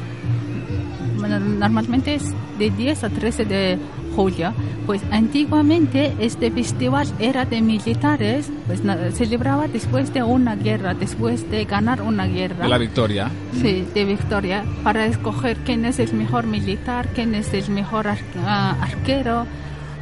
Normalmente 1.18 2.14
es 2.14 2.24
de 2.58 2.70
10 2.70 3.04
a 3.04 3.10
13 3.10 3.44
de 3.44 3.78
julio. 4.14 4.52
Pues 4.86 5.00
antiguamente 5.10 6.12
este 6.18 6.50
festival 6.50 7.06
era 7.18 7.44
de 7.44 7.60
militares, 7.62 8.50
pues 8.66 8.80
celebraba 9.14 9.66
después 9.68 10.12
de 10.12 10.22
una 10.22 10.56
guerra, 10.56 10.94
después 10.94 11.50
de 11.50 11.64
ganar 11.64 12.02
una 12.02 12.26
guerra. 12.26 12.64
De 12.64 12.68
la 12.68 12.78
victoria. 12.78 13.30
Sí, 13.60 13.84
de 13.94 14.04
victoria, 14.04 14.64
para 14.82 15.06
escoger 15.06 15.56
quién 15.64 15.84
es 15.84 15.98
el 15.98 16.12
mejor 16.14 16.46
militar, 16.46 17.08
quién 17.14 17.34
es 17.34 17.52
el 17.54 17.68
mejor 17.70 18.08
ar- 18.08 18.18
ah, 18.46 18.76
arquero, 18.80 19.46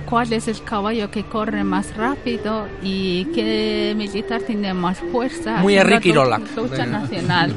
cuál 0.08 0.32
es 0.32 0.48
el 0.48 0.62
caballo 0.62 1.10
que 1.10 1.24
corre 1.24 1.64
más 1.64 1.96
rápido 1.96 2.66
y 2.82 3.24
qué 3.34 3.94
militar 3.96 4.42
tiene 4.42 4.74
más 4.74 4.98
fuerza. 4.98 5.58
Muy 5.62 5.76
Enrique 5.78 6.12
lucha 6.12 6.84
nacional. 6.86 7.54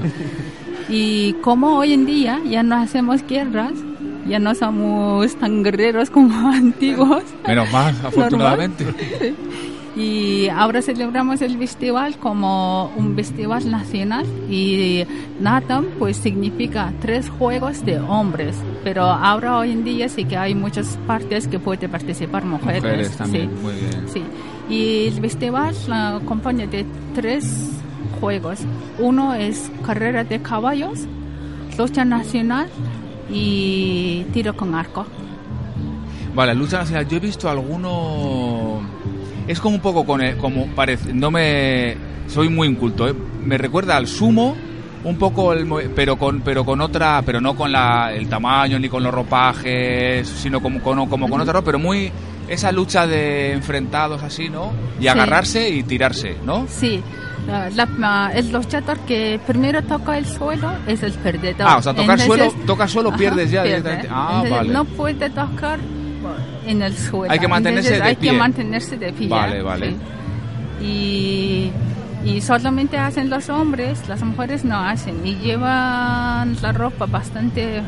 Y 0.87 1.33
como 1.41 1.77
hoy 1.77 1.93
en 1.93 2.05
día 2.05 2.39
ya 2.47 2.61
no 2.63 2.75
hacemos 2.75 3.25
guerras, 3.27 3.73
ya 4.27 4.39
no 4.39 4.55
somos 4.55 5.35
tan 5.35 5.63
guerreros 5.63 6.09
como 6.09 6.49
antiguos. 6.53 7.23
Menos 7.47 7.71
mal, 7.71 7.95
afortunadamente. 8.03 8.85
Y 9.97 10.49
ahora 10.49 10.81
celebramos 10.81 11.41
el 11.41 11.57
festival 11.57 12.17
como 12.17 12.91
un 12.97 13.15
festival 13.15 13.71
nacional 13.71 14.25
y 14.49 15.05
Natam 15.39 15.85
pues 15.97 16.17
significa 16.17 16.91
tres 16.99 17.29
juegos 17.29 17.85
de 17.85 17.99
hombres, 17.99 18.57
pero 18.83 19.03
ahora 19.03 19.57
hoy 19.57 19.71
en 19.71 19.85
día 19.85 20.09
sí 20.09 20.25
que 20.25 20.35
hay 20.35 20.53
muchas 20.53 20.97
partes 21.07 21.47
que 21.47 21.59
pueden 21.59 21.89
participar 21.89 22.43
mujeres. 22.43 22.83
Mujeres 22.83 23.11
también, 23.15 23.49
sí. 23.49 23.63
muy 23.63 23.73
bien. 23.73 24.09
Sí. 24.09 24.23
Y 24.69 25.07
el 25.07 25.21
festival 25.21 25.73
la 25.88 26.17
acompaña 26.17 26.67
de 26.67 26.85
tres 27.13 27.69
juegos. 28.19 28.59
Uno 28.99 29.33
es 29.33 29.71
carrera 29.85 30.25
de 30.25 30.41
caballos, 30.41 31.05
lucha 31.77 32.03
nacional 32.03 32.67
y 33.29 34.23
tiro 34.33 34.55
con 34.55 34.75
arco. 34.75 35.05
Vale, 36.33 36.53
lucha 36.53 36.79
nacional. 36.79 37.07
Yo 37.07 37.17
he 37.17 37.19
visto 37.21 37.49
alguno. 37.49 38.81
Es 39.47 39.59
como 39.59 39.75
un 39.75 39.81
poco 39.81 40.05
con 40.05 40.21
el- 40.21 40.38
como 40.38 40.67
parece. 40.67 41.13
No 41.13 41.31
me. 41.31 41.95
Soy 42.27 42.49
muy 42.49 42.67
inculto, 42.67 43.07
¿eh? 43.07 43.13
Me 43.43 43.57
recuerda 43.57 43.95
al 43.97 44.07
sumo. 44.07 44.55
Un 45.03 45.17
poco, 45.17 45.53
el, 45.53 45.67
pero 45.95 46.17
con 46.17 46.41
pero 46.41 46.65
con 46.65 46.81
otra, 46.81 47.21
pero 47.23 47.39
no 47.39 47.55
con 47.55 47.71
la, 47.71 48.11
el 48.11 48.27
tamaño 48.27 48.79
ni 48.79 48.89
con 48.89 49.03
los 49.03 49.13
ropajes, 49.13 50.27
sino 50.27 50.59
como 50.61 50.81
con, 50.81 51.07
como 51.07 51.29
con 51.29 51.39
otra 51.41 51.53
ropa, 51.53 51.65
pero 51.67 51.77
muy 51.77 52.11
esa 52.47 52.71
lucha 52.71 53.05
de 53.05 53.51
enfrentados 53.53 54.23
así, 54.23 54.49
¿no? 54.49 54.71
Y 54.99 55.03
Sí. 55.03 55.07
agarrarse 55.09 55.69
y 55.69 55.83
tirarse, 55.83 56.38
¿no? 56.43 56.65
Sí, 56.67 57.03
la- 57.47 57.69
la- 57.69 58.31
el 58.34 58.51
luchador 58.51 58.97
que 58.99 59.39
primero 59.45 59.81
toca 59.84 60.17
el 60.17 60.25
suelo 60.25 60.71
es 60.88 61.03
el 61.03 61.13
perdedor. 61.13 61.67
Ah, 61.67 61.77
o 61.77 61.81
sea, 61.81 61.93
tocar 61.93 62.19
Entonces- 62.19 62.25
suelo, 62.51 62.65
toca 62.65 62.88
suelo, 62.88 63.10
Ajá, 63.10 63.17
pierdes 63.17 63.51
ya 63.51 63.63
pierde. 63.63 63.77
directamente. 63.91 64.10
Ah, 64.12 64.27
Entonces, 64.43 64.51
vale. 64.51 64.73
No 64.73 64.86
puede 64.86 65.29
tocar 65.29 65.79
en 66.65 66.81
el 66.81 66.97
suelo. 66.97 67.31
Hay 67.31 67.39
que 67.39 67.47
mantenerse 67.47 67.89
Entonces, 67.95 68.03
de 68.03 68.10
hay 68.10 68.15
pie. 68.15 68.31
que 68.31 68.38
mantenerse 68.38 68.97
de 68.97 69.13
pie. 69.13 69.27
Vale, 69.27 69.62
vale. 69.62 69.89
sí. 69.91 69.97
Y, 70.84 71.71
y 72.25 72.41
solamente 72.41 72.97
hacen 72.97 73.29
los 73.29 73.49
hombres, 73.49 74.08
las 74.10 74.21
mujeres 74.23 74.65
no 74.65 74.77
hacen. 74.79 75.25
Y 75.25 75.36
llevan 75.36 76.58
la 76.62 76.71
ropa 76.73 77.05
bastante, 77.05 77.81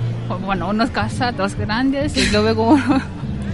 bueno, 0.45 0.69
unos 0.69 0.89
casados 0.91 1.55
grandes 1.55 2.15
y 2.15 2.29
luego 2.31 2.77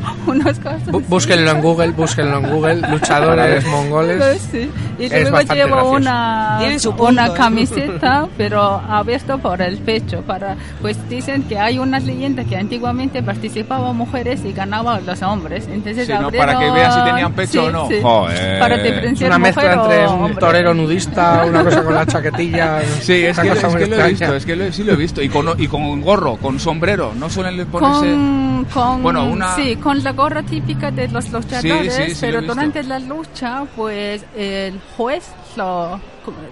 unos 0.28 0.58
cosas. 0.60 0.84
Búsquenlo 1.08 1.52
en 1.52 1.62
Google, 1.62 1.92
búsquenlo 1.92 2.38
en 2.40 2.50
Google, 2.50 2.76
luchadores 2.90 3.66
mongoles. 3.68 4.42
Sí. 4.52 4.70
Y 5.00 5.06
Es 5.06 5.30
luego 5.30 5.54
llevo 5.54 5.92
una, 5.92 6.60
una 7.00 7.28
¿eh? 7.28 7.32
camiseta, 7.36 8.28
pero 8.38 8.62
abierto 8.88 9.38
por 9.40 9.62
el 9.62 9.78
pecho. 9.80 10.22
para 10.22 10.56
Pues 10.82 10.98
dicen 11.10 11.44
que 11.44 11.58
hay 11.58 11.80
una 11.80 12.00
leyenda 12.00 12.44
que 12.44 12.56
antiguamente 12.58 13.24
participaban 13.24 13.96
mujeres 13.96 14.42
y 14.46 14.54
ganaban 14.54 15.06
los 15.06 15.22
hombres. 15.22 15.68
Entonces 15.72 16.08
Sí, 16.08 16.14
¿no? 16.14 16.32
Para 16.32 16.58
que 16.60 16.70
vea 16.72 16.92
si 16.92 17.04
tenían 17.04 17.34
pecho 17.34 17.52
Sí, 17.52 17.58
o 17.68 17.72
no. 17.72 17.88
sí. 17.88 17.96
Joder. 18.02 18.60
Para 18.60 18.78
diferenciar 18.78 19.30
una 19.32 19.40
mezcla 19.40 19.74
entre 19.74 20.08
un 20.08 20.14
hombre. 20.24 20.36
torero 20.36 20.74
nudista, 20.74 21.44
una 21.48 21.64
cosa 21.64 21.84
con 21.84 21.96
la 21.96 22.06
chaquetilla. 22.06 22.82
Sí, 23.02 23.26
es 23.26 23.40
que, 23.40 23.50
cosa 23.50 23.68
es 23.68 23.74
muy 23.74 23.84
que 23.84 23.90
lo 23.90 23.96
he 23.96 24.10
extraña. 24.10 24.10
visto, 24.10 24.36
es 24.36 24.46
que 24.46 24.56
lo- 24.56 24.72
sí 24.72 24.84
lo 24.84 24.94
he 24.94 24.96
visto. 24.96 25.22
Y 25.22 25.30
con, 25.30 25.48
y 25.60 25.68
con 25.68 26.02
gorro, 26.02 26.38
con 26.38 26.60
sombrero, 26.60 27.14
no 27.18 27.30
suelen 27.30 27.66
ponerse... 27.68 28.12
Con, 28.12 28.53
con, 28.66 29.02
Bueno, 29.04 29.26
una- 29.26 29.56
sí, 29.56 29.76
con 29.78 30.04
la 30.04 30.12
gorra 30.12 30.44
típica 30.44 30.92
de 30.92 31.08
los 31.08 31.30
luchadores, 31.32 31.94
Sí, 31.96 32.16
sí, 32.16 32.18
pero 32.22 32.42
durante 32.42 32.84
la 32.84 33.00
lucha, 33.00 33.64
pues 33.76 34.26
el 34.36 34.80
juez 34.98 35.32
lo, 35.56 36.00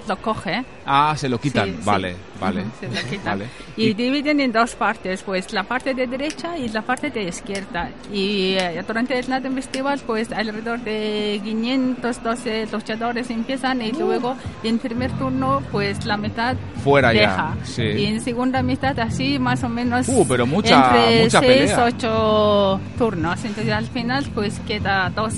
lo 0.08 0.17
coge. 0.21 0.63
Ah, 0.86 1.13
se 1.17 1.30
lo 1.30 1.39
quitan, 1.39 1.78
vale, 1.84 2.15
vale. 2.42 2.66
Se 2.82 2.88
quitan. 3.10 3.40
Vale. 3.40 3.46
Y, 3.78 3.86
Y- 3.90 3.94
dividen 3.94 4.40
en 4.42 4.52
dos 4.52 4.76
partes, 4.76 5.22
pues 5.24 5.54
la 5.54 5.64
parte 5.64 5.94
de 5.94 6.08
derecha 6.08 6.58
y 6.58 6.68
la 6.70 6.82
parte 6.82 7.10
de 7.10 7.24
izquierda. 7.24 7.90
Y 8.12 8.56
eh, 8.60 8.84
durante 8.86 9.18
el 9.18 9.30
Latin 9.30 9.54
Festival, 9.54 10.02
pues 10.06 10.32
alrededor 10.34 10.80
de 10.82 11.40
512 11.44 12.68
luchadores 12.72 13.30
empiezan 13.30 13.82
y 13.82 13.92
luego 13.94 14.36
en 14.64 14.80
primer 14.80 15.12
turno, 15.14 15.62
pues 15.72 16.06
la 16.06 16.18
mitad 16.18 16.56
Fuera 16.84 17.14
ya, 17.14 17.20
deja. 17.22 17.56
sí. 17.64 17.84
Y 17.84 18.06
en 18.08 18.22
segunda 18.22 18.62
mitad 18.64 19.00
así 19.00 19.40
más 19.40 19.64
o 19.64 19.70
menos 19.70 20.08
Uh, 20.10 20.26
pero 20.28 20.46
mucha- 20.46 20.98
entre 20.98 21.24
mucha 21.24 21.40
6, 21.40 21.48
pelea. 21.72 21.86
8 21.86 22.82
turnos. 22.98 23.46
Entonces 23.46 23.72
al 23.74 23.86
final 23.88 24.26
pues 24.34 24.60
queda 24.68 25.10
dos. 25.16 25.36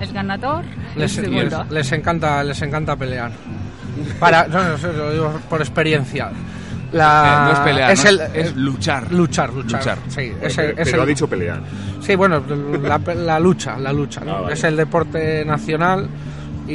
El 0.00 0.12
ganador, 0.12 0.62
Les, 0.94 1.16
el 1.16 1.24
segundo. 1.24 1.62
les- 1.64 1.72
les 1.72 1.92
encanta, 1.92 2.44
les 2.44 2.60
encanta 2.60 2.94
pelear. 2.96 3.32
Para, 4.18 4.46
no, 4.48 4.62
no, 4.62 4.78
sé, 4.78 4.92
lo 4.92 5.12
digo 5.12 5.40
por 5.48 5.60
experiencia. 5.60 6.30
La, 6.92 7.42
Eh, 7.42 7.46
no 7.46 7.52
es 7.52 7.58
pelear, 7.60 7.90
es 7.90 8.04
no, 8.04 8.10
el- 8.10 8.20
es 8.34 8.56
luchar. 8.56 9.12
Luchar, 9.12 9.52
luchar. 9.52 9.80
Luchar. 9.80 9.98
Sí, 10.08 10.32
Pero, 10.34 10.46
es 10.46 10.58
el- 10.58 10.70
es 10.70 10.74
pero 10.76 10.96
el- 10.96 11.00
ha 11.02 11.06
dicho 11.06 11.28
pelear. 11.28 11.60
Sí, 12.00 12.14
bueno, 12.14 12.42
la, 12.82 12.98
la 13.14 13.40
lucha, 13.40 13.76
la 13.78 13.92
lucha, 13.92 14.20
¿no? 14.24 14.36
Ah, 14.36 14.40
vale. 14.42 14.54
Es 14.54 14.62
el 14.64 14.76
deporte 14.76 15.44
nacional 15.44 16.06
y... 16.68 16.72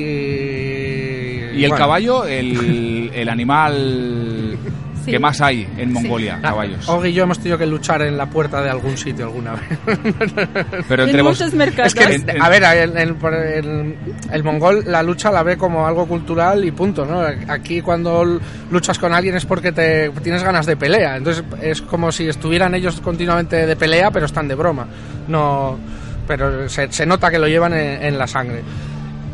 Y 1.53 1.63
el 1.63 1.69
bueno, 1.69 1.75
caballo, 1.77 2.25
el, 2.25 3.11
el 3.13 3.29
animal 3.29 4.57
Sí. 5.05 5.11
que 5.11 5.19
más 5.19 5.41
hay 5.41 5.67
en 5.77 5.93
Mongolia, 5.93 6.35
ah, 6.37 6.41
caballos. 6.49 6.87
Og 6.87 7.05
y 7.05 7.13
yo 7.13 7.23
hemos 7.23 7.39
tenido 7.39 7.57
que 7.57 7.65
luchar 7.65 8.01
en 8.03 8.17
la 8.17 8.27
puerta 8.27 8.61
de 8.61 8.69
algún 8.69 8.97
sitio 8.97 9.25
alguna 9.25 9.53
vez. 9.53 9.63
Pero 10.87 11.03
En 11.03 11.09
entre 11.09 11.21
vos... 11.23 11.39
muchos 11.39 11.53
mercados. 11.55 11.95
Es 11.95 12.07
que, 12.07 12.13
En- 12.15 12.29
en- 12.29 12.41
a 12.41 12.49
ver, 12.49 12.63
el, 12.63 12.95
el- 12.97 13.15
por 13.15 13.33
el- 13.33 13.95
el 14.31 14.43
mongol 14.43 14.83
la 14.85 15.01
lucha 15.03 15.31
la 15.31 15.43
ve 15.43 15.57
como 15.57 15.87
algo 15.87 16.05
cultural 16.07 16.63
y 16.65 16.71
punto, 16.71 17.05
¿no? 17.05 17.21
Aquí 17.47 17.81
cuando 17.81 18.39
luchas 18.69 18.99
con 18.99 19.13
alguien 19.13 19.35
es 19.35 19.45
porque 19.45 19.71
te 19.71 20.09
tienes 20.21 20.43
ganas 20.43 20.65
de 20.65 20.77
pelea, 20.77 21.17
entonces 21.17 21.43
es 21.61 21.81
como 21.81 22.11
si 22.11 22.27
estuvieran 22.27 22.75
ellos 22.75 23.01
continuamente 23.01 23.65
de 23.65 23.75
pelea, 23.75 24.11
pero 24.11 24.25
están 24.27 24.47
de 24.47 24.55
broma. 24.55 24.85
No, 25.27 25.79
pero 26.27 26.69
se, 26.69 26.91
se 26.91 27.05
nota 27.05 27.31
que 27.31 27.39
lo 27.39 27.47
llevan 27.47 27.73
en, 27.73 28.03
en 28.03 28.17
la 28.17 28.27
sangre. 28.27 28.61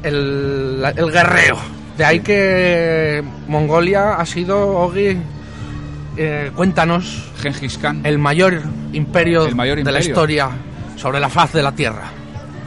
El, 0.04 0.82
la- 0.82 0.92
el 0.92 1.12
guerrero. 1.12 1.58
De 1.98 2.06
ahí 2.06 2.20
que 2.20 3.24
Mongolia 3.48 4.14
ha 4.14 4.26
sido, 4.26 4.78
Ogi, 4.82 5.18
eh, 6.18 6.52
cuéntanos, 6.56 7.32
Gengis 7.42 7.78
Khan. 7.78 8.02
el 8.06 8.18
mayor 8.18 8.62
imperio, 8.94 9.46
El 9.48 9.56
mayor 9.56 9.78
de 9.78 9.84
la 9.86 9.92
imperio. 9.92 10.10
historia 10.10 10.50
sobre 10.96 11.20
la 11.20 11.30
faz 11.30 11.54
de 11.54 11.62
la 11.64 11.72
tierra. 11.72 12.06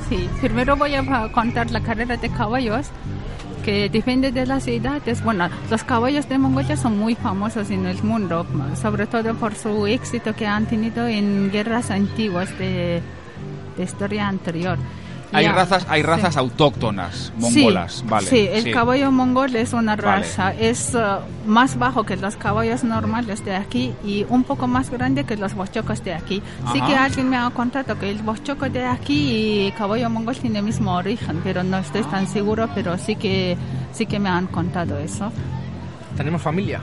Sí, 0.08 0.28
primero 0.40 0.76
voy 0.76 0.94
a 0.94 1.30
contar 1.32 1.70
la 1.70 1.80
carrera 1.80 2.16
de 2.16 2.28
caballos, 2.30 2.86
que 3.64 3.88
depende 3.90 4.32
de 4.32 4.46
las 4.46 4.66
edades. 4.66 5.22
Bueno, 5.22 5.48
los 5.70 5.84
caballos 5.84 6.28
de 6.28 6.38
Mongolia 6.38 6.76
son 6.76 6.98
muy 6.98 7.14
famosos 7.14 7.70
en 7.70 7.86
el 7.86 8.02
mundo, 8.02 8.46
sobre 8.80 9.06
todo 9.06 9.34
por 9.34 9.54
su 9.54 9.86
éxito 9.86 10.34
que 10.34 10.46
han 10.46 10.66
tenido 10.66 11.06
en 11.06 11.50
guerras 11.52 11.90
antiguas 11.90 12.48
de, 12.58 13.02
de 13.76 13.82
historia 13.84 14.26
anterior. 14.28 14.78
Hay 15.32 15.44
Ya, 15.44 15.52
razas, 15.52 15.86
hay 15.88 16.00
sí. 16.00 16.06
razas 16.06 16.36
autóctonas, 16.36 17.32
mongolas, 17.36 17.92
sí, 17.94 18.04
vale. 18.08 18.26
Sí, 18.26 18.48
el 18.52 18.72
caballo 18.72 19.12
mongol 19.12 19.54
es 19.56 19.72
una 19.72 19.96
Vale. 19.96 20.02
raza, 20.22 20.52
es 20.54 20.94
uh, 20.94 21.20
más 21.48 21.78
bajo 21.78 22.04
que 22.04 22.16
los 22.16 22.36
caballos 22.36 22.82
normales 22.84 23.44
de 23.44 23.54
aquí 23.56 23.92
y 24.04 24.24
un 24.28 24.42
poco 24.44 24.66
más 24.66 24.90
grande 24.90 25.24
que 25.24 25.36
los 25.36 25.54
bochocos 25.54 26.02
de 26.04 26.14
aquí. 26.14 26.42
Sí 26.72 26.78
Ajá. 26.78 26.86
que 26.86 26.96
alguien 26.96 27.28
me 27.28 27.36
ha 27.36 27.48
contado 27.50 27.98
que 27.98 28.10
el 28.10 28.18
bochoco 28.22 28.68
de 28.68 28.84
aquí 28.84 29.66
y 29.68 29.72
caballo 29.72 30.10
mongol 30.10 30.36
tiene 30.36 30.58
el 30.58 30.64
mismo 30.64 30.92
origen, 30.94 31.40
pero 31.44 31.62
no 31.62 31.78
estoy 31.78 32.02
tan 32.04 32.26
seguro, 32.26 32.68
pero 32.74 32.98
sí 32.98 33.16
que 33.16 33.56
sí 33.92 34.06
que 34.06 34.18
me 34.18 34.28
han 34.28 34.46
contado 34.48 34.98
eso. 34.98 35.30
Tenemos 36.16 36.42
familia. 36.42 36.80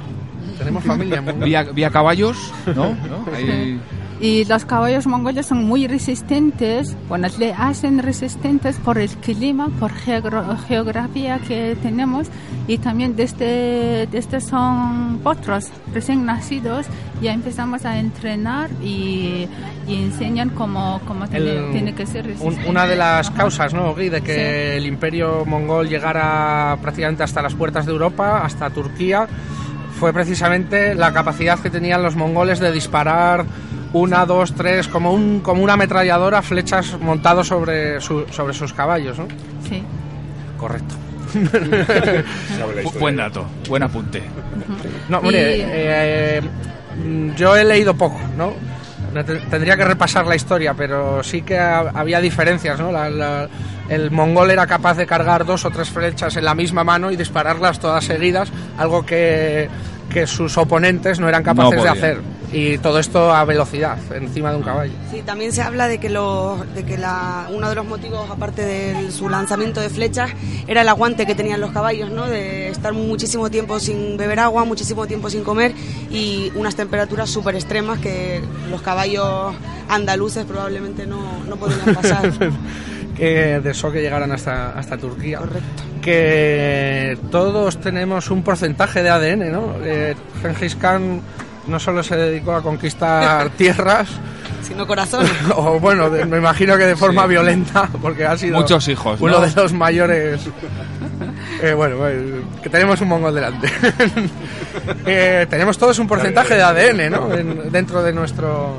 Tenemos 0.57 0.83
familia. 0.83 1.21
Vía, 1.21 1.63
vía 1.63 1.89
caballos, 1.91 2.51
¿no? 2.67 2.85
¿No? 3.07 3.25
Ahí- 3.35 3.79
Y 4.19 4.45
los 4.45 4.65
caballos 4.65 5.05
mongoles 5.05 5.45
son 5.45 5.63
muy 5.65 5.85
resistentes, 5.85 6.95
bueno, 7.07 7.27
le 7.37 7.53
hacen 7.53 7.99
resistentes 7.99 8.75
por 8.77 8.97
el 8.97 9.09
clima, 9.09 9.69
por 9.79 9.91
geogra- 9.93 10.57
geografía 10.67 11.37
que 11.47 11.77
tenemos 11.83 12.27
y 12.67 12.79
también 12.79 13.15
desde, 13.15 14.07
desde 14.07 14.41
son 14.41 15.19
potros 15.23 15.67
recién 15.93 16.25
nacidos 16.25 16.87
ya 17.21 17.31
empezamos 17.31 17.85
a 17.85 17.99
entrenar 17.99 18.71
y, 18.83 19.47
y 19.87 19.95
enseñan 19.95 20.49
cómo, 20.49 20.99
cómo 21.07 21.27
tiene, 21.27 21.51
El- 21.67 21.71
tiene 21.71 21.93
que 21.93 22.07
ser 22.07 22.25
resistente. 22.25 22.67
una 22.67 22.87
de 22.87 22.95
las 22.95 23.29
causas, 23.29 23.71
¿no, 23.75 23.93
Gui, 23.93 24.09
de 24.09 24.21
que 24.21 24.33
Sí. 24.33 24.77
el 24.77 24.87
imperio 24.87 25.45
mongol 25.45 25.89
llegara 25.89 26.75
prácticamente 26.81 27.21
hasta 27.21 27.43
las 27.43 27.53
puertas 27.53 27.85
de 27.85 27.91
Europa, 27.91 28.41
hasta 28.43 28.71
Turquía, 28.71 29.27
fue 29.99 30.11
precisamente 30.11 30.95
la 30.95 31.13
capacidad 31.13 31.59
que 31.59 31.69
tenían 31.69 32.01
los 32.01 32.15
mongoles 32.15 32.59
de 32.59 32.71
disparar 32.71 33.45
una, 33.93 34.25
dos, 34.25 34.53
tres, 34.53 34.87
como, 34.87 35.13
un, 35.13 35.39
como 35.41 35.63
una 35.63 35.73
ametralladora, 35.73 36.41
flechas 36.41 36.97
montados 36.99 37.47
sobre, 37.47 37.99
su- 38.01 38.25
sobre 38.31 38.53
sus 38.53 38.73
caballos, 38.73 39.17
¿no? 39.19 39.27
Sí. 39.67 39.83
Correcto. 40.57 40.95
Bu- 42.83 42.99
buen 42.99 43.15
dato, 43.15 43.45
buen 43.67 43.83
apunte. 43.83 44.21
No, 45.09 45.19
hombre, 45.19 45.57
Y- 45.57 45.61
eh, 45.65 46.41
mm, 47.03 47.35
yo 47.35 47.55
he 47.55 47.63
leído 47.63 47.93
poco, 47.95 48.19
¿no? 48.37 48.53
No 49.13 49.23
te- 49.25 49.35
Tendría 49.35 49.77
que 49.77 49.85
repasar 49.85 50.25
la 50.27 50.35
historia, 50.35 50.73
pero 50.73 51.23
sí 51.23 51.41
que 51.41 51.57
ha- 51.57 51.91
había 51.93 52.19
diferencias, 52.19 52.79
¿no? 52.79 52.91
La- 52.91 53.09
la- 53.09 53.47
el 53.89 54.11
mongol 54.11 54.51
era 54.51 54.67
capaz 54.67 54.95
de 54.97 55.05
cargar 55.05 55.45
dos 55.45 55.63
o 55.65 55.69
tres 55.71 55.89
flechas 55.89 56.35
en 56.35 56.43
la 56.45 56.53
misma 56.53 56.83
mano 56.83 57.09
y 57.11 57.15
dispararlas 57.15 57.79
todas 57.79 58.03
seguidas, 58.03 58.51
algo 58.77 59.05
que, 59.05 59.69
que 60.09 60.27
sus 60.27 60.57
oponentes 60.57 61.19
no 61.19 61.29
eran 61.29 61.43
capaces 61.43 61.81
de 61.83 61.89
hacer. 61.89 62.17
Y 62.51 62.77
todo 62.77 62.99
esto 62.99 63.33
a 63.33 63.43
velocidad, 63.43 63.97
encima 64.13 64.51
de 64.51 64.57
un 64.57 64.63
caballo. 64.63 64.93
Sí, 65.11 65.21
también 65.21 65.51
se 65.51 65.61
habla 65.61 65.87
de 65.87 65.97
que, 65.97 66.09
los, 66.09 66.73
de 66.73 66.83
que 66.83 66.97
la, 66.97 67.47
uno 67.51 67.67
de 67.67 67.75
los 67.75 67.85
motivos, 67.85 68.29
aparte 68.29 68.63
de 68.63 69.11
su 69.11 69.27
lanzamiento 69.27 69.81
de 69.81 69.89
flechas, 69.89 70.31
era 70.65 70.81
el 70.81 70.89
aguante 70.89 71.25
que 71.25 71.35
tenían 71.35 71.59
los 71.59 71.71
caballos, 71.71 72.09
¿no? 72.09 72.25
De 72.27 72.69
estar 72.69 72.93
muchísimo 72.93 73.49
tiempo 73.49 73.79
sin 73.79 74.15
beber 74.15 74.39
agua, 74.39 74.63
muchísimo 74.63 75.07
tiempo 75.07 75.29
sin 75.29 75.43
comer 75.43 75.73
y 76.09 76.51
unas 76.55 76.75
temperaturas 76.75 77.29
súper 77.29 77.55
extremas 77.55 77.99
que 77.99 78.41
los 78.69 78.81
caballos 78.81 79.53
andaluces 79.89 80.45
probablemente 80.45 81.05
no, 81.05 81.43
no 81.43 81.57
podrían 81.57 81.95
pasar. 81.95 82.31
que 83.17 83.59
de 83.59 83.71
eso 83.71 83.91
que 83.91 84.01
llegaran 84.01 84.31
hasta, 84.31 84.77
hasta 84.77 84.97
Turquía. 84.97 85.41
Que 86.01 87.17
todos 87.31 87.81
tenemos 87.81 88.29
un 88.29 88.43
porcentaje 88.43 89.03
de 89.03 89.09
ADN, 89.09 89.51
¿no? 89.51 89.73
Eh, 89.83 90.15
Gengis 90.41 90.75
Khan 90.75 91.21
no 91.67 91.79
solo 91.79 92.01
se 92.03 92.15
dedicó 92.15 92.53
a 92.53 92.61
conquistar 92.61 93.49
tierras, 93.57 94.07
Sino 94.63 94.85
corazón. 94.87 95.25
o 95.55 95.79
bueno, 95.79 96.09
de- 96.09 96.25
me 96.25 96.37
imagino 96.37 96.75
que 96.77 96.85
de 96.85 96.95
forma 96.95 97.23
Sí. 97.23 97.29
violenta, 97.29 97.87
porque 98.01 98.25
ha 98.25 98.37
sido 98.37 98.57
Muchos 98.59 98.87
hijos, 98.89 99.19
uno 99.21 99.39
¿no? 99.39 99.45
de 99.47 99.51
los 99.61 99.73
mayores. 99.73 100.41
Eh, 101.59 101.73
bueno, 101.73 101.95
eh, 102.07 102.41
que 102.61 102.69
tenemos 102.69 103.01
un 103.01 103.07
mongol 103.07 103.33
delante. 103.33 103.67
Eh, 105.07 105.47
tenemos 105.49 105.75
todos 105.77 105.97
un 105.97 106.07
porcentaje 106.07 106.53
de 106.55 106.61
ADN, 106.61 107.09
¿no? 107.09 107.33
En- 107.33 107.71
dentro 107.71 108.03
de 108.03 108.13
nuestro. 108.13 108.75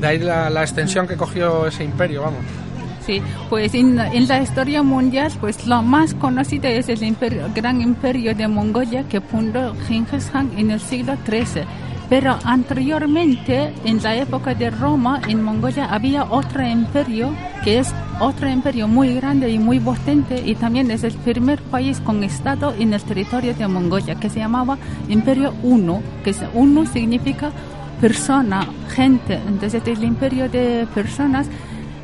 De 0.00 0.06
ahí 0.06 0.18
la, 0.18 0.48
la 0.48 0.62
extensión 0.62 1.06
que 1.06 1.16
cogió 1.16 1.66
ese 1.66 1.84
imperio, 1.84 2.22
vamos. 2.22 2.40
Sí, 3.10 3.20
pues 3.48 3.74
en, 3.74 3.98
en 3.98 4.28
la 4.28 4.40
historia 4.40 4.84
mundial, 4.84 5.32
pues 5.40 5.66
lo 5.66 5.82
más 5.82 6.14
conocido 6.14 6.68
es 6.68 6.88
el 6.88 7.02
imperio- 7.02 7.48
gran 7.52 7.80
imperio 7.80 8.36
de 8.36 8.46
Mongolia 8.46 9.02
que 9.08 9.20
fundó 9.20 9.74
Genghis 9.88 10.26
Khan 10.32 10.48
en 10.56 10.70
el 10.70 10.78
siglo 10.78 11.14
XIII. 11.26 11.64
Pero 12.08 12.38
anteriormente, 12.44 13.72
en 13.84 14.00
la 14.00 14.14
época 14.14 14.54
de 14.54 14.70
Roma, 14.70 15.20
en 15.26 15.42
Mongolia 15.42 15.86
había 15.86 16.22
otro 16.22 16.64
imperio 16.64 17.34
que 17.64 17.80
es 17.80 17.92
otro 18.20 18.48
imperio 18.48 18.86
muy 18.86 19.14
grande 19.16 19.50
y 19.50 19.58
muy 19.58 19.80
potente 19.80 20.40
y 20.46 20.54
también 20.54 20.88
es 20.92 21.02
el 21.02 21.14
primer 21.14 21.60
país 21.62 21.98
con 21.98 22.22
estado 22.22 22.72
en 22.78 22.92
el 22.94 23.02
territorio 23.02 23.54
de 23.54 23.66
Mongolia 23.66 24.14
que 24.14 24.30
se 24.30 24.38
llamaba 24.38 24.78
Imperio 25.08 25.52
Uno, 25.64 26.00
que 26.22 26.30
es- 26.30 26.44
Uno 26.54 26.86
significa 26.86 27.50
persona, 28.00 28.66
gente. 28.94 29.38
Entonces 29.48 29.82
el 29.86 30.04
imperio 30.04 30.48
de 30.48 30.86
personas 30.94 31.48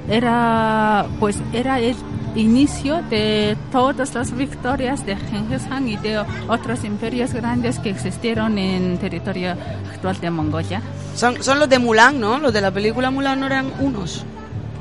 era 0.09 1.07
pues 1.21 1.39
era 1.53 1.79
el 1.81 1.97
inicio 2.35 3.03
de 3.09 3.57
todas 3.73 4.15
las 4.15 4.37
victorias 4.37 5.07
de 5.07 5.17
Genghis 5.17 5.63
Khan 5.69 5.89
y 5.89 5.97
de 5.97 6.23
otros 6.49 6.85
imperios 6.85 7.33
grandes 7.33 7.79
que 7.79 7.91
existieron 7.91 8.59
en 8.59 8.99
territorio 8.99 9.53
actual 9.93 10.19
de 10.21 10.31
Mongolia. 10.31 10.83
Son, 11.15 11.43
son 11.43 11.59
los 11.59 11.69
de 11.69 11.79
Mulan, 11.79 12.21
¿no? 12.21 12.39
Los 12.39 12.53
de 12.53 12.61
la 12.61 12.71
película 12.71 13.11
Mulan 13.11 13.41
no 13.41 13.47
eran 13.47 13.73
unos. 13.81 14.25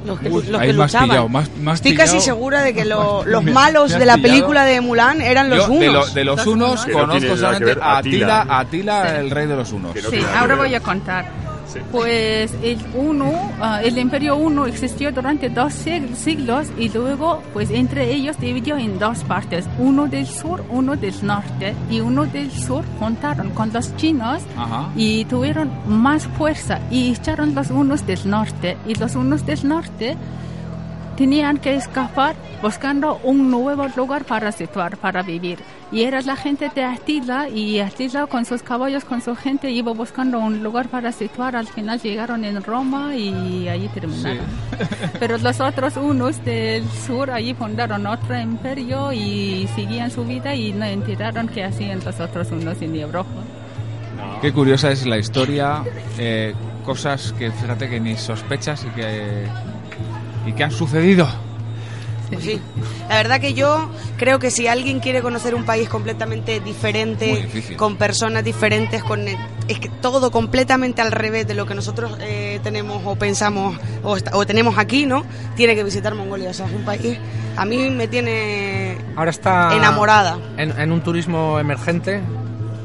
Los 0.05 0.19
que, 0.19 0.30
Uy, 0.30 0.43
los 0.47 0.61
que 0.61 0.69
has 0.69 0.76
luchaban. 0.76 1.09
pillado, 1.09 1.30
me 1.30 1.39
has 1.71 1.76
Estoy 1.78 1.95
casi 1.95 2.17
pillado. 2.17 2.26
segura 2.26 2.61
de 2.61 2.73
que 2.76 2.86
lo- 2.86 3.23
los 3.26 3.43
malos 3.43 3.91
de 3.91 4.05
la 4.05 4.15
pillado. 4.17 4.21
película 4.21 4.63
de 4.65 4.82
Mulan 4.82 5.21
eran 5.21 5.49
los 5.49 5.65
Yo, 5.65 5.73
unos. 5.73 5.80
de, 5.80 5.89
lo- 5.91 6.05
de 6.07 6.23
los 6.26 6.45
unos 6.45 6.86
conozco 6.86 7.36
solamente 7.38 7.71
a 7.82 7.97
Atila. 7.97 8.41
Atila, 8.41 8.59
Atila, 8.59 9.19
el 9.19 9.32
rey 9.32 9.47
de 9.47 9.55
los 9.55 9.71
unos. 9.71 9.93
Sí, 10.11 10.19
ahora 10.38 10.55
voy 10.57 10.76
a 10.76 10.80
contar. 10.82 11.26
Pues 11.91 12.53
el 12.63 12.78
uno, 12.95 13.32
ah, 13.59 13.82
el 13.84 13.97
imperio 13.97 14.36
uno 14.36 14.66
existió 14.66 15.11
durante 15.11 15.49
dos 15.49 15.74
sig- 15.86 16.13
siglos 16.16 16.68
y 16.78 16.89
luego, 16.89 17.41
pues 17.53 17.70
entre 17.72 18.13
ellos 18.13 18.38
dividió 18.39 18.78
en 18.78 18.97
dos 18.99 19.24
partes, 19.24 19.66
uno 19.80 20.07
del 20.07 20.28
sur, 20.28 20.63
uno 20.70 20.95
del 20.95 21.13
norte 21.26 21.74
y 21.89 21.99
uno 22.01 22.26
del 22.26 22.51
sur 22.51 22.84
juntaron 22.99 23.49
con 23.51 23.72
los 23.74 23.95
chinos 23.97 24.41
Ajá. 24.57 24.89
y 24.95 25.26
tuvieron 25.26 25.70
más 25.88 26.28
fuerza 26.28 26.80
y 26.91 27.11
echaron 27.11 27.55
los 27.55 27.70
unos 27.72 28.05
del 28.05 28.30
norte 28.30 28.78
y 28.88 28.95
los 28.95 29.16
unos 29.16 29.45
del 29.45 29.68
norte 29.68 30.16
tenían 31.16 31.57
que 31.57 31.76
escapar 31.76 32.36
buscando 32.61 33.20
un 33.24 33.49
nuevo 33.49 33.88
lugar 33.95 34.26
para 34.26 34.51
situar, 34.51 34.97
para 34.97 35.22
vivir. 35.22 35.59
Y 35.91 36.03
era 36.03 36.22
la 36.22 36.36
gente 36.36 36.70
de 36.74 36.84
Atila 36.84 37.47
y 37.47 37.80
Atila 37.80 38.28
con 38.28 38.43
sus 38.43 38.63
caballos, 38.63 39.05
con 39.05 39.22
su 39.22 39.36
gente 39.36 39.70
iba 39.72 39.93
buscando 39.93 40.39
un 40.39 40.63
lugar 40.63 40.89
para 40.89 41.11
situar. 41.11 41.55
Al 41.55 41.68
final 41.68 42.01
llegaron 42.01 42.43
en 42.43 42.61
Roma 42.63 43.16
y 43.16 43.68
allí 43.70 43.88
terminaron. 43.89 44.45
Pero 45.20 45.38
los 45.38 45.59
otros 45.59 45.95
unos 45.97 46.43
del 46.43 46.88
sur 46.89 47.32
allí 47.32 47.53
fundaron 47.53 48.05
otro 48.07 48.38
imperio 48.39 49.13
y 49.13 49.70
seguían 49.76 50.11
su 50.11 50.26
vida 50.26 50.55
y 50.55 50.74
no 50.74 50.86
enteraron 50.86 51.47
qué 51.47 51.63
hacían 51.63 52.03
los 52.03 52.20
otros 52.20 52.51
unos 52.51 52.82
en 52.82 52.95
Europa. 52.95 53.30
Qué 54.41 54.51
curiosa 54.51 54.91
es 54.91 55.05
la 55.05 55.18
historia, 55.18 55.84
eh, 56.18 56.53
cosas 56.86 57.34
que 57.34 57.51
fíjate 57.51 57.89
que 57.89 57.99
ni 57.99 58.16
sospechas 58.16 58.86
y 58.86 58.89
que, 58.89 59.45
y 60.45 60.53
que 60.53 60.63
han 60.63 60.71
sucedido. 60.71 61.27
Pues 62.29 62.43
sí. 62.43 62.59
La 63.07 63.17
verdad 63.17 63.39
que 63.39 63.53
yo 63.53 63.87
creo 64.17 64.39
que 64.39 64.49
si 64.49 64.65
alguien 64.67 64.99
quiere 64.99 65.21
conocer 65.21 65.53
un 65.53 65.63
país 65.63 65.87
completamente 65.87 66.59
diferente, 66.59 67.47
con 67.77 67.97
personas 67.97 68.43
diferentes, 68.43 69.03
con 69.03 69.27
eh, 69.27 69.37
es 69.67 69.79
que 69.79 69.89
todo 69.89 70.31
completamente 70.31 71.03
al 71.03 71.11
revés 71.11 71.47
de 71.47 71.53
lo 71.53 71.67
que 71.67 71.75
nosotros 71.75 72.17
eh, 72.21 72.59
tenemos 72.63 73.03
o 73.05 73.15
pensamos 73.15 73.77
o, 74.03 74.17
o 74.33 74.45
tenemos 74.45 74.77
aquí, 74.79 75.05
¿no? 75.05 75.23
Tiene 75.55 75.75
que 75.75 75.83
visitar 75.83 76.15
Mongolia. 76.15 76.49
O 76.49 76.53
sea, 76.53 76.65
es 76.65 76.73
un 76.73 76.83
país 76.83 77.17
a 77.57 77.63
mí 77.63 77.89
me 77.91 78.07
tiene 78.07 78.97
Ahora 79.15 79.29
está 79.29 79.75
enamorada. 79.75 80.39
en, 80.57 80.71
en 80.79 80.91
un 80.91 81.01
turismo 81.01 81.59
emergente, 81.59 82.21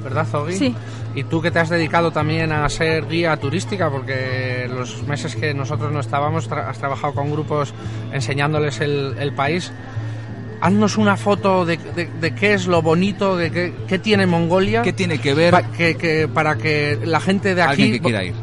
¿verdad, 0.04 0.26
Zogi? 0.30 0.56
Sí. 0.56 0.74
Y 1.14 1.24
tú 1.24 1.42
que 1.42 1.50
te 1.50 1.58
has 1.58 1.68
dedicado 1.68 2.12
también 2.12 2.52
a 2.52 2.68
ser 2.68 3.06
guía 3.08 3.36
turística, 3.36 3.90
porque 3.90 4.68
los 4.72 5.02
meses 5.04 5.34
que 5.34 5.52
nosotros 5.54 5.92
no 5.92 5.98
estábamos 6.00 6.48
tra- 6.48 6.68
has 6.68 6.78
trabajado 6.78 7.14
con 7.14 7.30
grupos 7.32 7.74
enseñándoles 8.12 8.80
el, 8.80 9.16
el 9.18 9.32
país. 9.32 9.72
Haznos 10.61 10.98
una 10.98 11.16
foto 11.16 11.64
de, 11.64 11.78
de- 11.78 12.06
de 12.20 12.34
qué 12.34 12.52
es 12.54 12.66
lo 12.66 12.82
bonito, 12.82 13.36
de 13.36 13.50
qué, 13.50 13.72
qué 13.88 13.98
tiene 13.98 14.26
Mongolia. 14.26 14.82
¿Qué 14.82 14.92
tiene 14.92 15.18
que 15.18 15.34
ver 15.34 15.50
pa- 15.52 15.62
que- 15.72 15.96
que- 15.96 16.28
para 16.28 16.56
que 16.56 16.98
la 17.04 17.18
gente 17.20 17.54
de 17.54 17.62
aquí... 17.62 17.70
alguien 17.82 17.92
que 17.92 18.00
quiera 18.00 18.24
ir? 18.24 18.34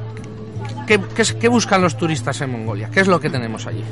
¿qué, 0.88 0.99
qué 1.15 1.24
qué 1.39 1.47
buscan 1.47 1.82
los 1.82 1.95
turistas 1.97 2.41
en 2.41 2.51
Mongolia? 2.51 2.89
¿Qué 2.91 2.99
es 3.01 3.07
lo 3.07 3.20
que 3.20 3.30
tenemos 3.30 3.68
allí? 3.68 3.84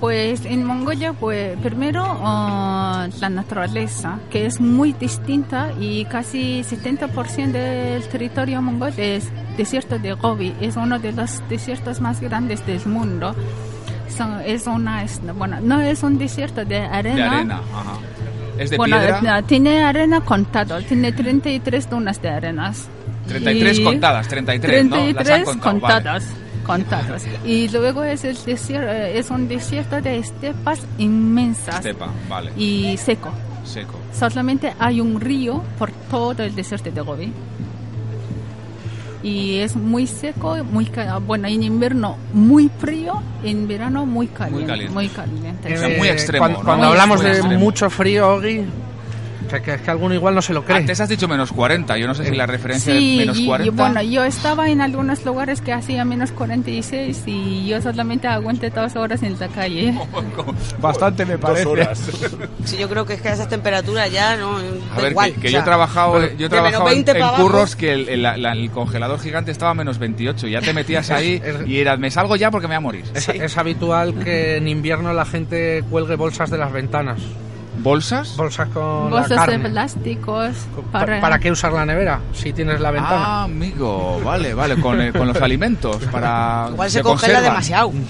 Pues 0.00 0.44
en 0.44 0.62
Mongolia, 0.62 1.14
pues 1.14 1.56
primero 1.62 2.04
ah, 2.06 3.08
la 3.18 3.30
naturaleza, 3.30 4.18
que 4.30 4.44
es 4.44 4.60
muy 4.60 4.92
distinta 4.92 5.70
y 5.80 6.04
casi 6.04 6.60
70% 6.62 7.50
del 7.52 8.02
territorio 8.08 8.60
mongol 8.60 8.92
es 8.98 9.26
desierto 9.56 9.98
de 9.98 10.12
Gobi, 10.12 10.54
es 10.60 10.76
uno 10.76 10.98
de 10.98 11.12
los 11.12 11.42
desiertos 11.48 12.00
más 12.00 12.20
grandes 12.20 12.64
del 12.66 12.84
mundo. 12.86 13.34
son- 14.08 14.40
es 14.46 14.66
una, 14.66 15.02
es- 15.02 15.20
bueno, 15.34 15.58
no 15.60 15.80
es 15.80 16.02
un 16.02 16.16
desierto 16.18 16.64
de 16.64 16.78
arena. 16.78 17.16
De 17.16 17.22
arena, 17.22 17.60
ajá. 17.74 17.98
¿Es 18.58 18.70
de 18.70 18.76
bueno, 18.78 18.96
piedra? 18.98 19.42
tiene 19.42 19.82
arena 19.82 20.20
contado, 20.20 20.80
tiene 20.82 21.12
33 21.12 21.90
dunas 21.90 22.22
de 22.22 22.28
arenas. 22.30 22.88
33 23.28 23.78
Y- 23.78 23.84
contadas, 23.84 24.28
33, 24.28 24.84
¿no? 24.86 24.96
Las 24.96 25.04
han 25.06 25.14
33 25.14 25.56
contado, 25.58 25.80
vale. 26.04 26.24
Y 27.44 27.68
luego 27.68 28.02
es, 28.04 28.24
el 28.24 28.36
desierto, 28.44 28.90
eh, 28.90 29.18
es 29.18 29.30
un 29.30 29.48
desierto 29.48 30.00
de 30.00 30.18
estepas 30.18 30.80
inmensas 30.98 31.76
Estepa, 31.76 32.08
vale. 32.28 32.52
y 32.56 32.96
seco. 32.96 33.30
Seco. 33.64 33.94
Solamente 34.12 34.72
hay 34.78 35.00
un 35.00 35.20
río 35.20 35.62
por 35.78 35.90
todo 36.10 36.42
el 36.42 36.54
desierto 36.54 36.90
de 36.90 37.00
Gobi. 37.00 37.32
Y 39.22 39.56
es 39.58 39.74
muy 39.74 40.06
seco, 40.06 40.56
muy 40.70 40.88
bueno, 41.26 41.48
en 41.48 41.62
invierno 41.62 42.16
muy 42.32 42.70
frío, 42.78 43.20
en 43.42 43.66
verano 43.66 44.06
muy 44.06 44.28
caliente. 44.28 44.66
caliente. 44.66 44.94
Muy 44.94 45.08
caliente. 45.08 45.74
O 45.74 45.78
sea, 45.78 45.98
muy 45.98 46.08
extremo, 46.08 46.42
Cuando, 46.44 46.58
¿no? 46.58 46.64
cuando 46.64 46.84
Muy 46.86 46.92
hablamos 46.92 47.20
de 47.22 47.30
extremo. 47.30 47.58
mucho 47.58 47.90
frío, 47.90 48.34
Ogi, 48.34 48.60
que, 49.46 49.62
que- 49.62 49.78
que 49.78 49.90
alguno 49.90 50.14
igual 50.14 50.34
no 50.34 50.42
se 50.42 50.52
lo 50.52 50.64
cree. 50.64 50.78
Antes 50.78 51.00
has 51.00 51.08
dicho 51.08 51.26
menos 51.28 51.52
40, 51.52 51.96
yo 51.98 52.06
no 52.06 52.14
sé 52.14 52.24
si 52.26 52.34
la 52.34 52.46
referencia 52.46 52.94
Sí, 52.94 53.12
es 53.14 53.18
menos 53.18 53.38
y- 53.38 53.44
y 53.44 53.46
40. 53.46 53.72
bueno, 53.82 54.02
yo 54.02 54.24
estaba 54.24 54.68
en 54.68 54.80
algunos 54.80 55.24
lugares 55.24 55.60
que 55.60 55.72
hacía 55.72 56.04
menos 56.04 56.32
46 56.32 57.22
y 57.26 57.66
yo 57.66 57.80
solamente 57.82 58.26
aguanté 58.28 58.70
dos 58.70 58.94
horas 58.96 59.22
en 59.22 59.38
la 59.38 59.48
calle. 59.48 59.94
Bastante 60.80 61.24
me 61.24 61.38
parece. 61.38 61.66
Sí, 62.64 62.76
yo 62.78 62.88
creo 62.88 63.04
que 63.06 63.14
es 63.14 63.20
que 63.22 63.28
a 63.28 63.32
esas 63.34 63.48
temperaturas 63.48 64.10
ya 64.10 64.36
no. 64.36 64.56
A 64.96 65.00
ver, 65.00 65.12
igual, 65.12 65.32
que, 65.34 65.40
que 65.42 65.48
o 65.48 65.50
yo 65.50 65.58
he 65.60 65.62
trabajado, 65.62 66.20
yo 66.36 66.46
he 66.46 66.48
trabajado 66.48 66.88
en, 66.88 66.94
20 66.94 67.10
en 67.12 67.16
para 67.18 67.28
abajo. 67.28 67.42
curros 67.42 67.76
que 67.76 67.92
el, 67.92 68.08
el- 68.08 68.22
la- 68.22 68.52
el 68.52 68.70
congelador 68.70 69.20
gigante 69.20 69.50
estaba 69.50 69.70
a 69.72 69.74
menos 69.74 69.98
28. 69.98 70.46
Ya 70.48 70.60
te 70.60 70.72
metías 70.72 71.10
ahí 71.10 71.40
y 71.66 71.78
eras, 71.78 71.98
me 71.98 72.10
salgo 72.10 72.36
ya 72.36 72.50
porque 72.50 72.66
me 72.68 72.74
voy 72.74 72.76
a 72.76 72.80
morir. 72.80 73.04
Es, 73.14 73.28
es 73.28 73.56
habitual 73.58 74.14
que 74.14 74.56
en 74.56 74.68
invierno 74.68 75.12
la 75.12 75.24
gente 75.24 75.84
cuelgue 75.90 76.16
bolsas 76.16 76.50
de 76.50 76.58
las 76.58 76.72
ventanas. 76.72 77.18
¿Bolsas? 77.78 78.36
Bolsas 78.36 78.68
con 78.70 78.82
la 79.10 79.20
Bolsas 79.20 79.28
de 79.28 79.36
carne. 79.36 79.70
plásticos 79.70 80.54
Pa- 80.92 81.00
para... 81.00 81.20
¿Para 81.20 81.38
qué 81.38 81.50
usar 81.50 81.72
la 81.72 81.84
nevera 81.86 82.20
si 82.32 82.52
tienes 82.52 82.80
la 82.80 82.90
ventana? 82.90 83.24
Ah, 83.26 83.42
amigo, 83.44 84.20
vale, 84.24 84.54
vale, 84.54 84.76
con, 84.80 85.00
el- 85.00 85.12
con 85.12 85.26
los 85.28 85.40
alimentos 85.40 85.96
para 86.12 86.68
Igual 86.72 86.90
se 86.90 87.02
congela 87.02 87.40
demasiado. 87.40 87.92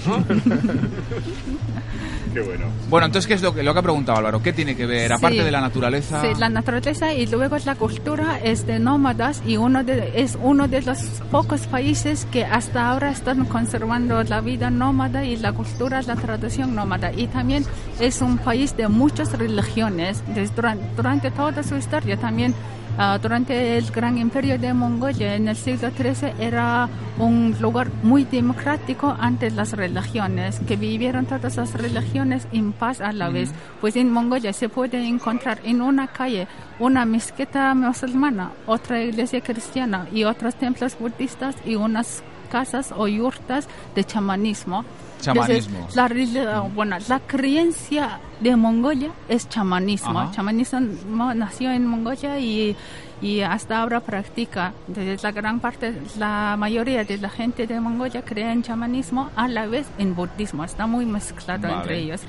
Qué 2.33 2.41
bueno. 2.43 2.65
Bueno, 2.89 3.07
entonces 3.07 3.27
qué 3.27 3.33
es 3.33 3.41
lo 3.41 3.53
que 3.53 3.63
lo 3.63 3.73
que 3.73 3.79
ha 3.79 3.83
preguntado 3.83 4.19
Álvaro, 4.19 4.41
¿qué 4.43 4.53
tiene 4.53 4.75
que 4.75 4.85
ver 4.85 5.11
aparte 5.11 5.39
Sí. 5.39 5.43
de 5.43 5.49
la 5.51 5.59
naturaleza? 5.59 6.21
Sí, 6.21 6.27
la 6.37 6.49
naturaleza 6.49 7.11
y 7.13 7.25
luego 7.25 7.57
la 7.65 7.73
cultura 7.75 8.39
es 8.43 8.67
de 8.67 8.77
nómadas 8.79 9.41
y 9.45 9.57
uno 9.57 9.83
de, 9.83 10.11
es 10.15 10.37
uno 10.41 10.67
de 10.67 10.83
los 10.83 10.99
pocos 11.31 11.61
países 11.67 12.27
que 12.31 12.45
hasta 12.45 12.89
ahora 12.91 13.09
están 13.09 13.45
conservando 13.45 14.21
la 14.23 14.41
vida 14.41 14.69
nómada 14.69 15.25
y 15.25 15.35
la 15.37 15.51
cultura, 15.53 16.01
la 16.03 16.15
tradición 16.15 16.75
nómada. 16.75 17.11
Y 17.11 17.25
también 17.27 17.65
es 17.99 18.21
un 18.21 18.37
país 18.37 18.77
de 18.77 18.87
muchas 18.87 19.31
religiones. 19.31 19.56
Desde 19.57 20.55
durante, 20.55 20.85
durante 20.95 21.31
toda 21.31 21.63
su 21.63 21.75
historia 21.75 22.15
también, 22.15 22.53
ah, 22.99 23.17
durante 23.19 23.77
el 23.77 23.89
gran 23.89 24.17
imperio 24.19 24.59
de 24.59 24.71
Mongolia 24.71 25.33
en 25.33 25.47
el 25.47 25.55
siglo 25.55 25.89
XIII 25.89 26.33
era 26.39 26.87
un 27.17 27.55
lugar 27.59 27.87
muy 28.03 28.23
democrático 28.23 29.15
ante 29.19 29.49
las 29.49 29.73
religiones, 29.73 30.59
que 30.67 30.75
vivieron 30.75 31.25
todas 31.25 31.57
las 31.57 31.73
religiones 31.73 32.47
en 32.53 32.71
paz 32.71 33.01
a 33.01 33.11
la 33.11 33.29
vez. 33.29 33.51
Pues 33.81 33.95
en 33.95 34.11
Mongolia 34.11 34.53
se 34.53 34.69
puede 34.69 35.03
encontrar 35.07 35.59
en 35.63 35.81
una 35.81 36.07
calle 36.07 36.47
una 36.77 37.05
mezquita 37.05 37.73
musulmana, 37.73 38.51
otra 38.67 39.01
iglesia 39.01 39.41
cristiana 39.41 40.07
y 40.13 40.23
otros 40.23 40.53
templos 40.53 40.95
budistas 40.99 41.55
y 41.65 41.75
unas 41.75 42.23
casas 42.47 42.93
o 42.95 43.07
yurtas 43.07 43.67
de 43.95 44.03
chamanismo. 44.03 44.83
Chamanismo. 45.21 45.87
Entonces, 45.89 46.33
la, 46.33 46.59
bueno, 46.61 46.97
la 47.07 47.19
creencia 47.19 48.19
de 48.39 48.55
Mongolia 48.55 49.09
es 49.27 49.49
chamanismo. 49.49 50.19
Ajá. 50.19 50.31
Chamanismo 50.31 51.33
nació 51.33 51.71
en 51.71 51.87
Mongolia 51.87 52.39
y, 52.39 52.75
y 53.21 53.41
hasta 53.41 53.81
ahora 53.81 53.99
practica. 53.99 54.73
Entonces, 54.87 55.23
la 55.23 55.31
gran 55.31 55.59
parte, 55.59 55.99
la 56.19 56.55
mayoría 56.57 57.03
de 57.03 57.17
la 57.17 57.29
gente 57.29 57.65
de 57.65 57.79
Mongolia 57.79 58.21
cree 58.23 58.51
en 58.51 58.61
chamanismo 58.61 59.31
a 59.35 59.47
la 59.47 59.65
vez 59.65 59.87
en 59.97 60.15
budismo. 60.15 60.63
Está 60.63 60.85
muy 60.85 61.05
mezclado 61.05 61.67
Vale. 61.67 61.75
entre 61.81 61.99
ellos. 61.99 62.21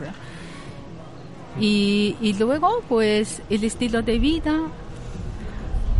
Y, 1.60 2.16
y 2.22 2.34
luego, 2.34 2.82
pues, 2.88 3.42
el 3.50 3.64
estilo 3.64 4.00
de 4.00 4.18
vida, 4.18 4.54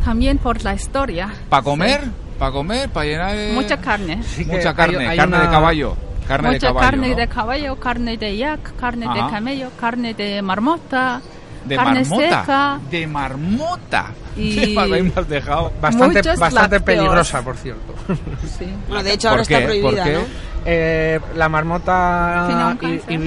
también 0.04 0.38
por 0.38 0.62
la 0.64 0.72
historia. 0.72 1.34
¿Para 1.50 1.62
comer? 1.62 2.27
¿Para 2.38 2.52
comer? 2.52 2.88
¿Para 2.90 3.06
llenar 3.06 3.36
de... 3.36 3.52
Mucha 3.52 3.76
carne. 3.78 4.22
Sí 4.22 4.44
Mucha 4.44 4.74
carne, 4.74 5.06
hay 5.08 5.16
carne 5.16 5.38
de 5.38 5.48
caballo. 5.48 5.96
Carne 6.26 6.48
de 6.48 6.54
Mucha 6.54 6.66
caballo, 6.68 6.86
carne 6.90 7.08
¿no? 7.10 7.16
de 7.16 7.28
caballo, 7.28 7.76
carne 7.80 8.16
de 8.16 8.36
yak, 8.36 8.76
carne 8.76 9.06
Ajá. 9.06 9.14
de 9.26 9.30
camello, 9.32 9.70
carne 9.80 10.14
de 10.14 10.42
marmota, 10.42 11.20
De 11.64 11.74
carne 11.76 12.00
marmota. 12.04 12.40
seca. 12.40 12.80
De 12.90 13.06
marmota. 13.06 14.06
Y- 14.36 14.76
has 15.16 15.28
dejado. 15.28 15.72
Bastante, 15.80 16.22
bastante 16.22 16.54
lácteos. 16.54 16.82
peligrosa, 16.82 17.42
por 17.42 17.56
cierto. 17.56 17.94
Sí. 18.58 18.66
Bueno, 18.88 19.02
de 19.02 19.12
hecho 19.14 19.30
ahora 19.30 19.42
está 19.42 19.60
prohibida, 19.62 19.90
¿Por 19.90 20.02
qué? 20.04 20.12
¿no? 20.12 20.20
Eh, 20.66 21.20
la 21.36 21.48
marmota 21.48 22.76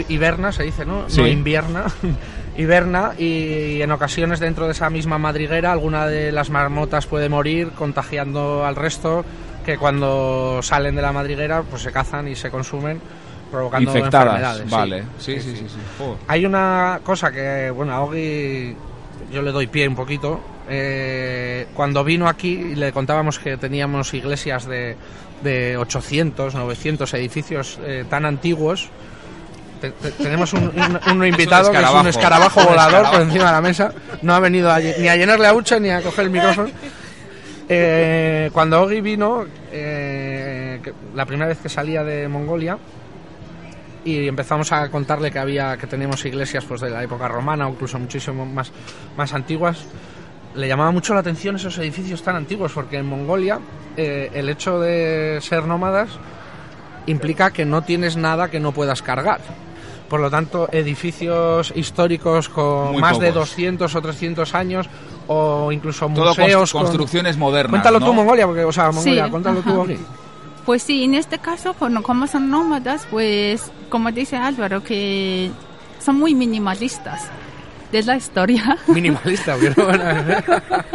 hiberna, 0.09 0.51
se 0.51 0.63
dice, 0.63 0.85
¿no? 0.85 1.09
Sí. 1.09 1.21
No 1.21 1.27
invierna. 1.27 1.85
Hiberna 2.57 3.13
y 3.17 3.81
en 3.81 3.91
ocasiones 3.91 4.39
dentro 4.39 4.65
de 4.65 4.73
esa 4.73 4.89
misma 4.89 5.17
madriguera 5.17 5.71
alguna 5.71 6.07
de 6.07 6.31
las 6.31 6.49
marmotas 6.49 7.07
puede 7.07 7.29
morir 7.29 7.71
contagiando 7.71 8.65
al 8.65 8.75
resto 8.75 9.23
que 9.65 9.77
cuando 9.77 10.59
salen 10.61 10.95
de 10.95 11.01
la 11.01 11.11
madriguera 11.11 11.61
pues 11.63 11.83
se 11.83 11.91
cazan 11.91 12.27
y 12.27 12.35
se 12.35 12.49
consumen 12.49 12.99
provocando 13.51 13.91
Infectadas, 13.95 14.25
enfermedades. 14.33 14.63
sí. 14.63 14.75
vale. 14.75 15.03
Sí, 15.19 15.39
sí, 15.41 15.55
sí. 15.55 15.65
sí. 15.67 16.03
Hay 16.27 16.45
una 16.45 17.01
cosa 17.03 17.31
que, 17.31 17.69
bueno, 17.69 17.93
a 17.93 18.01
Ogi 18.01 18.75
yo 19.31 19.41
le 19.41 19.51
doy 19.51 19.67
pie 19.67 19.87
un 19.87 19.95
poquito. 19.95 20.39
Eh, 20.69 21.67
cuando 21.73 22.03
vino 22.03 22.27
aquí 22.27 22.75
le 22.75 22.91
contábamos 22.93 23.39
que 23.39 23.57
teníamos 23.57 24.13
iglesias 24.13 24.65
de, 24.65 24.95
de 25.43 25.75
800, 25.77 26.55
900 26.55 27.13
edificios 27.13 27.79
eh, 27.83 28.05
tan 28.09 28.25
antiguos. 28.25 28.89
Te- 29.81 29.89
te- 29.91 30.11
tenemos 30.11 30.53
un, 30.53 30.63
un- 30.65 31.11
un 31.17 31.25
invitado 31.25 31.71
que 31.71 31.77
es 31.77 31.83
un 32.01 32.07
escarabajo 32.07 32.61
volador 32.63 33.11
por 33.11 33.21
encima 33.21 33.45
de 33.47 33.51
la 33.51 33.61
mesa. 33.61 33.91
No 34.21 34.33
ha 34.35 34.39
venido 34.39 34.71
a 34.71 34.79
ni 34.79 35.07
a 35.09 35.15
llenarle 35.15 35.47
a 35.47 35.53
hucha 35.53 35.79
ni 35.79 35.89
a 35.89 36.01
coger 36.01 36.25
el 36.25 36.31
micrófono. 36.31 36.69
Eh, 37.69 38.49
cuando 38.53 38.81
Ogi 38.81 39.01
vino, 39.01 39.45
eh, 39.71 40.81
la 41.15 41.25
primera 41.25 41.47
vez 41.47 41.59
que 41.59 41.69
salía 41.69 42.03
de 42.03 42.27
Mongolia, 42.27 42.77
y 44.03 44.27
empezamos 44.27 44.71
a 44.71 44.89
contarle 44.89 45.31
que 45.31 45.39
había 45.39 45.77
que 45.77 45.87
teníamos 45.87 46.23
iglesias 46.25 46.65
pues 46.65 46.81
de 46.81 46.89
la 46.89 47.03
época 47.03 47.27
romana 47.27 47.67
o 47.67 47.71
incluso 47.71 47.99
muchísimo 47.99 48.47
más 48.47 48.71
más 49.15 49.31
antiguas 49.33 49.85
le 50.55 50.67
llamaba 50.67 50.89
mucho 50.89 51.13
la 51.13 51.19
atención 51.19 51.55
esos 51.57 51.77
edificios 51.77 52.23
tan 52.23 52.35
antiguos 52.35 52.71
porque 52.73 52.97
en 52.97 53.05
Mongolia 53.05 53.59
eh, 53.95 54.31
el 54.33 54.49
hecho 54.49 54.79
de 54.79 55.37
ser 55.41 55.65
nómadas 55.65 56.09
implica 57.05 57.51
que 57.51 57.63
no 57.63 57.83
tienes 57.83 58.17
nada 58.17 58.49
que 58.49 58.59
no 58.59 58.71
puedas 58.71 59.03
cargar 59.03 59.39
por 60.11 60.19
lo 60.19 60.29
tanto 60.29 60.67
edificios 60.73 61.71
históricos 61.73 62.49
con 62.49 62.91
Muy 62.91 63.01
más 63.01 63.17
de 63.17 63.29
pocos. 63.31 63.49
200 63.49 63.95
o 63.95 64.01
300 64.01 64.53
años 64.55 64.87
o 65.27 65.71
incluso 65.71 66.07
Todo 66.13 66.25
museos 66.35 66.69
cons- 66.69 66.71
con- 66.73 66.81
construcciones 66.83 67.37
modernas. 67.37 67.71
cuéntalo 67.71 67.99
¿no? 68.01 68.05
tú 68.05 68.13
Mongolia 68.13 68.45
porque 68.45 68.65
o 68.65 68.71
sea 68.73 68.91
Mongolia 68.91 69.25
Sí, 69.25 69.31
cuéntalo 69.31 69.61
tú. 69.61 69.79
Ogi. 69.81 69.97
Pues 70.65 70.83
sí, 70.83 71.05
en 71.05 71.15
este 71.15 71.39
caso, 71.39 71.73
bueno, 71.79 72.03
como 72.03 72.27
son 72.27 72.49
nómadas, 72.49 73.07
pues 73.09 73.71
como 73.89 74.11
dice 74.11 74.35
Álvaro, 74.35 74.83
que 74.83 75.49
son 75.99 76.17
muy 76.19 76.35
minimalistas 76.35 77.23
de 77.91 78.03
la 78.03 78.15
historia. 78.17 78.77
minimalista 78.87 79.55
pero 79.59 79.85
bueno. 79.85 80.03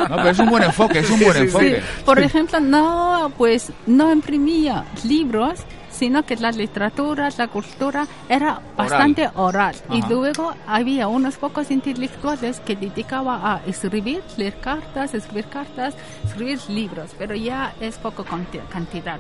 No, 0.08 0.16
pero 0.16 0.30
es 0.30 0.38
un 0.38 0.50
buen 0.50 0.62
enfoque, 0.62 0.98
es 1.00 1.10
un 1.10 1.20
buen 1.20 1.36
enfoque. 1.38 1.82
Por 2.04 2.18
ejemplo, 2.20 2.60
no, 2.60 3.32
pues 3.38 3.72
no 3.86 4.12
imprimía 4.12 4.84
libros, 5.04 5.60
sino 5.98 6.24
que 6.24 6.36
la 6.36 6.50
literatura, 6.52 7.28
la 7.38 7.48
cultura 7.48 8.06
era 8.28 8.60
bastante 8.76 9.30
oral. 9.34 9.74
Y 9.90 10.02
luego 10.08 10.52
había 10.66 11.08
unos 11.08 11.36
pocos 11.36 11.70
intelectuales 11.70 12.60
que 12.60 12.76
dedicaban 12.76 13.40
a 13.44 13.60
escribir, 13.66 14.22
leer 14.36 14.60
cartas, 14.60 15.14
escribir 15.14 15.46
cartas, 15.46 15.94
escribir 16.24 16.58
libros, 16.68 17.10
pero 17.18 17.34
ya 17.34 17.72
es 17.80 17.96
poco 17.96 18.24
cantidad. 18.70 19.18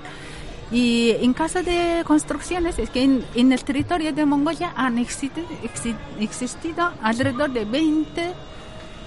Y 0.70 1.12
en 1.20 1.32
caso 1.32 1.62
de 1.62 2.02
construcciones, 2.04 2.78
es 2.78 2.90
que 2.90 3.02
en, 3.04 3.24
en 3.36 3.52
el 3.52 3.62
territorio 3.62 4.12
de 4.12 4.26
Mongolia 4.26 4.72
han 4.76 4.98
existido, 4.98 5.46
exi- 5.62 5.94
existido 6.18 6.92
alrededor 7.02 7.50
de 7.50 7.64
20 7.64 8.32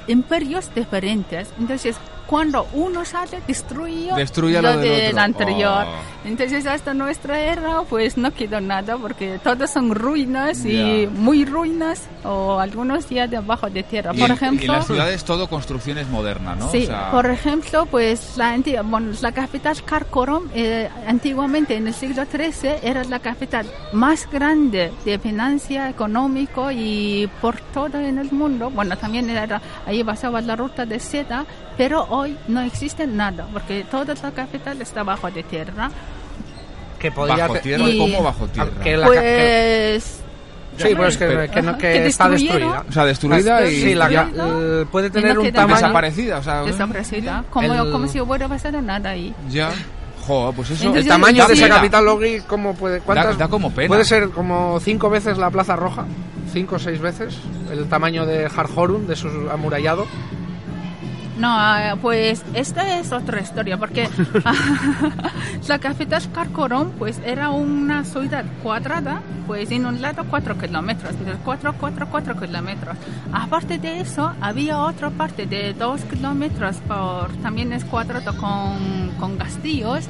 imperios 0.07 0.74
diferentes. 0.74 1.49
Entonces, 1.59 1.97
cuando 2.30 2.68
uno 2.74 3.04
sale, 3.06 3.42
destruye, 3.48 4.12
Destruye 4.16 4.62
lo 4.62 4.74
lo 4.74 4.78
del 4.80 4.90
del 4.90 5.08
otro. 5.14 5.22
anterior. 5.22 5.86
Oh. 5.88 6.28
Entonces, 6.28 6.66
hasta 6.68 6.94
nuestra 6.94 7.40
era, 7.40 7.82
pues 7.90 8.18
no 8.18 8.32
quedó 8.32 8.62
nada, 8.62 8.98
porque 8.98 9.40
todos 9.44 9.70
son 9.72 9.96
ruinas 9.96 10.64
y 10.64 11.06
Ya. 11.06 11.10
muy 11.10 11.44
ruinas, 11.46 12.08
o 12.24 12.60
algunos 12.60 13.10
ya 13.10 13.26
debajo 13.26 13.68
de 13.70 13.82
tierra. 13.82 14.12
Y 14.14 14.20
Por 14.20 14.30
ejemplo, 14.30 14.64
y 14.64 14.68
las 14.68 14.86
ciudades 14.86 15.24
todo 15.24 15.48
construcciones 15.50 16.08
modernas, 16.08 16.58
¿no? 16.60 16.70
Sí, 16.72 16.84
O 16.84 16.86
sea, 16.88 17.10
por 17.12 17.26
ejemplo, 17.26 17.88
pues 17.88 18.38
la, 18.38 18.50
antigua, 18.52 18.82
bueno, 18.84 19.12
la 19.22 19.32
capital 19.32 19.82
Karakorum, 19.84 20.50
eh, 20.54 20.88
antiguamente 21.08 21.76
en 21.78 21.88
el 21.88 21.94
siglo 21.96 22.26
XIII 22.26 22.76
era 22.84 23.04
la 23.06 23.20
capital 23.20 23.66
más 23.94 24.30
grande 24.30 24.92
de 25.04 25.18
financia 25.18 25.90
económico 25.90 26.70
y 26.70 27.28
por 27.42 27.60
todo 27.74 27.98
en 28.00 28.20
el 28.20 28.32
mundo. 28.32 28.70
Bueno, 28.70 28.96
también 28.98 29.30
era 29.32 29.62
ahí 29.88 30.04
basaba 30.04 30.42
la 30.42 30.56
ruta 30.56 30.86
de 30.86 31.00
seda, 31.00 31.46
pero 31.78 32.06
hoy 32.20 32.38
no 32.47 32.61
existe 32.61 33.05
nada 33.07 33.47
porque 33.51 33.86
toda 33.89 34.13
la 34.22 34.32
capital 34.32 34.82
está 34.82 35.03
bajo 35.03 35.30
de 35.32 35.43
tierra. 35.43 35.89
Que 36.99 37.11
podría 37.11 37.47
bajo 37.47 37.59
tierra, 37.61 37.84
y- 37.89 37.97
¿cómo 37.97 38.24
bajo 38.24 38.47
tierra? 38.47 38.72
Que 38.84 38.97
la 38.97 39.07
Pues 39.07 40.22
Sí, 40.78 40.95
pues 40.95 41.17
que, 41.17 41.26
Pero- 41.26 41.51
que 41.51 41.61
no- 41.61 41.74
que 41.78 41.91
que 41.91 42.05
está 42.07 42.30
destruida. 42.30 42.86
O 42.88 42.91
sea, 42.93 43.03
destruida 43.03 43.65
y 43.70 43.82
Sí, 43.82 43.95
la, 43.95 44.09
ya- 44.09 44.30
eh, 44.34 44.86
puede 44.89 45.09
tener 45.09 45.36
no 45.36 45.41
un 45.41 45.51
tamaño... 45.51 45.76
desaparecida, 45.76 46.38
o 46.38 46.43
sea, 46.43 46.61
desaparecida, 46.61 47.43
como, 47.49 47.74
El- 47.74 47.91
como 47.91 48.07
si 48.07 48.22
hubiera 48.22 48.47
pasado 48.47 48.82
nada 48.82 49.09
ahí. 49.09 49.34
ya. 49.49 49.72
Jo, 50.26 50.53
pues 50.55 50.70
eso. 50.70 50.84
El 50.84 50.88
Entonces, 50.89 51.09
tamaño 51.09 51.41
da 51.41 51.47
de 51.47 51.53
esa 51.55 51.63
pena. 51.63 51.76
capital 51.78 52.05
Logui, 52.05 52.39
¿cómo 52.47 52.76
puede? 52.76 52.99
¿Cuántas? 53.01 53.38
Da- 53.38 53.45
da 53.45 53.47
como 53.49 53.72
pena. 53.72 53.88
Puede 53.88 54.05
ser 54.05 54.30
como 54.30 54.80
cinco 54.80 55.09
veces 55.09 55.38
la 55.38 55.49
Plaza 55.49 55.76
Roja, 55.76 56.05
cinco 56.53 56.76
o 56.76 56.80
seis 56.80 56.99
veces 57.01 57.36
el 57.72 57.86
tamaño 57.89 58.26
de 58.26 58.45
Harhorun, 58.45 59.05
de 59.07 59.15
su 59.17 59.28
amurallado. 59.51 60.05
No, 61.40 61.48
ah, 61.50 61.96
pues 62.02 62.44
esta 62.54 63.00
es 63.00 63.14
otra 63.14 63.40
historia, 63.40 63.78
porque 63.78 64.10
la 65.70 65.80
capital 65.80 66.22
Karakorum 66.34 66.92
pues 66.92 67.22
era 67.26 67.50
una 67.50 68.04
ciudad 68.04 68.44
cuadrada, 68.62 69.22
pues 69.48 69.72
en 69.72 69.86
un 69.86 70.02
lado 70.02 70.26
cuatro 70.30 70.58
kilómetros, 70.58 71.14
pero 71.24 71.38
cuatro, 71.46 71.74
cuatro, 71.80 72.08
cuatro 72.12 72.38
kilómetros. 72.38 72.98
Aparte 73.32 73.78
de 73.78 74.02
eso, 74.02 74.34
había 74.42 74.80
otra 74.80 75.12
parte 75.12 75.46
de 75.46 75.74
dos 75.74 76.02
kilómetros, 76.02 76.76
por, 76.86 77.32
también 77.42 77.72
es 77.72 77.86
cuadrado 77.86 78.36
con, 78.36 79.12
con 79.18 79.38
castillos, 79.38 80.08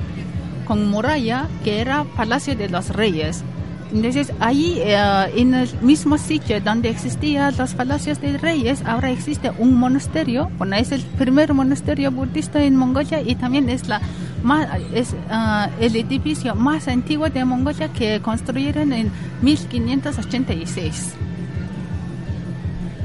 con 0.65 0.89
muralla, 0.89 1.47
que 1.63 1.79
era 1.79 2.05
Palacio 2.15 2.55
de 2.55 2.69
los 2.69 2.89
Reyes. 2.89 3.43
Entonces, 3.91 4.31
ahí, 4.39 4.79
eh, 4.83 4.97
en 5.35 5.53
el 5.53 5.69
mismo 5.81 6.17
sitio 6.17 6.61
donde 6.61 6.89
existían 6.89 7.55
los 7.57 7.73
palacios 7.73 8.21
de 8.21 8.37
reyes, 8.37 8.83
ahora 8.85 9.09
existe 9.09 9.51
un 9.57 9.75
monasterio. 9.75 10.51
Bueno, 10.57 10.75
es 10.75 10.91
el 10.91 11.01
primer 11.01 11.53
monasterio 11.53 12.11
budista 12.11 12.63
en 12.63 12.75
Mongolia 12.75 13.21
y 13.21 13.35
también 13.35 13.67
es, 13.69 13.87
la 13.87 14.01
más, 14.43 14.67
es 14.93 15.15
ah, 15.29 15.69
el 15.79 15.95
edificio 15.95 16.53
más 16.55 16.87
antiguo 16.87 17.29
de 17.29 17.43
Mongolia 17.45 17.89
que 17.91 18.21
construyeron 18.21 18.93
en 18.93 19.11
1586. 19.41 21.15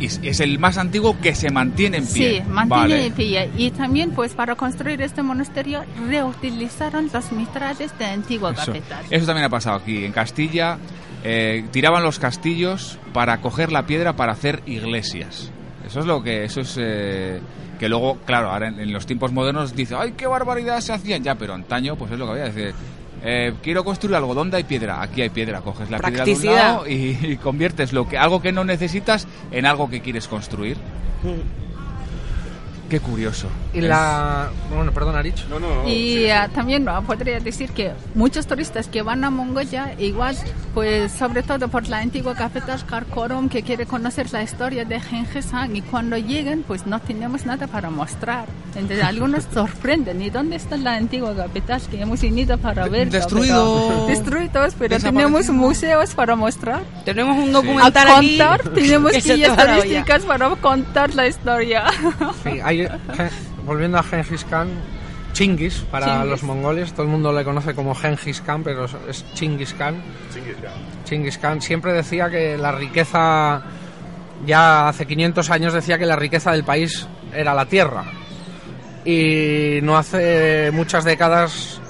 Y 0.01 0.07
es- 0.07 0.21
es 0.23 0.41
el 0.41 0.59
más 0.59 0.77
antiguo 0.79 1.17
que 1.21 1.35
se 1.35 1.51
mantiene 1.51 1.99
en 1.99 2.07
pie. 2.07 2.43
Sí, 2.43 2.49
mantiene 2.51 2.81
Vale. 2.83 3.07
en 3.07 3.13
pie. 3.13 3.51
Y 3.57 3.71
también, 3.71 4.11
pues, 4.11 4.35
para 4.35 4.57
construir 4.57 5.01
este 5.03 5.23
monasterio, 5.23 5.85
reutilizaron 6.09 7.09
los 7.13 7.33
mitrales 7.33 7.97
de 7.99 8.05
antigua 8.07 8.53
Eso, 8.53 8.67
capital. 8.67 9.05
eso 9.11 9.27
también 9.27 9.45
ha 9.47 9.51
pasado 9.51 9.77
aquí. 9.77 10.05
En 10.05 10.13
Castilla 10.13 10.79
eh, 11.23 11.65
tiraban 11.71 12.03
los 12.03 12.19
castillos 12.19 12.99
para 13.13 13.41
coger 13.41 13.73
la 13.73 13.87
piedra 13.87 14.15
para 14.15 14.33
hacer 14.33 14.63
iglesias. 14.67 15.51
Eso 15.87 16.01
es 16.01 16.07
lo 16.07 16.23
que. 16.23 16.45
Eso 16.45 16.61
es. 16.61 16.77
eh, 16.81 17.41
que 17.79 17.89
luego, 17.89 18.19
claro, 18.25 18.51
ahora 18.51 18.69
en, 18.69 18.79
en 18.79 18.93
los 18.93 19.05
tiempos 19.05 19.33
modernos 19.33 19.75
dice, 19.75 19.97
¡ay, 19.99 20.13
qué 20.17 20.27
barbaridad 20.29 20.81
se 20.81 20.93
hacían! 20.93 21.23
Ya, 21.25 21.35
pero 21.35 21.55
antaño, 21.55 21.97
pues 21.97 22.13
es 22.13 22.19
lo 22.19 22.27
que 22.27 22.33
había. 22.33 22.45
Decir, 22.45 22.73
eh, 23.25 23.55
quiero 23.63 23.85
construir 23.85 24.17
algo, 24.17 24.35
¿dónde 24.35 24.59
hay 24.59 24.65
piedra? 24.65 25.03
Aquí 25.03 25.23
hay 25.23 25.31
piedra, 25.31 25.63
coges 25.63 25.91
la 25.91 25.99
piedra 25.99 26.25
de 26.25 26.33
un 26.35 26.45
lado 26.45 26.87
y, 26.87 27.19
y 27.23 27.37
conviertes 27.39 27.93
lo 27.93 28.07
que, 28.07 28.19
algo 28.19 28.43
que 28.43 28.53
no 28.53 28.65
necesitas 28.65 29.27
en 29.51 29.67
algo 29.67 29.89
que 29.89 30.01
quieres 30.01 30.29
construir. 30.29 30.77
Qué 32.95 33.01
curioso. 33.01 33.49
Y 33.73 33.79
Es- 33.79 33.85
la... 33.87 34.51
Bueno, 34.73 34.93
perdón, 34.93 35.17
Arich. 35.17 35.45
No, 35.49 35.59
no, 35.59 35.83
no. 35.83 35.89
Y 35.89 36.31
ah, 36.31 36.49
también 36.55 36.89
ah, 36.89 37.01
podría 37.01 37.41
decir 37.41 37.71
que 37.71 37.91
muchos 38.15 38.47
turistas 38.47 38.87
que 38.87 39.03
van 39.03 39.25
a 39.25 39.31
Mongolia, 39.31 39.95
igual, 39.99 40.37
pues 40.75 41.11
sobre 41.11 41.43
todo 41.43 41.67
por 41.67 41.89
la 41.89 41.99
antigua 41.99 42.37
capital 42.37 42.85
Karakorum, 42.87 43.49
que 43.49 43.63
quiere 43.65 43.85
conocer 43.87 44.33
la 44.33 44.45
historia 44.45 44.85
de 44.85 45.01
Genghis 45.01 45.47
Khan, 45.47 45.75
y 45.75 45.83
cuando 45.83 46.17
llegan, 46.17 46.63
pues 46.65 46.87
no 46.87 47.01
tenemos 47.01 47.47
nada 47.47 47.67
para 47.67 47.91
mostrar. 47.91 48.47
Entonces 48.77 49.03
algunos 49.05 49.45
sorprenden, 49.53 50.23
¿y 50.23 50.31
dónde 50.31 50.55
está 50.55 50.77
la 50.77 50.95
antigua 50.95 51.35
capital 51.35 51.81
que 51.91 52.01
hemos 52.01 52.21
venido 52.23 52.57
para 52.59 52.87
ver? 52.89 53.11
Destruido. 53.11 54.07
Destruidos, 54.07 54.75
pero 54.79 54.95
Desaparecido. 54.95 55.13
tenemos 55.13 55.51
museos 55.51 56.15
para 56.15 56.37
mostrar. 56.37 56.83
Tenemos 57.05 57.37
un 57.39 57.49
A 57.51 57.53
documental 57.61 58.09
aquí. 58.19 58.39
contar, 58.39 58.63
tenemos 58.71 59.11
que 59.15 59.21
se 59.21 59.35
guías 59.35 59.57
turísticas 59.57 60.23
para 60.23 60.49
contar 60.57 61.13
la 61.17 61.27
historia. 61.27 61.85
Sí, 62.45 62.61
hay- 62.63 62.84
Volviendo 63.65 63.99
a 63.99 64.03
Genghis 64.03 64.45
Khan, 64.45 64.69
Chingis 65.33 65.79
para 65.91 66.07
Chingis. 66.07 66.31
los 66.31 66.43
mongoles, 66.43 66.93
todo 66.93 67.03
el 67.03 67.09
mundo 67.09 67.33
le 67.33 67.45
conoce 67.45 67.75
como 67.75 67.95
Genghis 67.95 68.41
Khan, 68.41 68.63
pero 68.63 68.85
es- 68.85 68.97
es 69.09 69.35
Chingis 69.35 69.75
Khan. 69.75 69.97
Chingis 71.05 71.39
Khan 71.39 71.61
siempre 71.61 71.93
decía 71.93 72.31
que 72.31 72.57
la 72.57 72.73
riqueza, 72.73 73.63
ya 74.47 74.89
hace 74.89 75.07
500 75.07 75.51
años 75.51 75.73
decía 75.73 75.99
que 75.99 76.07
la 76.07 76.17
riqueza 76.17 76.53
del 76.53 76.65
país 76.65 77.07
era 77.35 77.55
la 77.55 77.67
tierra. 77.67 78.05
Y 79.05 79.81
no 79.83 79.97
hace 79.99 80.71
muchas 80.73 81.05
décadas 81.05 81.81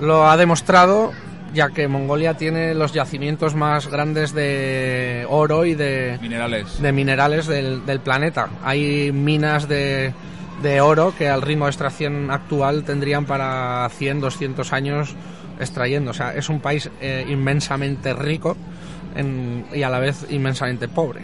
lo 0.00 0.28
ha 0.28 0.36
demostrado, 0.36 1.12
ya 1.54 1.70
que 1.70 1.88
Mongolia 1.88 2.34
tiene 2.34 2.74
los 2.74 2.92
yacimientos 2.92 3.54
más 3.54 3.86
grandes 3.88 4.32
de 4.34 5.26
oro 5.28 5.64
y 5.64 5.74
de, 5.74 6.18
Minerales. 6.20 6.80
de 6.80 6.92
minerales 6.92 7.46
del, 7.46 7.84
del 7.86 8.00
planeta. 8.00 8.48
Hay 8.64 9.12
minas 9.12 9.68
de, 9.68 10.12
de 10.62 10.80
oro 10.80 11.14
que 11.16 11.28
al 11.28 11.42
ritmo 11.42 11.64
de 11.66 11.70
extracción 11.70 12.30
actual 12.30 12.84
tendrían 12.84 13.24
para 13.24 13.88
100, 13.96 14.20
200 14.20 14.72
años 14.72 15.14
extrayendo. 15.60 16.10
O 16.10 16.14
sea, 16.14 16.34
es 16.34 16.48
un 16.48 16.60
país 16.60 16.90
eh, 17.00 17.24
inmensamente 17.28 18.12
rico 18.14 18.56
en- 19.16 19.64
y 19.74 19.82
a 19.82 19.90
la 19.90 19.98
vez 19.98 20.26
inmensamente 20.30 20.86
pobre. 20.88 21.22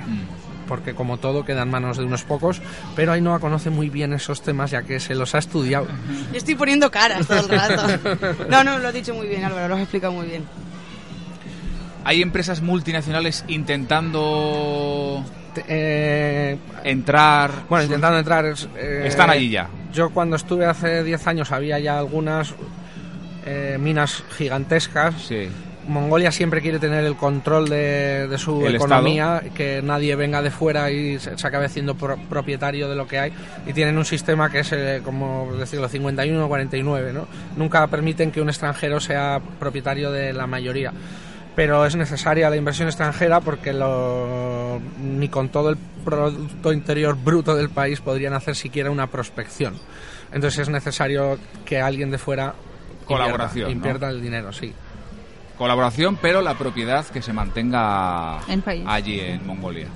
Porque 0.66 0.94
como 0.94 1.18
todo 1.18 1.44
queda 1.44 1.62
en 1.62 1.70
manos 1.70 1.96
de 1.98 2.04
unos 2.04 2.24
pocos, 2.24 2.60
pero 2.96 3.12
Ainhoa 3.12 3.38
conoce 3.38 3.70
muy 3.70 3.90
bien 3.90 4.12
esos 4.12 4.42
temas 4.42 4.70
ya 4.70 4.82
que 4.82 4.98
se 5.00 5.14
los 5.14 5.34
ha 5.34 5.38
estudiado. 5.38 5.86
Yo 6.32 6.38
estoy 6.38 6.54
poniendo 6.54 6.90
caras 6.90 7.26
todo 7.26 7.40
el 7.40 7.48
rato. 7.48 7.84
No, 8.48 8.64
no, 8.64 8.78
lo 8.78 8.88
has 8.88 8.94
dicho 8.94 9.14
muy 9.14 9.26
bien, 9.26 9.44
Álvaro, 9.44 9.68
lo 9.68 9.74
has 9.74 9.80
explicado 9.82 10.12
muy 10.12 10.26
bien. 10.26 10.44
Hay 12.04 12.20
empresas 12.22 12.60
multinacionales 12.60 13.44
intentando 13.48 15.24
Te- 15.54 15.64
eh, 15.68 16.58
entrar. 16.84 17.50
Bueno, 17.68 17.84
intentando 17.84 18.18
entrar. 18.18 18.44
es, 18.46 18.68
eh, 18.76 19.04
Están 19.06 19.30
allí 19.30 19.50
ya. 19.50 19.68
Yo 19.92 20.10
cuando 20.10 20.36
estuve 20.36 20.66
hace 20.66 21.02
10 21.04 21.26
años 21.26 21.52
había 21.52 21.78
ya 21.78 21.98
algunas 21.98 22.54
eh, 23.46 23.76
minas 23.80 24.22
gigantescas. 24.36 25.14
Sí. 25.28 25.48
Mongolia 25.86 26.32
siempre 26.32 26.60
quiere 26.60 26.78
tener 26.78 27.04
el 27.04 27.16
control 27.16 27.68
de, 27.68 28.26
de 28.28 28.38
su 28.38 28.66
El 28.66 28.76
economía, 28.76 29.42
que 29.54 29.80
nadie 29.82 30.16
venga 30.16 30.40
de 30.42 30.50
fuera 30.50 30.90
y 30.90 31.18
se, 31.18 31.36
se 31.38 31.46
acabe 31.46 31.68
siendo 31.68 31.94
pro- 31.94 32.16
propietario 32.28 32.88
de 32.88 32.96
lo 32.96 33.06
que 33.06 33.18
hay. 33.18 33.32
Y 33.66 33.72
tienen 33.72 33.96
un 33.98 34.04
sistema 34.04 34.50
que 34.50 34.60
es, 34.60 34.72
eh, 34.72 35.00
como 35.04 35.52
decirlo, 35.58 35.88
51-49, 35.88 37.12
¿no? 37.12 37.26
Nunca 37.56 37.86
permiten 37.86 38.30
que 38.30 38.40
un 38.40 38.48
extranjero 38.48 39.00
sea 39.00 39.40
propietario 39.58 40.10
de 40.10 40.32
la 40.32 40.46
mayoría. 40.46 40.92
Pero 41.56 41.86
es 41.86 41.94
necesaria 41.94 42.50
la 42.50 42.56
inversión 42.56 42.88
extranjera 42.88 43.40
porque 43.40 43.72
lo- 43.72 44.80
ni 45.00 45.28
con 45.28 45.50
todo 45.50 45.70
el 45.70 45.76
Producto 46.04 46.72
Interior 46.72 47.16
Bruto 47.16 47.54
del 47.54 47.70
país 47.70 48.00
podrían 48.00 48.34
hacer 48.34 48.56
siquiera 48.56 48.90
una 48.90 49.06
prospección. 49.06 49.74
Entonces 50.32 50.60
es 50.60 50.68
necesario 50.68 51.38
que 51.64 51.80
alguien 51.80 52.10
de 52.10 52.18
fuera 52.18 52.54
Colaboración, 53.06 53.70
invierta, 53.70 53.70
¿no? 53.70 53.72
invierta 53.72 54.08
el 54.10 54.22
dinero, 54.22 54.52
sí. 54.52 54.72
Colaboración, 55.58 56.18
pero 56.20 56.42
la 56.42 56.54
propiedad 56.54 57.04
que 57.06 57.22
se 57.22 57.32
mantenga 57.32 58.40
En 58.48 58.60
país. 58.62 58.84
allí 58.86 59.20
en 59.20 59.46
Mongolia. 59.46 59.86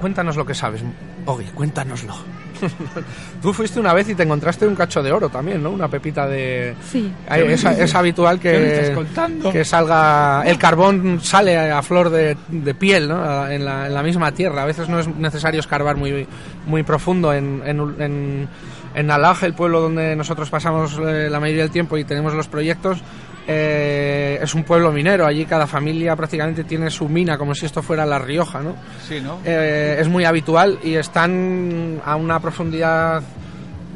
Cuéntanos 0.00 0.36
lo 0.36 0.46
que 0.46 0.54
sabes, 0.54 0.82
Ogi, 1.26 1.44
cuéntanoslo. 1.46 2.14
Tú 3.42 3.52
fuiste 3.52 3.80
una 3.80 3.92
vez 3.92 4.08
y 4.08 4.14
te 4.14 4.22
encontraste 4.22 4.66
un 4.68 4.76
cacho 4.76 5.02
de 5.02 5.10
oro 5.10 5.28
también, 5.28 5.60
¿no? 5.60 5.70
Una 5.70 5.88
pepita 5.88 6.28
de... 6.28 6.74
Sí. 6.88 7.12
Ay, 7.28 7.42
Es, 7.48 7.64
es 7.64 7.94
habitual 7.96 8.38
¿Qué 8.38 8.94
me 8.94 9.42
que, 9.42 9.50
que 9.50 9.64
salga... 9.64 10.44
El 10.46 10.58
carbón 10.58 11.20
sale 11.20 11.58
a 11.58 11.82
flor 11.82 12.10
de, 12.10 12.36
de 12.48 12.74
piel, 12.74 13.08
¿no? 13.08 13.48
En 13.48 13.64
la, 13.64 13.86
en 13.88 13.94
la 13.94 14.02
misma 14.04 14.30
tierra. 14.30 14.62
A 14.62 14.66
veces 14.66 14.88
no 14.88 15.00
es 15.00 15.08
necesario 15.08 15.58
escarbar 15.58 15.96
muy, 15.96 16.26
muy 16.66 16.84
profundo. 16.84 17.32
En, 17.32 17.62
en, 17.66 17.80
en, 18.00 18.48
en 18.94 19.10
Alaj, 19.10 19.42
el 19.42 19.54
pueblo 19.54 19.80
donde 19.80 20.14
nosotros 20.14 20.48
pasamos 20.48 20.96
eh, 21.04 21.28
la 21.28 21.40
mayoría 21.40 21.62
del 21.64 21.72
tiempo 21.72 21.96
y 21.98 22.04
tenemos 22.04 22.32
los 22.34 22.46
proyectos, 22.46 22.98
eh, 23.46 24.38
es 24.42 24.54
un 24.54 24.64
pueblo 24.64 24.92
minero. 24.92 25.26
Allí 25.26 25.44
cada 25.46 25.66
familia 25.66 26.14
prácticamente 26.16 26.64
tiene 26.64 26.90
su 26.90 27.08
mina, 27.08 27.36
como 27.38 27.54
si 27.54 27.66
esto 27.66 27.82
fuera 27.82 28.06
La 28.06 28.18
Rioja, 28.18 28.60
¿no? 28.60 28.74
Sí, 29.08 29.20
¿no? 29.20 29.38
Eh, 29.44 29.96
es 30.00 30.08
muy 30.08 30.24
habitual 30.24 30.78
y 30.82 30.94
están 30.94 32.00
a 32.04 32.16
una 32.16 32.40
profundidad 32.40 33.22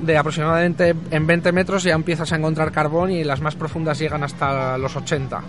de 0.03 0.17
aproximadamente 0.19 0.95
en 1.11 1.27
20 1.27 1.53
metros 1.53 1.83
ya 1.83 1.95
empiezas 1.95 2.31
a 2.31 2.37
encontrar 2.37 2.71
carbón 2.71 3.11
y 3.11 3.25
las 3.25 3.41
más 3.41 3.55
profundas 3.55 3.99
llegan 3.99 4.23
hasta 4.23 4.77
los 4.77 4.95
80 4.95 5.41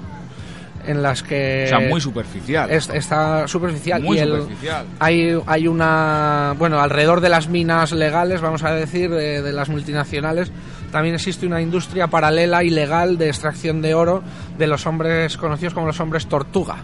en 0.86 1.04
las 1.04 1.22
que 1.22 1.66
O 1.66 1.68
sea, 1.68 1.80
muy 1.82 2.00
superficial. 2.00 2.72
es- 2.72 2.88
está 2.88 3.46
superficial 3.46 4.02
Muy 4.02 4.16
y 4.16 4.20
el- 4.22 4.30
superficial. 4.38 4.86
hay 5.00 5.38
hay 5.46 5.68
una 5.68 6.56
bueno 6.58 6.80
alrededor 6.80 7.20
de 7.20 7.28
las 7.28 7.50
minas 7.50 7.92
legales 7.92 8.40
vamos 8.40 8.64
a 8.64 8.72
decir 8.72 9.10
de, 9.10 9.42
de 9.42 9.52
las 9.52 9.68
multinacionales 9.68 10.50
también 10.98 11.14
existe 11.14 11.46
una 11.46 11.62
industria 11.62 12.08
paralela 12.08 12.64
ilegal 12.64 13.20
de 13.20 13.28
extracción 13.28 13.84
de 13.84 13.94
oro 13.94 14.24
de 14.58 14.66
los 14.66 14.88
hombres 14.88 15.38
conocidos 15.38 15.76
como 15.76 15.86
los 15.86 16.00
hombres 16.00 16.26
tortuga 16.26 16.78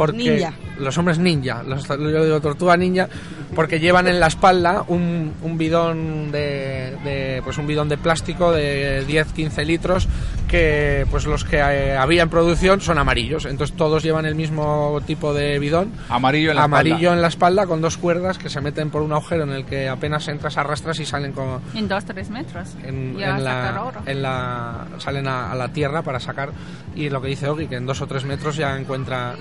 porque 0.00 0.16
Ninja. 0.30 0.52
los 0.78 0.96
hombres 0.96 1.18
ninja 1.18 1.62
los, 1.62 1.86
yo 1.86 2.24
digo 2.24 2.40
tortuga 2.40 2.74
ninja 2.78 3.06
porque 3.54 3.80
llevan 3.80 4.08
en 4.08 4.18
la 4.18 4.28
espalda 4.28 4.82
un, 4.88 5.34
un 5.42 5.58
bidón 5.58 6.32
de, 6.32 6.96
de, 7.04 7.42
pues 7.44 7.58
un 7.58 7.66
bidón 7.66 7.90
de 7.90 7.98
plástico 7.98 8.50
de 8.50 9.04
10-15 9.06 9.66
litros 9.66 10.08
que 10.48 11.06
pues 11.10 11.26
los 11.26 11.44
que 11.44 11.58
eh, 11.58 11.96
había 11.96 12.22
en 12.22 12.30
producción 12.30 12.80
son 12.80 12.96
amarillos 12.96 13.44
entonces 13.44 13.76
todos 13.76 14.02
llevan 14.02 14.24
el 14.24 14.34
mismo 14.36 15.00
tipo 15.06 15.34
de 15.34 15.58
bidón 15.58 15.92
Amarillo 16.08 16.48
en 16.50 16.56
la 16.56 16.62
amarillo 16.64 16.94
espalda. 16.96 17.14
en 17.16 17.20
la 17.22 17.28
espalda 17.28 17.66
con 17.66 17.80
dos 17.82 17.98
cuerdas 17.98 18.38
que 18.38 18.48
se 18.48 18.62
meten 18.62 18.88
por 18.88 19.02
un 19.02 19.12
agujero 19.12 19.42
en 19.44 19.50
el 19.50 19.66
que 19.66 19.86
apenas 19.88 20.26
entras 20.28 20.56
arrastras 20.56 20.98
y 20.98 21.04
salen 21.04 21.32
con 21.32 21.60
En 21.74 21.88
dos, 21.88 22.06
tres 22.06 22.30
metros. 22.30 22.68
en, 22.84 23.18
Ya 23.18 23.36
en 23.36 23.44
la, 23.44 23.82
oro. 23.84 24.00
en 24.06 24.22
la 24.22 24.86
salen 24.96 25.28
a, 25.28 25.52
a 25.52 25.54
la 25.56 25.68
tierra 25.68 26.00
para 26.00 26.18
sacar 26.20 26.50
y 26.96 27.10
lo 27.10 27.20
que 27.20 27.28
dice 27.28 27.48
Ogi 27.48 27.66
que 27.66 27.76
en 27.76 27.84
dos 27.86 28.00
o 28.00 28.06
tres 28.06 28.24
metros 28.24 28.56
ya 28.56 28.76
encuentra 28.78 29.34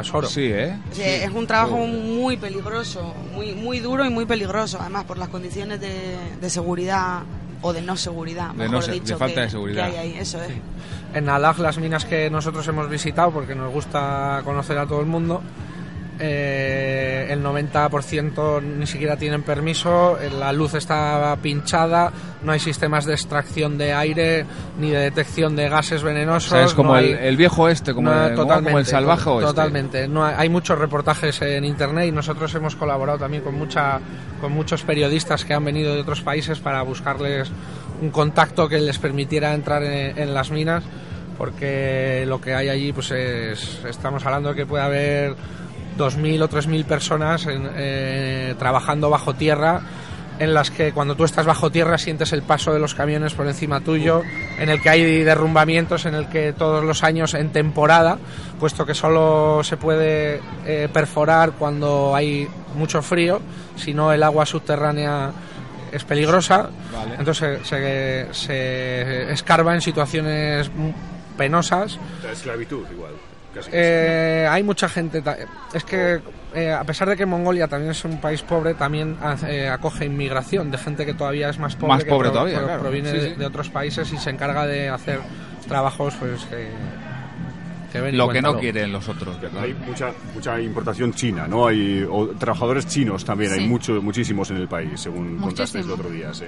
encuentras 0.00 0.14
oro 0.14 0.28
Sí, 0.28 0.44
¿eh? 0.44 0.76
Sí, 0.92 1.02
es 1.02 1.30
un 1.30 1.46
trabajo 1.46 1.76
muy 1.86 2.36
peligroso, 2.36 3.14
muy, 3.34 3.54
muy 3.54 3.80
duro 3.80 4.04
y 4.04 4.10
muy 4.10 4.24
peligroso, 4.26 4.78
además 4.80 5.04
por 5.04 5.18
las 5.18 5.28
condiciones 5.28 5.80
de, 5.80 6.16
de 6.40 6.50
seguridad 6.50 7.20
o 7.60 7.72
de 7.72 7.80
no 7.82 7.96
seguridad, 7.96 8.48
De 8.50 8.54
mejor 8.64 8.70
no 8.72 8.82
se- 8.82 8.90
de 8.92 9.00
dicho, 9.00 9.16
falta 9.18 9.34
que, 9.36 9.40
de 9.42 9.50
seguridad. 9.50 9.90
que 9.90 9.98
hay 9.98 10.10
ahí, 10.12 10.18
eso 10.18 10.42
es. 10.42 10.50
en 11.14 11.28
Alag 11.28 11.58
las 11.60 11.78
minas 11.78 12.04
que 12.04 12.28
nosotros 12.30 12.66
hemos 12.68 12.88
visitado 12.88 13.30
porque 13.30 13.54
nos 13.54 13.72
gusta 13.72 14.40
conocer 14.44 14.76
a 14.78 14.86
todo 14.86 15.00
el 15.00 15.06
mundo 15.06 15.40
eh, 16.24 17.26
el 17.30 17.42
90% 17.42 18.62
ni 18.62 18.86
siquiera 18.86 19.16
tienen 19.16 19.42
permiso, 19.42 20.18
eh, 20.20 20.30
la 20.30 20.52
luz 20.52 20.74
está 20.74 21.36
pinchada, 21.42 22.12
no 22.44 22.52
hay 22.52 22.60
sistemas 22.60 23.04
de 23.06 23.14
extracción 23.14 23.76
de 23.76 23.92
aire 23.92 24.46
ni 24.78 24.90
de 24.90 24.98
detección 24.98 25.56
de 25.56 25.68
gases 25.68 26.02
venenosos. 26.04 26.52
O 26.52 26.54
sea, 26.56 26.64
es 26.64 26.74
como 26.74 26.92
no 26.92 26.98
el, 26.98 27.04
hay- 27.18 27.26
el 27.28 27.36
viejo 27.36 27.68
este, 27.68 27.92
como, 27.92 28.08
no, 28.10 28.26
el, 28.26 28.34
como- 28.36 28.78
el 28.78 28.86
salvaje 28.86 29.28
oeste. 29.30 29.46
Totalmente. 29.46 30.06
No 30.08 30.24
hay, 30.24 30.34
hay 30.38 30.48
muchos 30.48 30.78
reportajes 30.78 31.42
en 31.42 31.64
internet 31.64 32.06
y 32.08 32.12
nosotros 32.12 32.54
hemos 32.54 32.76
colaborado 32.76 33.18
también 33.18 33.42
con 33.42 33.54
mucha, 33.56 33.98
con 34.40 34.52
muchos 34.52 34.82
periodistas 34.84 35.44
que 35.44 35.54
han 35.54 35.64
venido 35.64 35.94
de 35.94 36.00
otros 36.02 36.20
países 36.20 36.60
para 36.60 36.82
buscarles 36.82 37.50
un 38.00 38.10
contacto 38.10 38.68
que 38.68 38.78
les 38.78 38.98
permitiera 38.98 39.54
entrar 39.54 39.82
en, 39.82 40.18
en 40.18 40.34
las 40.34 40.50
minas, 40.52 40.84
porque 41.38 42.24
lo 42.26 42.40
que 42.40 42.54
hay 42.54 42.68
allí, 42.68 42.92
pues 42.92 43.10
es, 43.10 43.80
estamos 43.88 44.24
hablando 44.26 44.50
de 44.50 44.54
que 44.56 44.66
puede 44.66 44.84
haber 44.84 45.34
2.000 45.96 46.42
o 46.42 46.48
3.000 46.48 46.84
personas 46.84 47.46
en- 47.46 47.68
eh, 47.74 48.54
trabajando 48.58 49.10
bajo 49.10 49.34
tierra 49.34 49.80
en 50.38 50.54
las 50.54 50.70
que 50.70 50.92
cuando 50.92 51.14
tú 51.14 51.24
estás 51.24 51.46
bajo 51.46 51.70
tierra 51.70 51.98
sientes 51.98 52.32
el 52.32 52.42
paso 52.42 52.72
de 52.72 52.80
los 52.80 52.94
camiones 52.94 53.34
por 53.34 53.46
encima 53.46 53.80
tuyo, 53.80 54.22
en 54.58 54.70
el 54.70 54.80
que 54.82 54.88
hay 54.88 55.22
derrumbamientos, 55.22 56.04
en 56.06 56.14
el 56.14 56.28
que 56.28 56.52
todos 56.52 56.82
los 56.82 57.04
años 57.04 57.34
en 57.34 57.50
temporada, 57.50 58.18
puesto 58.58 58.84
que 58.84 58.94
solo 58.94 59.60
se 59.62 59.76
puede 59.76 60.40
eh, 60.66 60.88
perforar 60.92 61.52
cuando 61.52 62.16
hay 62.16 62.48
mucho 62.74 63.02
frío, 63.02 63.40
si 63.76 63.94
no 63.94 64.12
el 64.12 64.22
agua 64.22 64.44
subterránea 64.46 65.30
es 65.92 66.02
peligrosa, 66.04 66.70
Vale. 66.92 67.14
entonces 67.18 67.60
se, 67.68 68.26
se- 68.32 68.34
se 68.34 69.32
escarba 69.32 69.74
en 69.74 69.82
situaciones 69.82 70.70
penosas. 71.36 71.98
La 72.24 72.32
esclavitud 72.32 72.84
igual. 72.90 73.12
Casi. 73.54 73.70
Eh, 73.72 74.46
hay 74.50 74.62
mucha 74.62 74.88
gente. 74.88 75.22
Es 75.74 75.84
que, 75.84 76.20
eh, 76.54 76.72
a 76.72 76.84
pesar 76.84 77.08
de 77.08 77.16
que 77.16 77.26
Mongolia 77.26 77.68
también 77.68 77.90
es 77.90 78.04
un 78.04 78.18
país 78.20 78.40
pobre, 78.42 78.74
también 78.74 79.16
hace- 79.22 79.64
eh, 79.64 79.68
acoge 79.68 80.06
inmigración 80.06 80.70
de 80.70 80.78
gente 80.78 81.04
que 81.04 81.14
todavía 81.14 81.50
es 81.50 81.58
más 81.58 81.76
pobre. 81.76 81.88
Más 81.94 82.04
que 82.04 82.10
pobre 82.10 82.30
todavía, 82.30 82.62
claro. 82.62 82.80
Proviene 82.80 83.10
Sí, 83.10 83.16
de, 83.18 83.28
sí. 83.30 83.34
de 83.36 83.46
otros 83.46 83.68
países 83.68 84.10
y 84.12 84.16
se 84.18 84.30
encarga 84.30 84.66
de 84.66 84.88
hacer 84.88 85.20
trabajos 85.68 86.14
pues 86.18 86.44
que. 86.46 86.68
que 87.92 88.12
Lo 88.12 88.30
que 88.30 88.40
no 88.40 88.58
quieren 88.58 88.90
los 88.90 89.06
otros, 89.10 89.38
¿verdad? 89.38 89.64
Hay 89.64 89.74
mucha, 89.74 90.12
mucha 90.34 90.58
importación 90.58 91.12
china, 91.12 91.46
¿no? 91.46 91.66
Hay 91.66 92.06
o 92.10 92.28
trabajadores 92.28 92.86
chinos 92.86 93.22
también, 93.22 93.52
hay 93.52 93.58
Sí. 93.60 93.66
mucho, 93.66 94.00
muchísimos 94.00 94.50
en 94.50 94.56
el 94.56 94.66
país, 94.68 94.98
según 94.98 95.36
contaste 95.36 95.78
el 95.80 95.84
Muchísimo. 95.84 95.94
otro 96.08 96.08
día, 96.10 96.32
sí. 96.32 96.46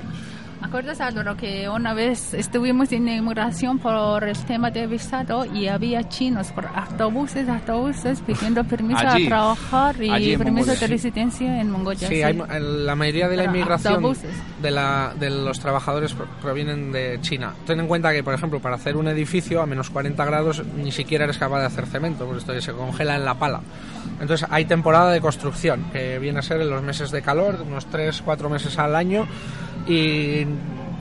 ¿Acuerdas, 0.64 0.98
Álvaro, 1.02 1.36
que 1.36 1.68
una 1.68 1.92
vez 1.92 2.32
estuvimos 2.32 2.90
en 2.92 3.06
inmigración 3.06 3.78
por 3.78 4.24
el 4.24 4.36
tema 4.46 4.70
de 4.70 4.86
visado 4.86 5.44
y 5.44 5.68
había 5.68 6.08
chinos 6.08 6.50
por 6.52 6.66
autobuses, 6.66 7.46
autobuses 7.50 8.20
pidiendo 8.22 8.64
permiso 8.68 9.06
Allí. 9.06 9.26
a 9.26 9.28
trabajar 9.28 9.94
y 10.02 10.36
permiso 10.38 10.68
Mongolia. 10.68 10.80
de 10.80 10.86
residencia 10.86 11.60
en 11.60 11.70
Mongolia? 11.70 12.08
Sí, 12.08 12.22
hay, 12.22 12.42
el- 12.50 12.86
la 12.86 12.94
mayoría 12.96 13.28
de 13.28 13.36
la 13.36 13.42
Pero 13.44 13.54
inmigración 13.56 14.16
de, 14.62 14.70
la, 14.70 15.12
de 15.20 15.28
los 15.30 15.60
trabajadores 15.60 16.14
pro- 16.14 16.26
provienen 16.40 16.90
de 16.92 17.18
China. 17.20 17.52
Ten 17.66 17.78
en 17.80 17.86
cuenta 17.86 18.12
que, 18.12 18.24
por 18.24 18.32
ejemplo, 18.32 18.58
para 18.60 18.76
hacer 18.76 18.96
un 18.96 19.06
edificio 19.08 19.60
a 19.60 19.66
menos 19.66 19.90
40 19.90 20.24
grados 20.24 20.62
ni 20.76 20.90
siquiera 20.92 21.24
eres 21.24 21.36
capaz 21.36 21.60
de 21.60 21.66
hacer 21.66 21.84
cemento, 21.86 22.24
porque 22.24 22.38
esto 22.40 22.58
se 22.60 22.72
congela 22.72 23.16
en 23.16 23.24
la 23.26 23.34
pala. 23.34 23.60
Entonces 24.18 24.46
hay 24.50 24.64
temporada 24.64 25.12
de 25.12 25.20
construcción, 25.20 25.84
que 25.92 26.18
viene 26.18 26.38
a 26.38 26.42
ser 26.42 26.60
en 26.62 26.70
los 26.70 26.82
meses 26.82 27.10
de 27.10 27.20
calor, 27.20 27.58
unos 27.66 27.86
3-4 27.90 28.48
meses 28.48 28.78
al 28.78 28.96
año, 28.96 29.26
y 29.86 30.46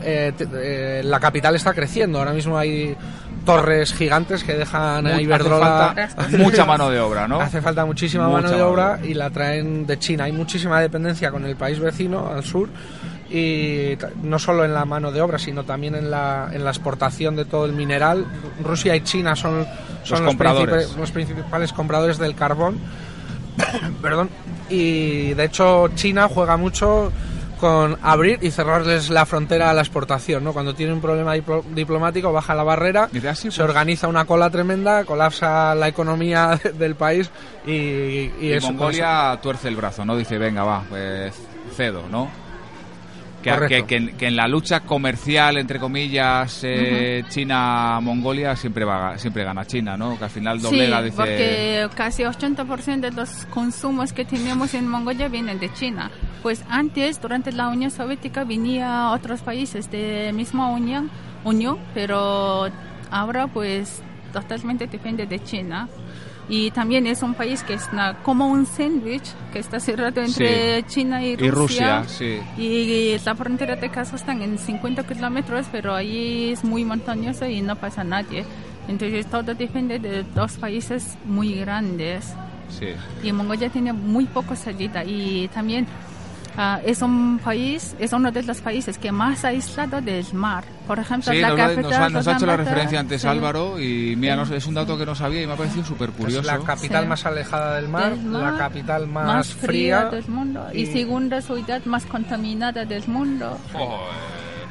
eh, 0.03 0.33
eh, 0.39 1.01
la 1.03 1.19
capital 1.19 1.55
está 1.55 1.73
creciendo. 1.73 2.19
Ahora 2.19 2.33
mismo 2.33 2.57
hay 2.57 2.95
torres 3.45 3.93
gigantes 3.93 4.43
que 4.43 4.53
dejan 4.53 5.05
a 5.05 5.21
Iberdrola... 5.21 5.89
hace 5.89 6.07
falta 6.15 6.37
mucha 6.37 6.65
mano 6.65 6.89
de 6.89 6.99
obra, 6.99 7.27
¿no? 7.27 7.41
Hace 7.41 7.61
falta 7.61 7.85
muchísima 7.85 8.27
Mucha 8.27 8.41
mano 8.43 8.55
de 8.55 8.61
obra 8.61 8.99
y 9.03 9.13
la 9.13 9.29
traen 9.29 9.85
de 9.85 9.99
China. 9.99 10.25
Hay 10.25 10.31
muchísima 10.31 10.79
dependencia 10.81 11.31
con 11.31 11.45
el 11.45 11.55
país 11.55 11.79
vecino 11.79 12.27
al 12.27 12.43
sur 12.43 12.69
y 13.29 13.97
no 14.21 14.37
solo 14.37 14.63
en 14.63 14.73
la 14.73 14.85
mano 14.85 15.11
de 15.11 15.21
obra, 15.21 15.39
sino 15.39 15.63
también 15.63 15.95
en 15.95 16.11
la, 16.11 16.49
en 16.51 16.63
la 16.63 16.69
exportación 16.69 17.35
de 17.35 17.45
todo 17.45 17.65
el 17.65 17.73
mineral. 17.73 18.25
Rusia 18.63 18.95
y 18.95 19.01
China 19.01 19.35
son, 19.35 19.65
son 20.03 20.19
los, 20.19 20.27
compradores. 20.29 20.89
principi- 20.89 20.97
los 20.99 21.11
principales 21.11 21.73
compradores 21.73 22.17
del 22.17 22.35
carbón. 22.35 22.77
Perdón. 24.01 24.29
Y 24.69 25.33
de 25.33 25.45
hecho 25.45 25.89
China 25.95 26.27
juega 26.29 26.57
mucho 26.57 27.11
con 27.63 27.97
abrir 28.01 28.39
y 28.41 28.51
cerrarles 28.51 29.09
la 29.09 29.25
frontera 29.25 29.69
a 29.69 29.73
la 29.73 29.79
exportación, 29.79 30.43
¿no? 30.43 30.51
Cuando 30.51 30.75
tiene 30.75 30.91
un 30.91 30.99
problema 30.99 31.33
diplo- 31.33 31.63
diplomático 31.63 32.33
baja 32.33 32.53
la 32.55 32.63
barrera, 32.63 33.07
Y 33.13 33.21
se 33.21 33.31
pues, 33.31 33.59
organiza 33.59 34.09
una 34.09 34.25
cola 34.25 34.49
tremenda, 34.49 35.05
colapsa 35.05 35.73
la 35.73 35.87
economía 35.87 36.59
del 36.77 36.95
país 36.95 37.29
y, 37.65 37.71
y 37.71 38.33
y 38.41 38.51
eso, 38.51 38.67
Mongolia 38.73 39.39
tuerce 39.41 39.69
el 39.69 39.77
brazo, 39.77 40.03
¿no? 40.03 40.17
Dice, 40.17 40.37
venga, 40.37 40.65
va, 40.65 40.83
pues 40.89 41.33
cedo, 41.77 42.03
¿no? 42.11 42.27
Que, 43.43 43.83
que, 43.85 44.15
que 44.15 44.27
en 44.27 44.35
la 44.35 44.47
lucha 44.47 44.79
comercial, 44.79 45.57
entre 45.57 45.79
comillas, 45.79 46.61
eh, 46.63 47.23
China-Mongolia 47.29 48.55
siempre 48.55 48.85
va, 48.85 49.17
siempre 49.17 49.43
gana 49.43 49.65
China, 49.65 49.97
¿no? 49.97 50.17
Que 50.17 50.23
al 50.23 50.29
final 50.29 50.61
doblega, 50.61 50.99
sí, 50.99 51.03
dice... 51.05 51.17
porque 51.17 51.87
casi 51.95 52.23
80% 52.23 53.01
de 53.01 53.11
los 53.11 53.45
consumos 53.47 54.13
que 54.13 54.25
tenemos 54.25 54.73
en 54.73 54.87
Mongolia 54.87 55.27
vienen 55.27 55.59
de 55.59 55.71
China. 55.73 56.09
Pues 56.41 56.63
antes, 56.69 57.21
durante 57.21 57.51
la 57.51 57.69
Unión 57.69 57.91
Soviética, 57.91 58.43
venía 58.43 59.07
a 59.07 59.11
otros 59.11 59.41
países 59.41 59.91
de 59.91 60.31
misma 60.33 60.69
Unión, 60.69 61.09
Unión, 61.43 61.77
pero 61.93 62.67
ahora 63.11 63.47
pues 63.47 64.01
totalmente 64.31 64.87
depende 64.87 65.25
de 65.25 65.43
China. 65.43 65.87
Y 66.49 66.71
también 66.71 67.07
es 67.07 67.23
un 67.23 67.33
país 67.35 67.63
que 67.63 67.73
es 67.75 67.87
una- 67.93 68.15
como 68.15 68.47
un 68.47 68.65
sándwich 68.65 69.23
que 69.53 69.59
está 69.59 69.79
cerrado 69.79 70.21
entre 70.21 70.81
Sí. 70.81 70.85
China 70.87 71.23
y 71.23 71.29
Y 71.31 71.49
Rusia. 71.49 72.01
Rusia, 72.01 72.03
sí. 72.57 72.61
Y 72.61 73.17
la 73.25 73.33
frontera 73.35 73.75
de 73.77 73.89
Kazajstán 73.89 74.41
en 74.41 74.57
50 74.57 75.03
kilómetros, 75.03 75.67
pero 75.71 75.95
allí 75.95 76.51
es 76.51 76.63
muy 76.65 76.83
montañoso 76.83 77.45
y 77.47 77.61
no 77.61 77.75
pasa 77.77 78.03
nadie. 78.03 78.43
Entonces 78.89 79.25
todo 79.27 79.53
depende 79.55 79.99
de 79.99 80.23
dos 80.35 80.57
países 80.57 81.17
muy 81.25 81.53
grandes. 81.55 82.33
Sí. 82.69 82.87
Y 83.25 83.31
Mongolia 83.31 83.69
tiene 83.69 83.93
muy 83.93 84.25
poca 84.25 84.55
salida 84.57 85.05
y 85.05 85.47
también 85.53 85.85
ah, 86.57 86.79
es 86.85 87.01
un 87.01 87.39
país, 87.43 87.95
es 87.99 88.13
uno 88.13 88.31
de 88.31 88.43
los 88.43 88.61
países 88.61 88.97
que 88.97 89.11
más 89.11 89.43
aislado 89.45 90.01
del 90.01 90.25
mar. 90.33 90.63
Por 90.87 90.99
ejemplo, 90.99 91.31
Sí, 91.31 91.39
la 91.39 91.55
capital 91.55 91.81
nos 91.83 91.93
ha, 91.93 92.09
nos 92.09 92.27
ha 92.27 92.33
hecho 92.33 92.45
la 92.45 92.57
referencia 92.57 92.99
antes 92.99 93.21
sí, 93.21 93.27
Álvaro 93.27 93.79
y 93.79 94.15
mira, 94.17 94.35
no 94.35 94.45
sé, 94.45 94.57
es 94.57 94.65
un 94.67 94.73
dato 94.73 94.97
que 94.97 95.05
no 95.05 95.15
sabía 95.15 95.41
y 95.43 95.47
me 95.47 95.53
ha 95.53 95.55
parecido 95.55 95.85
súper 95.85 96.09
Es 96.09 96.15
curioso. 96.15 96.41
la 96.47 96.59
capital 96.59 97.03
Sí. 97.03 97.09
más 97.09 97.25
alejada 97.25 97.75
del 97.77 97.87
mar, 97.87 98.15
del 98.17 98.31
la 98.33 98.39
mar, 98.39 98.57
capital 98.57 99.07
más, 99.07 99.47
fría. 99.53 100.05
del 100.05 100.27
mundo 100.27 100.67
y, 100.73 100.81
y- 100.81 100.85
segunda 100.87 101.41
ciudad 101.41 101.83
más 101.85 102.05
contaminada 102.05 102.83
del 102.85 103.07
mundo. 103.07 103.57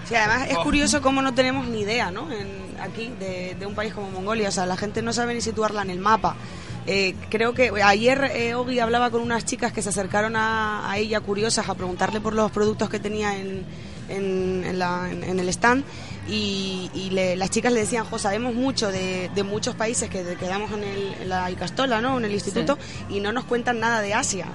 Sí, 0.04 0.14
además 0.16 0.48
es 0.50 0.58
curioso 0.58 1.00
cómo 1.00 1.22
no 1.22 1.32
tenemos 1.32 1.66
ni 1.68 1.80
idea, 1.80 2.10
¿no? 2.10 2.30
En- 2.30 2.62
aquí 2.82 3.12
de, 3.20 3.54
de 3.58 3.64
un 3.66 3.74
país 3.76 3.94
como 3.94 4.10
Mongolia, 4.10 4.48
o 4.48 4.52
sea, 4.52 4.66
la 4.66 4.76
gente 4.76 5.02
no 5.02 5.12
sabe 5.12 5.34
ni 5.34 5.40
situarla 5.40 5.82
en 5.82 5.90
el 5.90 6.00
mapa. 6.00 6.34
Eh, 6.86 7.14
creo 7.30 7.54
que 7.54 7.70
ayer 7.82 8.30
eh, 8.34 8.54
Ogi 8.54 8.80
hablaba 8.80 9.10
con 9.10 9.20
unas 9.22 9.44
chicas 9.44 9.72
que 9.72 9.82
se 9.82 9.90
acercaron 9.90 10.34
a, 10.36 10.90
a 10.90 10.98
ella 10.98 11.20
curiosas 11.20 11.68
a 11.68 11.74
preguntarle 11.74 12.20
por 12.20 12.34
los 12.34 12.50
productos 12.50 12.88
que 12.90 12.98
tenía 12.98 13.36
en, 13.36 13.64
en, 14.08 14.64
en 14.64 14.78
la- 14.80 15.08
en- 15.10 15.38
el 15.38 15.48
stand 15.48 15.84
y, 16.28 16.90
y 16.92 17.10
le- 17.10 17.36
las 17.36 17.50
chicas 17.50 17.72
le 17.72 17.80
decían, 17.80 18.04
jo, 18.04 18.18
sabemos 18.18 18.54
mucho 18.54 18.90
de, 18.90 19.30
de 19.34 19.42
muchos 19.44 19.76
países 19.76 20.10
que 20.10 20.24
quedamos 20.40 20.72
en, 20.72 20.82
el, 20.82 21.14
en 21.22 21.28
la 21.28 21.50
Icastola, 21.52 22.00
¿no? 22.00 22.18
En 22.18 22.24
el 22.24 22.32
instituto 22.32 22.76
y 23.08 23.20
no 23.20 23.32
nos 23.32 23.44
cuentan 23.44 23.78
nada 23.78 24.00
de 24.00 24.14
Asia. 24.14 24.46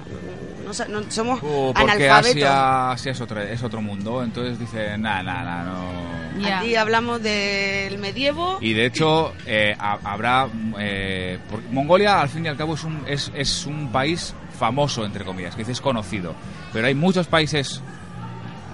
No, 0.68 1.00
no- 1.00 1.10
somos 1.10 1.42
Uh, 1.42 1.72
porque 1.74 1.92
analfabetos. 2.08 2.36
Asia, 2.36 2.90
Asia 2.92 3.12
es, 3.12 3.20
otro, 3.20 3.40
es 3.40 3.62
otro 3.62 3.80
mundo, 3.82 4.22
entonces 4.22 4.58
dice, 4.58 4.96
nada, 4.98 5.22
nada, 5.22 5.42
nada, 5.44 5.64
no... 5.64 6.18
Aquí 6.46 6.76
hablamos 6.76 7.20
del 7.22 7.98
medievo. 7.98 8.58
Y 8.60 8.72
de 8.72 8.86
hecho, 8.86 9.32
eh, 9.44 9.74
ha- 9.78 9.98
habrá. 10.04 10.46
eh, 10.78 11.36
Mongolia, 11.72 12.20
al 12.20 12.28
fin 12.28 12.44
y 12.44 12.48
al 12.48 12.56
cabo, 12.56 12.74
es 12.74 12.84
un, 12.84 13.02
es, 13.08 13.32
es 13.34 13.66
un 13.66 13.90
país 13.90 14.34
famoso, 14.56 15.04
entre 15.04 15.24
comillas, 15.24 15.56
que 15.56 15.62
dices 15.62 15.80
conocido. 15.80 16.34
Pero 16.72 16.86
hay 16.86 16.94
muchos 16.94 17.26
países 17.26 17.82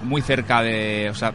muy 0.03 0.21
cerca 0.21 0.61
de. 0.61 1.07
O 1.09 1.15
sea, 1.15 1.33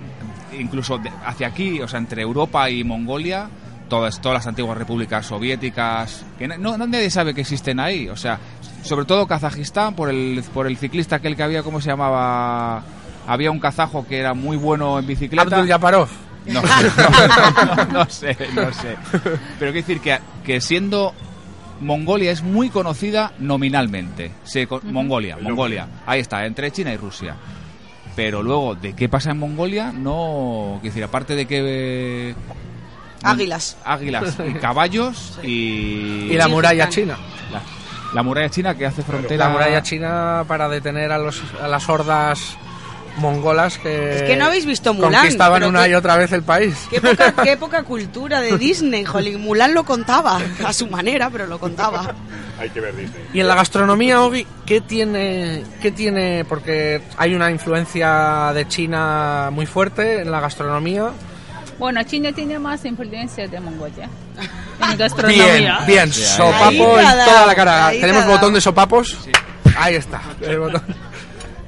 incluso 0.56 0.98
de- 0.98 1.10
hacia 1.26 1.48
aquí, 1.48 1.80
o 1.80 1.88
sea, 1.88 1.98
entre 1.98 2.22
Europa 2.22 2.70
y 2.70 2.84
Mongolia, 2.84 3.48
todas, 3.88 4.20
todas 4.20 4.36
las 4.38 4.46
antiguas 4.46 4.78
repúblicas 4.78 5.26
soviéticas, 5.26 6.24
que 6.38 6.46
no, 6.46 6.76
no- 6.76 6.86
nadie 6.86 7.10
sabe 7.10 7.34
que 7.34 7.40
existen 7.40 7.80
ahí. 7.80 8.08
O 8.08 8.16
sea, 8.16 8.38
sobre 8.82 9.04
todo 9.04 9.26
Kazajistán, 9.26 9.94
por 9.94 10.10
el, 10.10 10.42
por 10.54 10.66
el 10.66 10.76
ciclista 10.76 11.16
aquel 11.16 11.36
que 11.36 11.42
había, 11.42 11.62
¿cómo 11.62 11.80
se 11.80 11.90
llamaba? 11.90 12.82
Había 13.26 13.50
un 13.50 13.60
kazajo 13.60 14.06
que 14.06 14.18
era 14.18 14.34
muy 14.34 14.56
bueno 14.56 14.98
en 14.98 15.06
bicicleta. 15.06 15.42
Abdul 15.42 15.68
Yaparov. 15.68 16.08
No, 16.46 16.62
no, 16.96 17.76
no, 17.76 17.84
no 17.92 18.10
sé, 18.10 18.36
no 18.54 18.72
sé. 18.72 18.96
Pero 19.58 19.72
quiero 19.72 19.72
decir 19.72 20.00
que, 20.00 20.18
que 20.44 20.60
siendo 20.60 21.12
Mongolia 21.80 22.30
es 22.32 22.42
muy 22.42 22.70
conocida 22.70 23.32
nominalmente. 23.38 24.32
Se 24.44 24.66
Mongolia, 24.84 25.36
Mongolia. 25.40 25.86
Ahí 26.06 26.20
está, 26.20 26.44
entre 26.46 26.70
China 26.70 26.92
y 26.92 26.96
Rusia. 26.96 27.36
Pero 28.16 28.42
luego, 28.42 28.74
¿de 28.74 28.94
qué 28.94 29.08
pasa 29.08 29.30
en 29.30 29.38
Mongolia? 29.38 29.92
No, 29.92 30.78
quiero 30.80 30.92
decir, 30.92 31.04
aparte 31.04 31.34
de 31.34 31.46
que... 31.46 32.30
eh, 32.30 32.34
Águilas. 33.22 33.76
Águilas 33.84 34.38
y 34.48 34.54
caballos 34.54 35.38
y... 35.42 36.28
Y 36.30 36.34
la 36.34 36.48
muralla 36.48 36.88
china. 36.88 37.16
La, 37.52 37.62
la 38.14 38.22
muralla 38.22 38.48
china 38.50 38.74
que 38.76 38.86
hace 38.86 39.02
frontera... 39.02 39.44
La 39.46 39.50
muralla 39.50 39.82
china 39.82 40.44
para 40.48 40.68
detener 40.68 41.12
a, 41.12 41.18
los, 41.18 41.42
a 41.62 41.68
las 41.68 41.88
hordas 41.88 42.56
mongolas 43.16 43.76
que, 43.78 44.16
Es 44.16 44.22
que 44.22 44.36
no 44.36 44.46
habéis 44.46 44.64
visto 44.66 44.94
Mulan, 44.94 45.12
conquistaban 45.22 45.64
una 45.64 45.84
que- 45.84 45.90
y 45.90 45.94
otra 45.94 46.16
vez 46.16 46.32
el 46.32 46.42
país. 46.42 46.86
Qué 46.90 47.00
poca, 47.00 47.32
qué 47.44 47.56
poca 47.56 47.82
cultura 47.82 48.40
de 48.40 48.56
Disney, 48.56 49.04
jolín. 49.04 49.40
Mulan 49.40 49.74
lo 49.74 49.84
contaba, 49.84 50.40
a 50.64 50.72
su 50.72 50.86
manera, 50.86 51.28
pero 51.30 51.46
lo 51.46 51.58
contaba. 51.58 52.14
Hay 52.58 52.70
que 52.70 52.80
ver 52.80 52.94
Disney. 52.96 53.22
Y 53.32 53.40
en 53.40 53.48
la 53.48 53.54
gastronomía, 53.56 54.22
Ogi, 54.22 54.46
¿qué 54.66 54.80
tiene, 54.80 55.64
¿qué 55.82 55.90
tiene? 55.90 56.44
Porque 56.48 57.02
hay 57.16 57.34
una 57.34 57.50
influencia 57.50 58.52
de 58.54 58.68
China 58.68 59.50
muy 59.52 59.66
fuerte 59.66 60.20
en 60.22 60.30
la 60.30 60.40
gastronomía. 60.40 61.10
Bueno, 61.78 62.02
China 62.04 62.30
tiene 62.32 62.58
más 62.58 62.84
influencia 62.84 63.48
de 63.48 63.58
Mongolia. 63.60 64.08
En 64.90 64.96
gastronomía. 64.98 65.44
Bien, 65.54 65.74
bien, 65.86 66.12
sopapo 66.12 66.98
en 66.98 67.06
toda 67.24 67.46
la 67.46 67.54
cara. 67.54 67.90
¿Tenemos 67.90 68.26
botón 68.26 68.54
de 68.54 68.60
sopapos? 68.60 69.18
Ahí 69.78 69.94
está. 69.94 70.20
el 70.40 70.58
botón. 70.58 70.82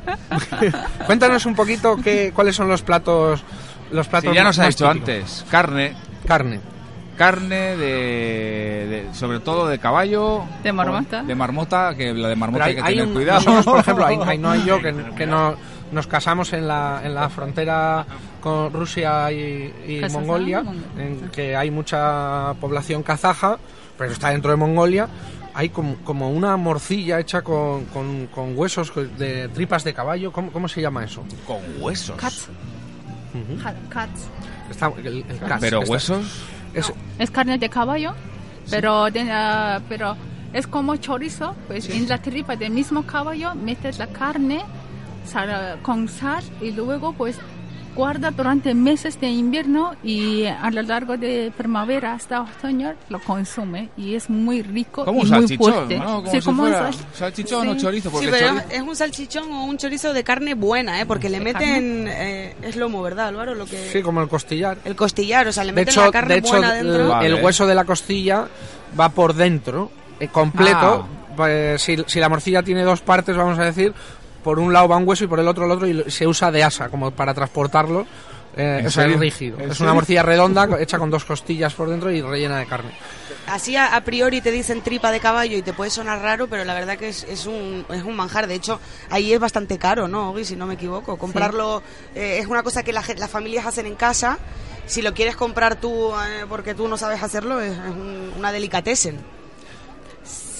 Cuéntanos 1.06 1.46
un 1.46 1.54
poquito 1.54 1.96
qué, 2.02 2.32
cuáles 2.34 2.56
son 2.56 2.68
los 2.68 2.82
platos 2.82 3.42
los 3.90 4.08
platos 4.08 4.30
Sí, 4.30 4.36
ya 4.36 4.44
nos 4.44 4.58
ha 4.58 4.66
dicho 4.66 4.88
antes, 4.88 5.44
carne. 5.50 5.94
Carne. 6.26 6.60
Carne 7.16 7.76
de, 7.76 8.86
de- 8.88 9.08
sobre 9.12 9.38
todo 9.40 9.68
de 9.68 9.78
caballo. 9.78 10.44
De 10.62 10.72
marmota. 10.72 11.22
De 11.22 11.34
marmota, 11.34 11.94
que 11.94 12.14
la 12.14 12.28
de 12.28 12.36
marmota 12.36 12.64
hay, 12.64 12.76
que 12.76 12.82
tener 12.82 13.06
un- 13.06 13.12
cuidado. 13.12 13.40
nosotros, 13.40 13.64
por 13.66 13.80
ejemplo, 13.80 14.06
hay, 14.06 14.18
Ainhoa 14.26 14.56
y 14.56 14.64
yo, 14.64 14.80
que, 14.80 14.94
que 15.16 15.26
no, 15.26 15.54
nos 15.92 16.06
casamos 16.06 16.52
en 16.54 16.66
la, 16.66 17.02
en 17.04 17.14
la 17.14 17.28
frontera 17.28 18.06
con 18.42 18.72
Rusia 18.72 19.30
y, 19.32 20.02
Mongolia, 20.10 20.62
en 20.98 21.30
que 21.30 21.56
hay 21.56 21.70
mucha 21.70 22.52
población 22.60 23.02
kazaja, 23.02 23.58
pero 23.96 24.12
está 24.12 24.28
dentro 24.30 24.50
de 24.50 24.56
Mongolia. 24.58 25.08
Hay 25.54 25.68
como, 25.68 25.96
como 26.04 26.30
una 26.30 26.56
morcilla 26.56 27.20
hecha 27.20 27.42
con, 27.42 27.84
con, 27.86 28.26
con 28.28 28.56
huesos 28.58 28.92
de 29.18 29.48
tripas 29.48 29.84
de 29.84 29.92
caballo. 29.94 30.32
¿Cómo, 30.32 30.50
cómo 30.50 30.66
se 30.68 30.80
llama 30.80 31.04
eso? 31.04 31.22
Con 31.46 31.58
huesos. 31.80 32.16
Cats. 32.16 32.48
Ja- 33.62 33.74
Cats. 33.88 34.28
Está, 34.70 34.92
el- 34.98 35.24
el 35.28 35.38
cats, 35.40 35.60
Pero 35.60 35.80
está- 35.82 35.92
huesos. 35.92 36.42
es- 36.74 36.92
Es 37.18 37.30
carne 37.30 37.58
de 37.58 37.68
caballo, 37.68 38.14
pero, 38.70 39.10
de- 39.10 39.30
ah, 39.30 39.80
pero 39.88 40.16
es 40.54 40.66
como 40.66 40.96
chorizo, 40.96 41.54
pues 41.66 41.88
en 41.90 42.08
la 42.08 42.18
tripa 42.20 42.56
del 42.56 42.72
mismo 42.72 43.02
caballo 43.04 43.54
metes 43.54 43.98
la 43.98 44.06
carne 44.06 44.62
sal- 45.26 45.78
con 45.82 46.08
sal 46.08 46.42
y 46.62 46.70
luego 46.72 47.12
pues 47.12 47.36
guarda 47.94 48.30
durante 48.30 48.74
meses 48.74 49.20
de 49.20 49.28
invierno 49.28 49.94
y 50.02 50.46
a 50.46 50.70
lo 50.70 50.82
largo 50.82 51.16
de 51.16 51.52
primavera 51.56 52.14
hasta 52.14 52.42
otoño 52.42 52.94
lo 53.08 53.18
consume 53.20 53.90
y 53.96 54.14
es 54.14 54.30
muy 54.30 54.62
rico 54.62 55.04
Como 55.04 55.24
y 55.24 55.30
un 55.30 55.44
muy 55.44 55.56
fuerte. 55.56 55.98
¿no? 55.98 56.04
Como 56.22 56.30
Sí, 56.30 56.40
si 56.40 56.44
como 56.46 56.62
un 56.62 56.68
fuera 56.70 56.92
sal- 56.92 57.04
salchichón 57.14 57.68
o 57.68 57.76
chorizo, 57.76 58.10
porque 58.10 58.26
Sí, 58.26 58.32
pero 58.32 58.48
chori- 58.54 58.64
es 58.70 58.80
un 58.82 58.96
salchichón 58.96 59.52
o 59.52 59.64
un 59.64 59.76
chorizo 59.78 60.12
de 60.12 60.24
carne 60.24 60.54
buena, 60.54 61.00
¿eh? 61.00 61.06
Porque 61.06 61.28
le 61.28 61.38
¿De 61.38 61.44
meten... 61.44 62.08
eh, 62.08 62.56
es 62.62 62.76
lomo, 62.76 63.02
¿verdad, 63.02 63.28
Álvaro? 63.28 63.54
Lo 63.54 63.66
que... 63.66 63.90
Sí, 63.92 64.02
como 64.02 64.22
el 64.22 64.28
costillar. 64.28 64.78
El 64.84 64.96
costillar, 64.96 65.48
o 65.48 65.52
sea, 65.52 65.64
le 65.64 65.72
De 65.72 65.76
meten 65.82 65.92
hecho, 65.92 66.04
la 66.04 66.10
carne 66.10 66.34
de 66.34 66.40
hecho 66.40 66.50
buena 66.56 66.78
el, 66.78 66.86
dentro. 66.86 67.02
el 67.04 67.08
Vale. 67.32 67.34
hueso 67.44 67.66
de 67.66 67.74
la 67.74 67.84
costilla 67.84 68.46
va 68.98 69.08
por 69.10 69.34
dentro, 69.34 69.90
eh, 70.20 70.28
completo. 70.28 71.06
Pues, 71.36 71.80
si, 71.80 71.96
si 72.06 72.20
la 72.20 72.28
morcilla 72.28 72.62
tiene 72.62 72.82
dos 72.82 73.00
partes, 73.00 73.34
vamos 73.36 73.58
a 73.58 73.64
decir, 73.64 73.94
por 74.42 74.58
un 74.58 74.72
lado 74.72 74.88
va 74.88 74.96
un 74.96 75.06
hueso 75.08 75.24
y 75.24 75.26
por 75.28 75.40
el 75.40 75.48
otro 75.48 75.64
el 75.64 75.70
otro, 75.70 75.86
y 75.86 76.10
se 76.10 76.26
usa 76.26 76.50
de 76.50 76.62
asa, 76.64 76.88
como 76.88 77.10
para 77.10 77.34
transportarlo. 77.34 78.06
Eh, 78.54 78.78
¿En 78.80 78.86
o 78.86 78.90
sea, 78.90 79.04
es 79.04 79.08
serio? 79.08 79.18
rígido. 79.18 79.56
¿En 79.58 79.70
Es 79.70 79.78
serio? 79.78 79.84
una 79.86 79.94
morcilla 79.94 80.22
redonda 80.22 80.68
hecha 80.80 80.98
con 80.98 81.10
dos 81.10 81.24
costillas 81.24 81.72
por 81.72 81.88
dentro 81.88 82.10
y 82.10 82.20
rellena 82.20 82.58
de 82.58 82.66
carne. 82.66 82.90
Así 83.46 83.76
a, 83.76 83.96
a 83.96 84.00
priori 84.04 84.42
te 84.42 84.50
dicen 84.50 84.82
tripa 84.82 85.10
de 85.10 85.20
caballo 85.20 85.56
y 85.56 85.62
te 85.62 85.72
puede 85.72 85.90
sonar 85.90 86.20
raro, 86.20 86.48
pero 86.48 86.62
la 86.64 86.74
verdad 86.74 86.98
que 86.98 87.08
es, 87.08 87.24
es, 87.24 87.46
un, 87.46 87.86
es 87.88 88.02
un 88.02 88.14
manjar. 88.14 88.46
De 88.46 88.54
hecho, 88.54 88.78
ahí 89.10 89.32
es 89.32 89.40
bastante 89.40 89.78
caro, 89.78 90.06
¿no, 90.06 90.30
Ogui? 90.30 90.44
Si 90.44 90.54
no 90.54 90.66
me 90.66 90.74
equivoco. 90.74 91.16
Comprarlo 91.16 91.82
eh, 92.14 92.38
es 92.40 92.46
una 92.46 92.62
cosa 92.62 92.82
que 92.82 92.92
la 92.92 93.02
las 93.16 93.30
familias 93.30 93.64
hacen 93.64 93.86
en 93.86 93.94
casa. 93.94 94.38
Si 94.84 95.00
lo 95.00 95.14
quieres 95.14 95.34
comprar 95.34 95.76
tú 95.76 96.10
eh, 96.12 96.44
porque 96.48 96.74
tú 96.74 96.88
no 96.88 96.98
sabes 96.98 97.22
hacerlo, 97.22 97.58
es, 97.60 97.72
es 97.72 97.78
un- 97.78 98.32
una 98.36 98.52
delicatessen. 98.52 99.18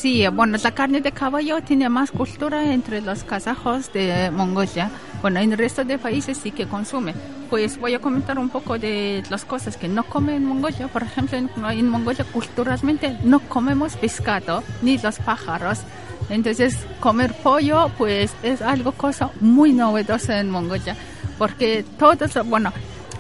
Sí, 0.03 0.27
bueno, 0.27 0.59
la 0.61 0.73
carne 0.73 1.01
de 1.01 1.13
caballo 1.13 1.63
tiene 1.63 1.89
más 1.89 2.11
cultura 2.11 2.73
entre 2.73 3.01
los 3.01 3.23
kazajos 3.23 3.93
de 3.93 4.33
Mongolia. 4.33 4.91
Bueno, 5.21 5.39
en 5.39 5.53
el 5.53 5.59
resto 5.59 5.85
de 5.85 5.97
países 5.97 6.39
sí 6.39 6.51
que 6.51 6.67
consume. 6.67 7.15
Pues 7.49 7.79
voy 7.79 7.95
a 7.95 8.01
comentar 8.01 8.37
un 8.37 8.49
poco 8.49 8.81
de 8.81 9.23
las 9.31 9.45
cosas 9.45 9.77
que 9.77 9.87
no 9.87 10.03
comen 10.03 10.35
en 10.35 10.45
Mongolia. 10.45 10.89
Por 10.89 11.05
ejemplo, 11.05 11.39
en, 11.39 11.49
en 11.71 11.89
Mongolia 11.89 12.25
culturalmente 12.25 13.17
no 13.23 13.39
comemos 13.39 13.95
pescado 13.95 14.65
ni 14.83 14.99
los 14.99 15.21
pájaros. 15.21 15.83
Entonces, 16.31 16.77
comer 16.99 17.33
pollo, 17.35 17.89
pues 17.97 18.35
es 18.43 18.61
algo 18.61 18.91
cosa 18.91 19.31
muy 19.39 19.73
novedosa 19.73 20.41
en 20.41 20.51
Mongolia. 20.51 20.97
Porque 21.39 21.85
todos, 21.97 22.45
bueno, 22.49 22.73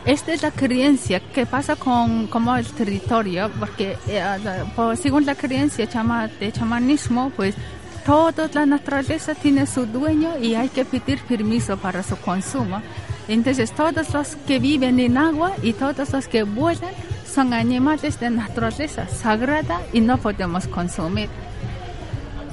esta 0.05 0.33
es 0.33 0.43
la 0.43 0.51
creencia 0.51 1.21
que 1.21 1.47
pasa 1.47 1.77
con 1.77 2.27
como 2.27 2.57
el 2.57 2.67
territorio, 2.67 3.51
porque 3.59 3.97
eh, 4.09 4.23
según 5.01 5.25
la 5.27 5.35
creencia 5.35 5.89
chama- 5.89 6.29
de 6.29 6.51
chamanismo, 6.53 7.31
pues 7.37 7.55
toda 8.05 8.49
la 8.53 8.67
naturaleza 8.67 9.35
tiene 9.35 9.67
su 9.67 9.87
dueño 9.87 10.39
y 10.41 10.55
hay 10.55 10.69
que 10.69 10.85
pedir 10.85 11.21
permiso 11.23 11.77
para 11.77 12.03
su 12.03 12.17
consumo. 12.17 12.83
Entonces 13.29 13.71
todos 13.73 14.13
los 14.13 14.35
que 14.37 14.59
viven 14.59 14.99
en 14.99 15.17
agua 15.17 15.53
y 15.63 15.73
todos 15.73 16.11
los 16.13 16.27
que 16.27 16.43
vuelan 16.43 16.91
son 17.33 17.55
animales 17.55 18.19
de 18.19 18.31
naturaleza 18.31 19.07
sagrada 19.09 19.81
y 19.93 20.01
no 20.01 20.19
podemos 20.19 20.67
consumir. 20.67 21.29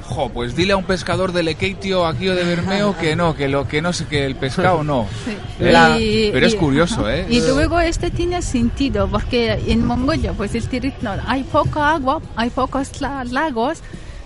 Jo, 0.09 0.29
pues 0.29 0.55
dile 0.55 0.73
a 0.73 0.77
un 0.77 0.85
pescador 0.85 1.31
de 1.33 1.43
Lekeitio 1.43 2.05
aquí 2.07 2.27
o 2.29 2.35
de 2.35 2.43
Bermeo 2.43 2.97
que 2.97 3.15
no, 3.15 3.35
que 3.35 3.47
lo 3.47 3.67
que 3.67 3.79
no 3.81 3.93
sé, 3.93 4.05
que 4.07 4.25
el 4.25 4.35
pescado 4.35 4.83
no. 4.83 5.05
Y- 5.59 6.31
pero 6.31 6.45
es 6.47 6.53
y- 6.55 6.57
curioso, 6.57 7.01
ajá. 7.01 7.15
¿eh? 7.17 7.27
Y 7.29 7.41
luego 7.41 7.79
este 7.79 8.09
tiene 8.09 8.41
sentido 8.41 9.07
porque 9.07 9.51
en 9.67 9.85
Mongolia 9.85 10.33
pues 10.33 10.55
el 10.55 10.67
territorio 10.67 11.21
hay 11.27 11.43
poca 11.43 11.93
agua, 11.93 12.21
hay 12.35 12.49
pocos 12.49 12.99
la- 13.01 13.23
lagos 13.23 13.79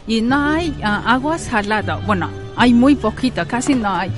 y 0.07 0.21
no 0.21 0.51
hay 0.51 0.73
ah, 0.83 1.03
agua 1.05 1.37
salada. 1.37 1.97
Bueno, 1.97 2.29
hay 2.55 2.73
muy 2.73 2.95
poquita, 2.95 3.45
casi 3.45 3.75
no 3.75 3.89
hay. 3.93 4.09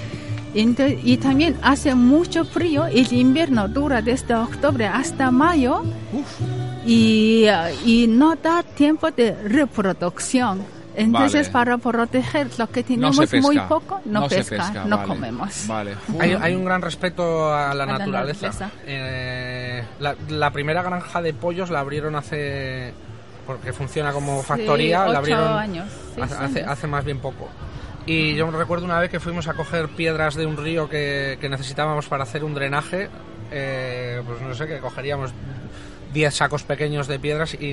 Ente- 0.53 0.99
y 1.03 1.18
también 1.18 1.57
hace 1.63 1.95
mucho 1.95 2.45
frío, 2.45 2.86
el 2.86 3.11
invierno 3.11 3.68
dura 3.68 4.01
desde 4.01 4.36
octubre 4.36 4.86
hasta 4.88 5.32
mayo 5.32 5.84
y, 6.86 7.45
ah, 7.47 7.70
y 7.84 8.07
no 8.07 8.36
da 8.36 8.61
tiempo 8.63 9.09
de 9.11 9.36
reproducción. 9.43 10.74
Entonces, 10.95 11.51
Vale. 11.51 11.65
para 11.65 11.77
proteger 11.77 12.47
lo 12.57 12.67
que 12.69 12.81
No 12.81 12.85
tenemos 12.87 13.19
pesca. 13.19 13.41
muy 13.41 13.59
poco, 13.59 14.01
no, 14.05 14.21
No 14.21 14.27
pesca, 14.27 14.57
pesca, 14.57 14.85
no 14.85 14.97
vale. 14.97 15.07
comemos. 15.09 15.67
Vale. 15.67 15.95
Hay, 16.19 16.33
hay 16.41 16.55
un 16.55 16.65
gran 16.65 16.81
respeto 16.81 17.53
a 17.53 17.73
la 17.73 17.83
A 17.83 17.85
la 17.85 17.97
naturaleza. 17.97 18.47
naturaleza. 18.47 18.71
Eh, 18.87 19.83
la, 19.99 20.15
la 20.29 20.51
primera 20.51 20.81
granja 20.83 21.21
de 21.21 21.33
pollos 21.33 21.69
la 21.69 21.79
abrieron 21.81 22.15
hace. 22.15 22.93
porque 23.45 23.73
funciona 23.73 24.11
como 24.11 24.41
factoría, 24.41 25.03
ocho 25.03 25.11
la 25.13 25.17
abrieron 25.19 25.53
años, 25.57 25.87
hace, 26.21 26.35
años. 26.59 26.71
hace 26.71 26.87
más 26.87 27.03
bien 27.05 27.19
poco. 27.19 27.47
Y 28.07 28.35
yo 28.35 28.49
recuerdo 28.51 28.85
una 28.85 28.99
vez 28.99 29.09
que 29.09 29.19
fuimos 29.19 29.47
a 29.47 29.53
coger 29.53 29.87
piedras 29.89 30.35
de 30.35 30.45
un 30.45 30.57
río 30.57 30.87
que, 30.89 31.37
que 31.41 31.49
necesitábamos 31.49 32.07
para 32.07 32.23
hacer 32.23 32.43
un 32.43 32.53
drenaje. 32.53 33.09
eh, 33.51 34.21
pues 34.25 34.41
no 34.41 34.53
sé, 34.55 34.65
que 34.67 34.79
cogeríamos 34.79 35.31
10 36.16 36.34
sacos 36.34 36.63
pequeños 36.63 37.07
de 37.07 37.20
piedras 37.20 37.53
y, 37.53 37.66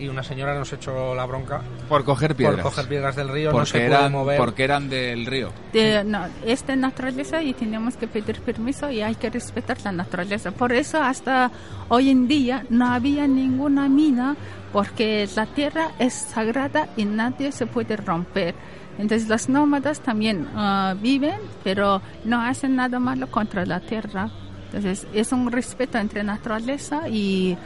y 0.00 0.08
una 0.08 0.24
señora 0.24 0.54
nos 0.58 0.72
echó 0.72 1.14
la 1.14 1.24
bronca 1.26 1.60
Por 1.88 2.04
coger 2.04 2.34
piedras. 2.34 2.62
por 2.62 2.72
coger 2.72 2.88
piedras 2.88 3.14
del 3.14 3.28
río. 3.28 3.50
no 3.50 3.58
porque, 3.58 3.66
se 3.70 3.78
puede 3.78 3.86
eran, 3.86 4.10
mover. 4.12 4.38
porque 4.38 4.64
eran 4.64 4.88
del 4.88 5.26
río. 5.26 5.50
De- 5.72 6.02
no, 6.02 6.26
es 6.44 6.66
de 6.66 6.74
naturaleza 6.74 7.42
y 7.42 7.52
tenemos 7.52 7.96
que 7.96 8.08
pedir 8.08 8.40
permiso 8.40 8.90
y 8.90 9.02
hay 9.02 9.14
que 9.14 9.30
respetar 9.30 9.76
la 9.84 9.92
naturaleza. 9.92 10.50
Por 10.50 10.72
eso 10.72 11.00
hasta 11.02 11.50
hoy 11.90 12.08
en 12.10 12.26
día 12.26 12.64
no 12.70 12.86
había 12.88 13.28
ninguna 13.28 13.88
mina 13.88 14.34
porque 14.72 15.28
la 15.36 15.44
tierra 15.46 15.90
es 15.98 16.14
sagrada 16.14 16.88
y 16.96 17.04
nadie 17.04 17.52
se 17.52 17.66
puede 17.66 17.96
romper. 17.96 18.54
Entonces 18.98 19.28
los 19.28 19.48
nómadas 19.50 20.00
también 20.00 20.48
ah, 20.56 20.94
viven, 21.00 21.38
pero 21.62 22.00
no 22.24 22.40
hacen 22.40 22.76
nada 22.76 22.98
malo 22.98 23.30
contra 23.30 23.66
la 23.66 23.80
tierra. 23.80 24.30
Entonces 24.72 25.06
es 25.12 25.32
un 25.32 25.50
respeto 25.52 25.98
entre 25.98 26.24
naturaleza 26.24 27.08
y, 27.08 27.56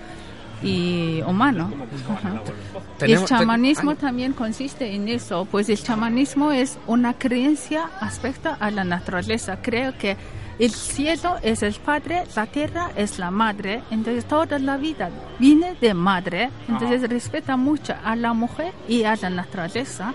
y 0.62 1.22
humano. 1.26 1.70
Ajá. 2.10 2.40
Y 3.06 3.12
el 3.12 3.24
chamanismo 3.24 3.94
también 3.94 4.32
consiste 4.32 4.92
en 4.94 5.08
eso, 5.08 5.44
pues 5.50 5.68
el 5.68 5.80
chamanismo 5.82 6.50
es 6.50 6.78
una 6.86 7.14
creencia 7.14 7.90
aspecto 8.00 8.56
a 8.58 8.70
la 8.70 8.82
naturaleza. 8.84 9.58
Creo 9.62 9.96
que 9.98 10.16
el 10.58 10.70
cielo 10.70 11.36
es 11.42 11.62
el 11.62 11.74
padre, 11.74 12.24
la 12.34 12.46
tierra 12.46 12.90
es 12.96 13.18
la 13.18 13.30
madre, 13.30 13.82
entonces 13.90 14.24
toda 14.24 14.58
la 14.58 14.78
vida 14.78 15.10
viene 15.38 15.74
de 15.80 15.92
madre, 15.92 16.48
entonces 16.66 17.08
respeta 17.08 17.56
mucho 17.58 17.94
a 18.02 18.16
la 18.16 18.32
mujer 18.32 18.72
y 18.88 19.04
a 19.04 19.14
la 19.16 19.28
naturaleza. 19.30 20.12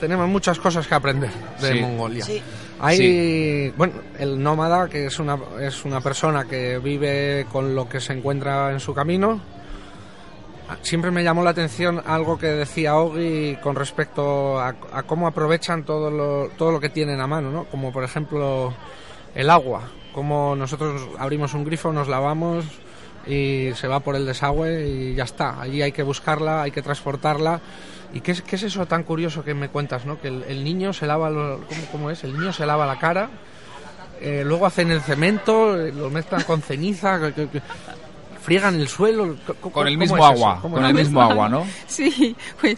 tenemos 0.00 0.28
muchas 0.28 0.58
cosas 0.58 0.86
que 0.86 0.94
aprender 0.94 1.30
de 1.60 1.72
Sí. 1.72 1.80
Mongolia. 1.80 2.24
Sí. 2.24 2.42
Hay, 2.80 3.70
bueno, 3.76 3.94
el 4.18 4.42
nómada, 4.42 4.88
que 4.88 5.06
es 5.06 5.18
una, 5.18 5.38
es 5.60 5.84
una 5.84 6.00
persona 6.00 6.44
que 6.44 6.78
vive 6.78 7.46
con 7.50 7.74
lo 7.74 7.88
que 7.88 8.00
se 8.00 8.12
encuentra 8.12 8.72
en 8.72 8.80
su 8.80 8.94
camino. 8.94 9.40
Siempre 10.82 11.10
me 11.10 11.22
llamó 11.22 11.44
la 11.44 11.50
atención 11.50 12.02
algo 12.04 12.38
que 12.38 12.46
decía 12.46 12.96
Ogi 12.96 13.56
con 13.62 13.76
respecto 13.76 14.58
a, 14.58 14.74
a 14.92 15.02
cómo 15.02 15.26
aprovechan 15.26 15.84
todo 15.84 16.10
lo, 16.10 16.48
todo 16.56 16.72
lo 16.72 16.80
que 16.80 16.88
tienen 16.88 17.20
a 17.20 17.26
mano, 17.26 17.50
¿no? 17.50 17.64
Como 17.64 17.92
por 17.92 18.02
ejemplo 18.02 18.74
el 19.34 19.50
agua, 19.50 19.82
como 20.14 20.56
nosotros 20.56 21.02
abrimos 21.18 21.54
un 21.54 21.64
grifo, 21.64 21.92
nos 21.92 22.08
lavamos 22.08 22.64
y 23.26 23.70
se 23.74 23.88
va 23.88 24.00
por 24.00 24.16
el 24.16 24.26
desagüe 24.26 24.86
y 24.88 25.14
ya 25.14 25.24
está. 25.24 25.60
Allí 25.60 25.82
hay 25.82 25.92
que 25.92 26.02
buscarla, 26.02 26.62
hay 26.62 26.70
que 26.70 26.82
transportarla. 26.82 27.60
¿Y 28.12 28.20
qué 28.20 28.32
es, 28.32 28.42
qué 28.42 28.56
es 28.56 28.62
eso 28.64 28.86
tan 28.86 29.02
curioso 29.02 29.42
que 29.42 29.54
me 29.54 29.68
cuentas, 29.68 30.06
no? 30.06 30.20
Que 30.20 30.28
el, 30.28 30.44
el 30.44 30.62
niño 30.62 30.92
se 30.92 31.06
lava, 31.06 31.30
lo- 31.30 31.60
¿cómo, 31.68 31.80
cómo 31.90 32.10
es? 32.10 32.22
El 32.24 32.38
niño 32.38 32.52
se 32.52 32.64
lava 32.64 32.86
la 32.86 32.98
cara, 32.98 33.28
eh, 34.20 34.42
luego 34.46 34.66
hacen 34.66 34.90
el 34.92 35.00
cemento, 35.00 35.80
eh, 35.80 35.90
lo 35.92 36.10
mezclan 36.10 36.42
con 36.44 36.62
ceniza, 36.62 37.18
que- 37.20 37.32
que- 37.32 37.48
que- 37.48 37.62
friegan 38.40 38.74
el 38.78 38.86
suelo. 38.88 39.36
¿cómo- 39.60 39.72
Con 39.74 39.88
el 39.88 39.98
mismo 39.98 40.16
es 40.18 40.22
agua, 40.24 40.58
¿Cómo 40.62 40.76
con 40.76 40.84
es 40.84 40.90
el 40.90 40.96
mismo 40.96 41.22
agua, 41.30 41.48
¿no? 41.48 41.66
Sí, 41.88 42.36
pues 42.60 42.76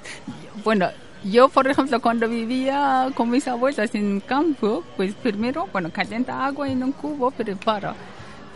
bueno, 0.64 0.88
yo 1.24 1.48
por 1.48 1.66
ejemplo 1.68 2.00
cuando 2.00 2.28
vivía 2.28 3.10
con 3.14 3.28
mis 3.28 3.46
abuelas 3.48 3.94
en 3.94 4.20
campo, 4.20 4.84
pues 4.96 5.12
primero, 5.14 5.68
bueno, 5.72 5.90
calienta 5.92 6.46
agua 6.46 6.68
en 6.68 6.82
un 6.82 6.92
cubo, 6.92 7.30
preparo. 7.30 7.94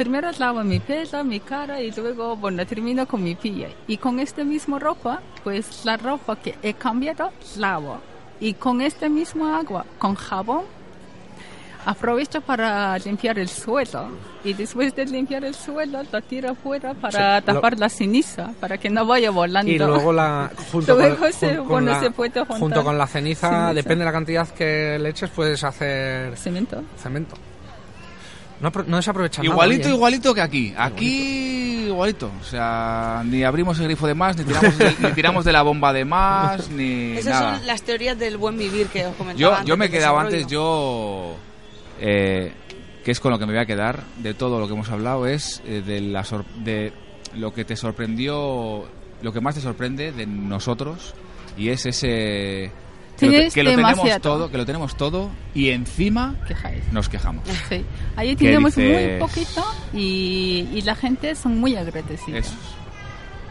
Primero 0.01 0.31
lavo 0.39 0.65
mi 0.65 0.81
pelo, 0.81 1.23
mi 1.25 1.41
cara 1.41 1.79
y 1.83 1.91
luego, 1.93 2.35
bueno, 2.35 2.65
termino 2.65 3.07
con 3.07 3.23
mi 3.23 3.35
pie. 3.35 3.69
Y 3.87 3.99
con 3.99 4.19
esta 4.19 4.43
misma 4.45 4.79
ropa, 4.79 5.21
pues 5.45 5.85
la 5.85 5.99
ropa 5.99 6.37
que 6.37 6.55
he 6.63 6.73
cambiado, 6.73 7.31
lavo. 7.59 8.01
Y 8.41 8.55
con 8.55 8.81
esta 8.81 9.11
misma 9.11 9.59
agua, 9.59 9.85
con 9.99 10.15
jabón, 10.15 10.63
aprovecho 11.85 12.41
para 12.41 12.97
limpiar 12.99 13.39
el 13.39 13.51
suelo. 13.51 14.09
Y 14.43 14.55
después 14.55 14.95
de 14.97 15.05
limpiar 15.05 15.45
el 15.45 15.55
suelo, 15.55 16.01
lo 16.11 16.23
tiro 16.23 16.55
fuera 16.55 16.95
para 16.95 17.41
Sí, 17.41 17.47
lo- 17.47 17.53
tapar 17.55 17.79
la 17.79 17.91
ceniza, 17.91 18.55
para 18.59 18.79
que 18.79 18.89
no 18.89 19.05
vaya 19.05 19.31
volando. 19.31 19.71
Y 19.71 19.79
luego 19.79 20.15
la 20.15 20.51
junto, 20.73 20.95
Luego 20.97 21.17
con, 21.19 21.33
se- 21.35 21.49
jun- 21.49 21.57
con 21.59 21.69
bueno, 21.69 21.91
la, 21.93 22.01
se 22.01 22.11
puede 22.11 22.31
juntar. 22.41 22.59
junto 22.59 22.83
con 22.85 22.97
la 22.97 23.07
ceniza, 23.07 23.51
Ceniza. 23.51 23.75
depende 23.75 23.99
de 23.99 24.07
la 24.07 24.13
cantidad 24.13 24.49
que 24.49 24.99
le 24.99 25.11
eches, 25.11 25.29
puedes 25.29 25.63
hacer 25.63 26.35
Cemento. 26.39 26.83
cemento. 26.97 27.37
No, 28.61 28.71
no 28.87 28.97
desaprovechan 28.97 29.45
Igualito, 29.45 29.89
igualito 29.89 30.35
que 30.35 30.41
aquí. 30.43 30.75
Aquí, 30.77 31.87
igualito. 31.87 32.31
O 32.41 32.45
sea, 32.45 33.23
ni 33.25 33.43
abrimos 33.43 33.79
el 33.79 33.87
grifo 33.87 34.07
de 34.07 34.15
más, 34.15 34.37
ni 34.37 34.45
tiramos 34.45 34.77
de, 34.79 34.95
ni 35.01 35.13
tiramos 35.13 35.45
de 35.45 35.53
la 35.53 35.63
bomba 35.63 35.93
de 35.93 36.05
más, 36.05 36.69
ni 36.71 37.13
Esas 37.17 37.41
nada. 37.41 37.57
son 37.59 37.67
las 37.67 37.83
teorías 37.83 38.19
del 38.19 38.37
buen 38.37 38.59
vivir 38.59 38.89
que 38.89 39.07
os 39.07 39.15
comentaba. 39.17 39.41
Yo, 39.41 39.53
antes 39.53 39.67
yo 39.67 39.77
me 39.77 39.89
quedaba 39.91 40.25
desarrollo. 40.25 40.37
antes, 40.43 40.53
yo... 40.53 41.37
eh, 42.01 42.53
que 43.05 43.11
es 43.13 43.21
con 43.21 43.31
lo 43.33 43.39
que 43.39 43.47
me 43.47 43.53
voy 43.55 43.63
a 43.63 43.67
quedar 43.67 44.03
de 44.19 44.35
todo 44.35 44.61
lo 44.61 44.67
que 44.67 44.75
hemos 44.75 44.91
hablado, 44.91 45.27
es 45.27 45.63
eh, 45.65 45.83
de, 45.85 46.03
la 46.03 46.23
sor- 46.25 46.45
de 46.57 46.93
lo 47.35 47.55
que 47.55 47.65
te 47.65 47.75
sorprendió, 47.77 48.85
lo 49.23 49.33
que 49.33 49.41
más 49.41 49.55
te 49.55 49.63
sorprende 49.63 50.13
de 50.13 50.27
nosotros, 50.27 51.15
y 51.57 51.71
es 51.71 51.87
ese... 51.87 52.71
Que 53.21 53.27
lo, 53.27 53.51
que 53.51 53.77
tenemos 53.77 54.21
todo, 54.21 54.51
que 54.51 54.57
lo 54.59 54.67
tenemos 54.67 54.97
todo, 54.97 55.31
y 55.55 55.71
encima 55.71 56.35
Quejáis. 56.49 56.83
nos 56.93 57.09
quejamos. 57.09 57.45
Sí. 57.69 57.85
Ahí 58.17 58.35
¿Qué 58.37 58.47
tenemos 58.47 58.77
muy 58.77 59.19
poquito 59.19 59.65
y, 59.93 60.69
y 60.73 60.83
la 60.83 60.95
gente 60.95 61.35
son 61.35 61.59
muy. 61.59 61.75
Eso 61.75 62.31
es. 62.33 62.53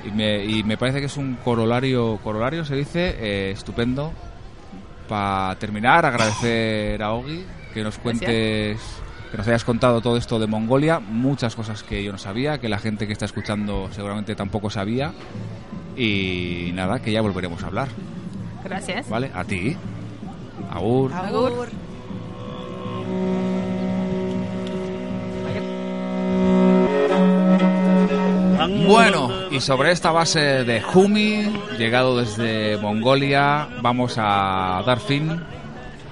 Y 0.05 0.11
me, 0.11 0.45
y 0.45 0.63
me 0.63 0.77
parece 0.77 0.99
que 0.99 1.07
es 1.07 1.17
un 1.17 1.35
corolario, 1.43 2.19
corolario 2.23 2.65
se 2.65 2.75
dice, 2.75 3.15
eh, 3.19 3.51
estupendo. 3.51 4.13
Para 5.07 5.55
terminar, 5.55 6.05
agradecer 6.05 7.01
a 7.01 7.13
Ogi 7.13 7.43
que 7.73 7.83
nos 7.83 7.97
cuentes, 7.97 8.79
que 9.31 9.37
nos 9.37 9.47
hayas 9.47 9.63
contado 9.63 10.01
todo 10.01 10.17
esto 10.17 10.39
de 10.39 10.47
Mongolia, 10.47 10.99
muchas 10.99 11.55
cosas 11.55 11.83
que 11.83 12.03
yo 12.03 12.11
no 12.11 12.17
sabía, 12.17 12.59
que 12.59 12.69
la 12.69 12.79
gente 12.79 13.07
que 13.07 13.13
está 13.13 13.25
escuchando 13.25 13.89
seguramente 13.91 14.35
tampoco 14.35 14.69
sabía. 14.69 15.13
Y 15.97 16.71
nada, 16.73 16.99
que 16.99 17.11
ya 17.11 17.21
volveremos 17.21 17.63
a 17.63 17.67
hablar, 17.67 17.89
Gracias. 18.63 19.09
¿vale? 19.09 19.31
A 19.33 19.43
ti. 19.43 19.75
Agur. 20.71 21.13
Agur. 21.13 21.69
Bueno, 28.87 29.29
y 29.51 29.59
sobre 29.59 29.91
esta 29.91 30.11
base 30.11 30.63
de 30.63 30.81
Jumi, 30.81 31.53
llegado 31.77 32.17
desde 32.17 32.75
Mongolia, 32.77 33.67
vamos 33.81 34.15
a 34.17 34.81
dar 34.83 34.99
fin 34.99 35.39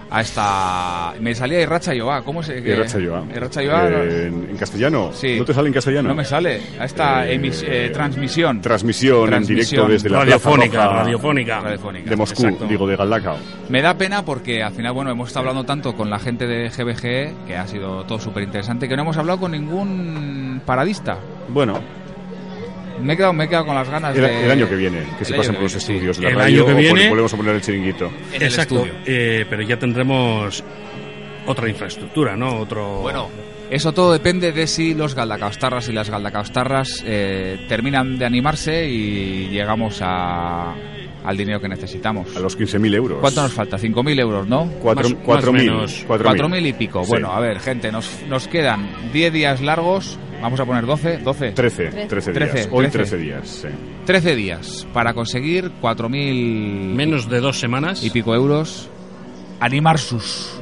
a 0.09 0.21
esta... 0.21 1.13
Me 1.19 1.35
salía 1.35 1.61
Irracha 1.61 1.93
Yoa, 1.93 2.23
¿cómo 2.23 2.41
se...? 2.43 2.61
que- 2.63 2.69
Irracha 2.71 2.99
Yoa. 2.99 3.23
Irracha 3.35 3.61
Yoa, 3.61 3.87
Eh, 3.89 4.27
en, 4.27 4.47
en 4.51 4.57
castellano. 4.57 5.11
Sí. 5.13 5.37
¿No 5.39 5.45
te 5.45 5.53
sale 5.53 5.67
en 5.67 5.73
castellano? 5.73 6.09
no 6.09 6.15
me 6.15 6.23
sale. 6.25 6.61
A 6.79 6.85
esta 6.85 7.27
Eh, 7.27 7.39
emis- 7.39 7.63
eh, 7.67 7.89
transmisión. 7.93 8.61
Transmisión, 8.61 9.33
en 9.33 9.43
directo 9.45 9.87
desde 9.87 10.09
la 10.09 10.19
Radiofónica, 10.19 10.71
Plaza 10.71 10.87
Roja 10.87 10.99
radiofónica. 11.03 11.59
Radiofónica. 11.59 12.09
de 12.09 12.15
Moscú, 12.15 12.43
Exacto. 12.45 12.65
digo, 12.67 12.87
de 12.87 12.95
Galdacao. 12.95 13.37
Me 13.69 13.81
da 13.81 13.97
pena 13.97 14.23
porque 14.23 14.63
al 14.63 14.73
final, 14.73 14.93
bueno, 14.93 15.11
hemos 15.11 15.27
estado 15.29 15.47
hablando 15.49 15.65
tanto 15.65 15.95
con 15.95 16.09
la 16.09 16.19
gente 16.19 16.47
de 16.47 16.69
GBG, 16.69 17.45
que 17.45 17.57
ha 17.57 17.67
sido 17.67 18.03
todo 18.05 18.19
súper 18.19 18.43
interesante, 18.43 18.87
que 18.87 18.95
no 18.95 19.01
hemos 19.03 19.17
hablado 19.17 19.39
con 19.39 19.51
ningún 19.51 20.61
paradista. 20.65 21.17
Bueno, 21.49 21.79
Me 23.01 23.13
he 23.13 23.17
quedado, 23.17 23.33
me 23.33 23.43
he 23.45 23.47
quedado 23.47 23.65
con 23.65 23.75
las 23.75 23.89
ganas 23.89 24.15
el, 24.15 24.21
de... 24.21 24.45
el 24.45 24.51
año 24.51 24.67
que 24.69 24.75
viene, 24.75 25.03
que 25.19 25.25
se 25.25 25.33
El 25.33 25.37
pasen 25.37 25.53
por 25.55 25.63
los 25.63 25.73
viene, 25.73 25.85
sí. 25.85 25.93
estudios 25.93 26.17
de 26.17 26.23
la 26.23 26.29
El 26.29 26.35
radio 26.35 26.65
año 26.65 26.65
que 26.65 26.81
viene- 26.81 27.09
volvemos 27.09 27.33
a 27.33 27.37
poner 27.37 27.55
el 27.55 27.61
chiringuito. 27.61 28.11
En 28.33 28.41
Exacto, 28.43 28.85
eh, 29.05 29.45
pero 29.49 29.61
ya 29.63 29.77
tendremos 29.77 30.63
otra 31.45 31.69
infraestructura, 31.69 32.35
¿no? 32.35 32.59
Otro... 32.59 32.99
Bueno, 33.01 33.29
eso 33.69 33.91
todo 33.93 34.11
depende 34.13 34.51
de 34.51 34.67
si 34.67 34.93
los 34.93 35.13
galdacaostarras 35.15 35.87
y 35.89 35.93
las 35.93 36.09
galdacaostarras 36.09 37.03
eh, 37.05 37.65
terminan 37.69 38.17
de 38.17 38.25
animarse 38.25 38.87
y 38.89 39.47
llegamos 39.49 39.99
a, 40.01 40.73
al 41.23 41.37
dinero 41.37 41.59
que 41.61 41.67
necesitamos. 41.69 42.35
A 42.35 42.39
los 42.39 42.57
15.000 42.57 42.95
euros. 42.95 43.19
¿Cuánto 43.21 43.41
nos 43.43 43.53
falta? 43.53 43.77
5.000 43.77 44.19
euros, 44.19 44.47
¿no? 44.47 44.65
Cuatro, 44.81 45.09
Más- 45.09 45.17
cuatro 45.23 45.53
más 45.53 45.61
o 45.61 45.63
mil. 45.63 45.71
menos. 45.73 46.03
Cuatro 46.07 46.31
mil. 46.49 46.63
4.000 46.63 46.67
y 46.69 46.73
pico. 46.73 47.03
Sí. 47.03 47.09
Bueno, 47.09 47.31
a 47.31 47.39
ver, 47.39 47.59
gente, 47.59 47.91
nos, 47.91 48.09
nos 48.27 48.47
quedan 48.47 48.89
10 49.13 49.31
días 49.33 49.61
largos. 49.61 50.17
Vamos 50.41 50.59
a 50.59 50.65
poner 50.65 50.85
12. 50.85 51.17
12. 51.17 51.51
13, 51.51 51.89
13 52.07 52.31
días. 52.31 52.51
Trece, 52.51 52.69
Hoy 52.71 52.87
trece. 52.89 53.17
13 53.17 53.17
días, 53.17 53.47
sí. 53.47 53.67
13 54.05 54.35
días 54.35 54.87
para 54.93 55.13
conseguir 55.13 55.71
4.000 55.81 56.93
Menos 56.93 57.27
de 57.29 57.39
dos 57.39 57.59
semanas. 57.59 58.03
y 58.03 58.09
pico 58.11 58.33
euros. 58.35 58.89
Animar 59.59 59.97
sus. 59.97 60.59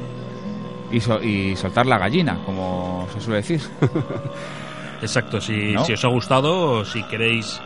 Y, 0.90 1.00
so- 1.00 1.22
y 1.22 1.54
soltar 1.56 1.84
la 1.86 1.98
gallina, 1.98 2.40
como 2.46 3.06
se 3.12 3.20
suele 3.20 3.36
decir. 3.38 3.60
Exacto, 5.02 5.40
si, 5.40 5.72
¿No? 5.72 5.84
si 5.84 5.92
os 5.92 6.04
ha 6.04 6.08
gustado 6.08 6.78
o 6.78 6.84
si 6.84 7.02
queréis 7.04 7.60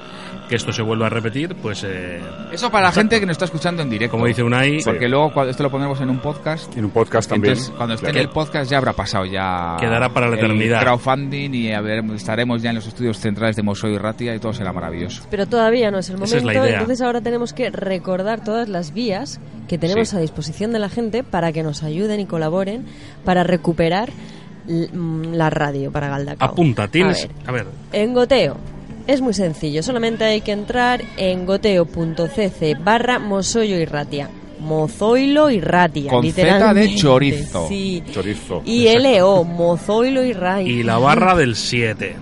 que 0.49 0.57
esto 0.57 0.73
se 0.73 0.83
vuelva 0.83 1.07
a 1.07 1.11
repetir, 1.11 1.55
pues... 1.57 1.85
eh, 1.87 2.21
Eso 2.53 2.71
para 2.71 2.87
la 2.87 2.93
gente 2.93 3.21
que 3.21 3.27
nos 3.27 3.35
está 3.35 3.45
escuchando 3.45 3.83
en 3.83 3.91
directo. 3.91 4.13
Como 4.13 4.27
dice 4.27 4.43
Unai, 4.43 4.79
Porque 4.85 5.09
luego 5.09 5.33
cuando 5.33 5.51
esto 5.51 5.63
lo 5.63 5.71
ponemos 5.71 6.01
en 6.01 6.11
un 6.11 6.19
podcast. 6.19 6.77
En 6.77 6.85
un 6.87 6.91
podcast 6.91 7.29
también. 7.31 7.53
Entonces, 7.53 7.75
cuando 7.77 7.95
esté 7.95 8.07
Claro. 8.07 8.19
en 8.19 8.25
el 8.27 8.31
podcast 8.33 8.71
ya 8.71 8.79
habrá 8.79 8.93
pasado 8.93 9.25
ya. 9.27 9.77
Quedará 9.79 10.09
para 10.13 10.27
la 10.29 10.33
el 10.35 10.39
eternidad. 10.41 10.81
crowdfunding 10.81 11.55
y 11.55 11.73
a 11.73 11.81
ver, 11.81 12.05
estaremos 12.15 12.63
ya 12.63 12.71
en 12.71 12.77
los 12.77 12.87
estudios 12.87 13.19
centrales 13.19 13.57
de 13.57 13.63
Mosoy 13.63 13.95
y 13.95 13.99
Ratia 13.99 14.35
y 14.35 14.39
todo 14.41 14.53
será 14.53 14.73
maravilloso. 14.73 15.23
Pero 15.31 15.47
todavía 15.47 15.91
no 15.91 15.99
es 15.99 16.11
el 16.11 16.17
Esa 16.23 16.25
es 16.39 16.43
momento, 16.43 16.61
la 16.61 16.67
idea. 16.69 16.81
entonces 16.81 17.01
ahora 17.05 17.21
tenemos 17.21 17.53
que 17.53 17.71
recordar 17.71 18.43
todas 18.45 18.69
las 18.69 18.93
vías 18.93 19.41
que 19.69 19.79
tenemos 19.79 20.09
Sí. 20.09 20.17
a 20.17 20.21
disposición 20.21 20.73
de 20.73 20.79
la 20.81 20.89
gente 20.89 21.23
para 21.23 21.53
que 21.53 21.63
nos 21.63 21.83
ayuden 21.85 22.19
y 22.21 22.27
colaboren 22.27 22.85
para 23.25 23.45
recuperar 23.45 24.11
mm, 24.67 25.33
la 25.35 25.51
radio 25.51 25.91
para 25.93 26.09
Galdacao. 26.09 26.49
apunta, 26.49 26.89
tienes... 26.89 27.29
A 27.47 27.53
ver, 27.53 27.63
A 27.63 27.65
ver, 27.65 27.67
en 27.93 28.15
Goteo. 28.15 28.57
Es 29.07 29.21
muy 29.21 29.35
sencillo, 29.35 29.83
solamente 29.83 30.25
hay 30.25 30.41
que 30.41 30.53
entrar 30.53 31.03
en 31.17 31.47
goteo.cc 31.47 32.77
barra 32.83 33.19
mozoyo 33.19 33.77
y 33.77 33.85
ratia. 33.85 34.29
Mozoilo 34.61 35.51
y 35.51 35.61
ratia, 35.61 36.11
Con 36.11 36.23
Z 36.23 36.43
de 36.43 36.43
literalmente. 36.45 36.97
chorizo. 36.97 37.67
Sí. 37.67 38.03
Chorizo. 38.13 38.63
Y 38.67 38.87
LO, 38.99 39.43
mozoilo 39.45 40.23
y 40.23 40.33
ratia. 40.35 40.71
y 40.71 40.83
la 40.83 40.99
barra 40.99 41.35
del 41.35 41.57
7. 41.57 42.15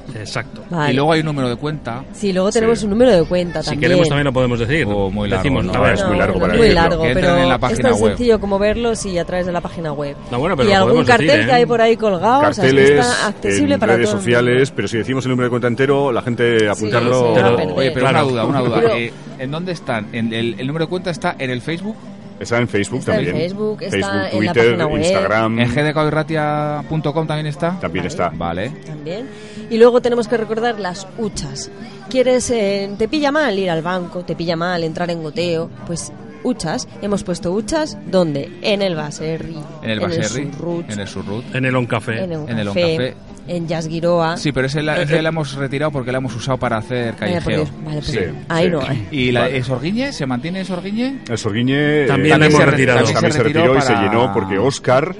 Exacto. 0.14 0.62
Vale. 0.70 0.92
Y 0.92 0.96
luego 0.96 1.12
hay 1.12 1.20
un 1.20 1.26
número 1.26 1.48
de 1.48 1.56
cuenta. 1.56 2.04
Sí, 2.12 2.32
luego 2.32 2.50
tenemos 2.50 2.82
un 2.82 2.90
número 2.90 3.10
de 3.12 3.24
cuenta 3.24 3.60
Si 3.62 3.70
también. 3.70 3.80
queremos 3.90 4.08
también 4.08 4.24
lo 4.24 4.32
podemos 4.32 4.58
decir. 4.58 4.86
O 4.88 5.10
muy 5.10 5.28
largo, 5.28 5.42
Decimos, 5.42 5.64
¿no? 5.64 5.80
ver, 5.82 5.94
Es 5.94 6.06
muy 6.06 6.16
largo 6.18 6.34
No, 6.34 6.40
para 6.40 6.52
muy 6.54 6.62
decirlo. 6.62 6.82
largo, 6.88 7.02
Que 7.04 7.14
pero 7.14 7.36
en 7.38 7.48
la 7.48 7.54
es 7.54 7.60
página 7.60 7.88
tan 7.90 8.00
web. 8.00 8.10
sencillo 8.12 8.40
como 8.40 8.58
verlos 8.58 9.06
y 9.06 9.18
a 9.18 9.24
través 9.24 9.46
de 9.46 9.52
la 9.52 9.60
página 9.60 9.92
web. 9.92 10.16
No, 10.30 10.38
bueno, 10.38 10.56
pero 10.56 10.68
y 10.68 10.72
algún 10.72 11.04
cartel 11.04 11.26
decir, 11.26 11.42
¿eh? 11.42 11.46
que 11.46 11.52
hay 11.52 11.66
por 11.66 11.80
ahí 11.80 11.96
colgado, 11.96 12.48
o 12.48 12.52
sea, 12.52 12.64
es 12.64 12.70
que 12.72 12.76
Carteles 12.76 13.06
está 13.06 13.26
accesible 13.28 13.74
en 13.74 13.80
para 13.80 13.94
redes 13.96 14.08
todo 14.10 14.18
sociales, 14.18 14.70
pero 14.74 14.88
si 14.88 14.98
decimos 14.98 15.24
el 15.24 15.30
número 15.30 15.46
de 15.46 15.50
cuenta 15.50 15.68
entero, 15.68 16.12
la 16.12 16.22
gente 16.22 16.68
apuntarlo. 16.68 17.20
sí, 17.28 17.32
Pero, 17.34 17.48
a 17.48 17.56
perder. 17.56 17.74
oye, 17.78 17.90
pero 17.92 18.06
Claro. 18.08 18.18
una 18.26 18.32
duda, 18.32 18.44
una 18.46 18.60
duda. 18.60 18.80
Pero- 18.80 18.94
Eh, 18.96 19.12
¿En 19.38 19.50
dónde 19.50 19.72
están? 19.72 20.06
¿En 20.12 20.32
el, 20.32 20.54
el 20.60 20.66
número 20.66 20.84
de 20.84 20.88
cuenta 20.90 21.10
está 21.10 21.34
en 21.38 21.50
el 21.50 21.60
Facebook? 21.62 21.96
Está 22.42 22.58
en 22.58 22.68
Facebook 22.68 22.98
Está 23.00 23.12
en 23.18 23.24
también. 23.26 23.36
Facebook, 23.36 23.82
está 23.82 23.90
Facebook, 23.90 24.12
en 24.12 24.22
la 24.22 24.52
Twitter, 24.52 24.66
página 24.70 24.86
web. 24.86 24.98
Instagram. 25.02 25.58
¿En 25.58 25.68
gdcoirratia.com 25.74 27.26
también 27.26 27.46
está? 27.46 27.78
También 27.80 28.06
está. 28.06 28.30
Vale. 28.34 28.70
También. 28.84 29.28
Y 29.70 29.78
luego 29.78 30.00
tenemos 30.02 30.28
que 30.28 30.36
recordar 30.36 30.78
las 30.78 31.06
huchas. 31.18 31.70
¿Quieres, 32.10 32.50
eh, 32.50 32.90
te 32.98 33.08
pilla 33.08 33.32
mal 33.32 33.58
ir 33.58 33.70
al 33.70 33.82
banco, 33.82 34.24
te 34.24 34.34
pilla 34.36 34.56
mal 34.56 34.84
entrar 34.84 35.10
en 35.10 35.22
goteo? 35.22 35.70
Pues 35.86 36.12
huchas. 36.44 36.88
Hemos 37.00 37.22
puesto 37.24 37.52
huchas, 37.52 37.96
¿dónde? 38.10 38.50
En 38.62 38.82
el 38.82 38.94
Baserri. 38.96 39.56
En 39.82 39.90
el 39.90 40.00
Baserri, 40.00 40.50
Surrut, 40.52 40.90
en 40.90 41.00
el 41.00 41.08
Surrut. 41.08 41.54
En 41.54 41.64
el 41.64 41.76
On 41.76 41.86
Café. 41.86 42.24
en 42.24 42.32
el 42.32 42.48
en 42.48 42.58
el 42.58 42.66
Café, 42.66 42.84
Oncafé. 42.84 43.14
En 43.48 43.66
Yasgiroa. 43.68 44.36
Sí, 44.36 44.52
pero 44.52 44.66
ese 44.66 44.82
la, 44.82 45.02
ese 45.02 45.20
la 45.22 45.30
hemos 45.30 45.54
retirado 45.54 45.90
porque 45.90 46.12
la 46.12 46.18
hemos 46.18 46.34
usado 46.34 46.58
para 46.58 46.76
hacer 46.78 47.14
callejeo. 47.14 47.64
Vale, 47.84 48.00
pues 48.00 48.06
Sí, 48.06 48.18
ahí 48.48 48.64
sí. 48.66 48.70
no 48.70 48.80
hay. 48.82 49.08
¿Y 49.10 49.32
la 49.32 49.40
Vale. 49.42 49.62
Sorguiñe? 49.64 50.12
¿Se 50.12 50.26
mantiene 50.26 50.64
Sorguiñe? 50.64 51.20
El 51.28 51.38
Sorguiñe 51.38 52.06
También 52.06 52.36
eh, 52.36 52.38
la 52.38 52.46
hemos 52.46 52.58
se 52.60 52.66
retirado. 52.66 52.98
También, 52.98 53.14
También 53.14 53.32
se 53.32 53.38
se 53.38 53.44
retiró 53.44 53.76
y 53.76 53.80
se 53.82 53.94
llenó 53.94 54.32
porque 54.32 54.58
Oscar, 54.58 55.14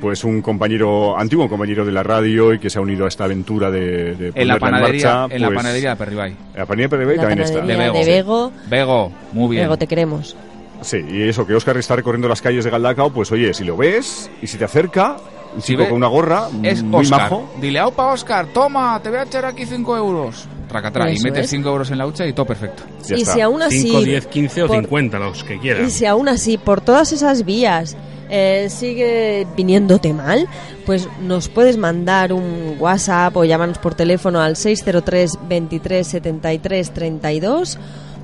pues 0.00 0.24
un 0.24 0.42
compañero, 0.42 1.18
antiguo 1.18 1.48
compañero 1.48 1.84
de 1.86 1.92
la 1.92 2.02
radio 2.02 2.52
y 2.52 2.58
que 2.58 2.68
se 2.68 2.78
ha 2.78 2.82
unido 2.82 3.06
a 3.06 3.08
esta 3.08 3.24
aventura 3.24 3.70
de, 3.70 4.14
de 4.14 4.32
En 4.34 4.48
la 4.48 4.58
panadería, 4.58 5.14
marcha, 5.20 5.34
en 5.34 5.40
la 5.42 5.48
pues, 5.48 5.56
panadería 5.56 5.90
de 5.90 5.96
Perribay. 5.96 6.30
en 6.32 6.36
La 6.54 6.66
panadería 6.66 6.84
de 6.84 6.88
Peribay 6.90 7.16
La 7.16 7.22
también 7.22 7.40
está. 7.40 7.60
De 7.60 7.66
de 7.66 7.76
Bego. 7.78 8.04
Bego. 8.04 8.52
Bego, 8.68 9.12
muy 9.32 9.50
bien. 9.56 9.62
Bego, 9.64 9.78
te 9.78 9.86
queremos. 9.86 10.36
Sí, 10.82 10.98
y 11.08 11.22
eso, 11.22 11.46
que 11.46 11.54
Oscar 11.54 11.78
está 11.78 11.96
recorriendo 11.96 12.28
las 12.28 12.42
calles 12.42 12.62
de 12.64 12.70
Galdacao, 12.70 13.10
pues 13.10 13.32
oye, 13.32 13.54
si 13.54 13.64
lo 13.64 13.74
ves 13.74 14.30
y 14.42 14.46
si 14.46 14.58
te 14.58 14.64
acerca, 14.66 15.16
un 15.54 15.60
Si 15.62 15.68
chico 15.68 15.82
ve- 15.82 15.88
con 15.88 15.96
una 15.98 16.08
gorra, 16.08 16.48
Es 16.62 16.82
muy 16.82 17.02
Oscar. 17.02 17.20
majo. 17.22 17.50
Dile, 17.60 17.78
aupa 17.78 18.12
Oscar, 18.12 18.46
toma, 18.52 19.00
te 19.02 19.08
voy 19.10 19.18
a 19.18 19.22
echar 19.22 19.44
aquí 19.44 19.64
5 19.66 19.96
euros. 19.96 20.46
Tracatrá, 20.68 21.10
y 21.12 21.18
metes 21.20 21.44
es. 21.44 21.50
5 21.50 21.68
euros 21.68 21.90
en 21.90 21.98
la 21.98 22.06
hucha 22.06 22.26
y 22.26 22.32
todo 22.32 22.46
perfecto. 22.46 22.82
Ya 23.06 23.16
y 23.16 23.22
está. 23.22 23.34
si 23.34 23.40
aún 23.40 23.62
así 23.62 23.82
5, 23.82 24.00
10, 24.00 24.26
15 24.26 24.62
o 24.64 24.66
por- 24.66 24.76
50, 24.80 25.18
los 25.18 25.44
que 25.44 25.58
quieran. 25.60 25.86
Y 25.86 25.90
si 25.90 26.06
aún 26.06 26.28
así, 26.28 26.58
por 26.58 26.80
todas 26.80 27.12
esas 27.12 27.44
vías, 27.44 27.96
eh, 28.30 28.66
sigue 28.70 29.46
viniéndote 29.56 30.12
mal, 30.12 30.48
pues 30.86 31.08
nos 31.22 31.48
puedes 31.48 31.76
mandar 31.76 32.32
un 32.32 32.76
WhatsApp 32.80 33.36
o 33.36 33.44
llámanos 33.44 33.78
por 33.78 33.94
teléfono 33.94 34.40
al 34.40 34.56
603 34.56 35.38
23 35.48 36.06
73 36.06 36.90
32, 36.92 37.78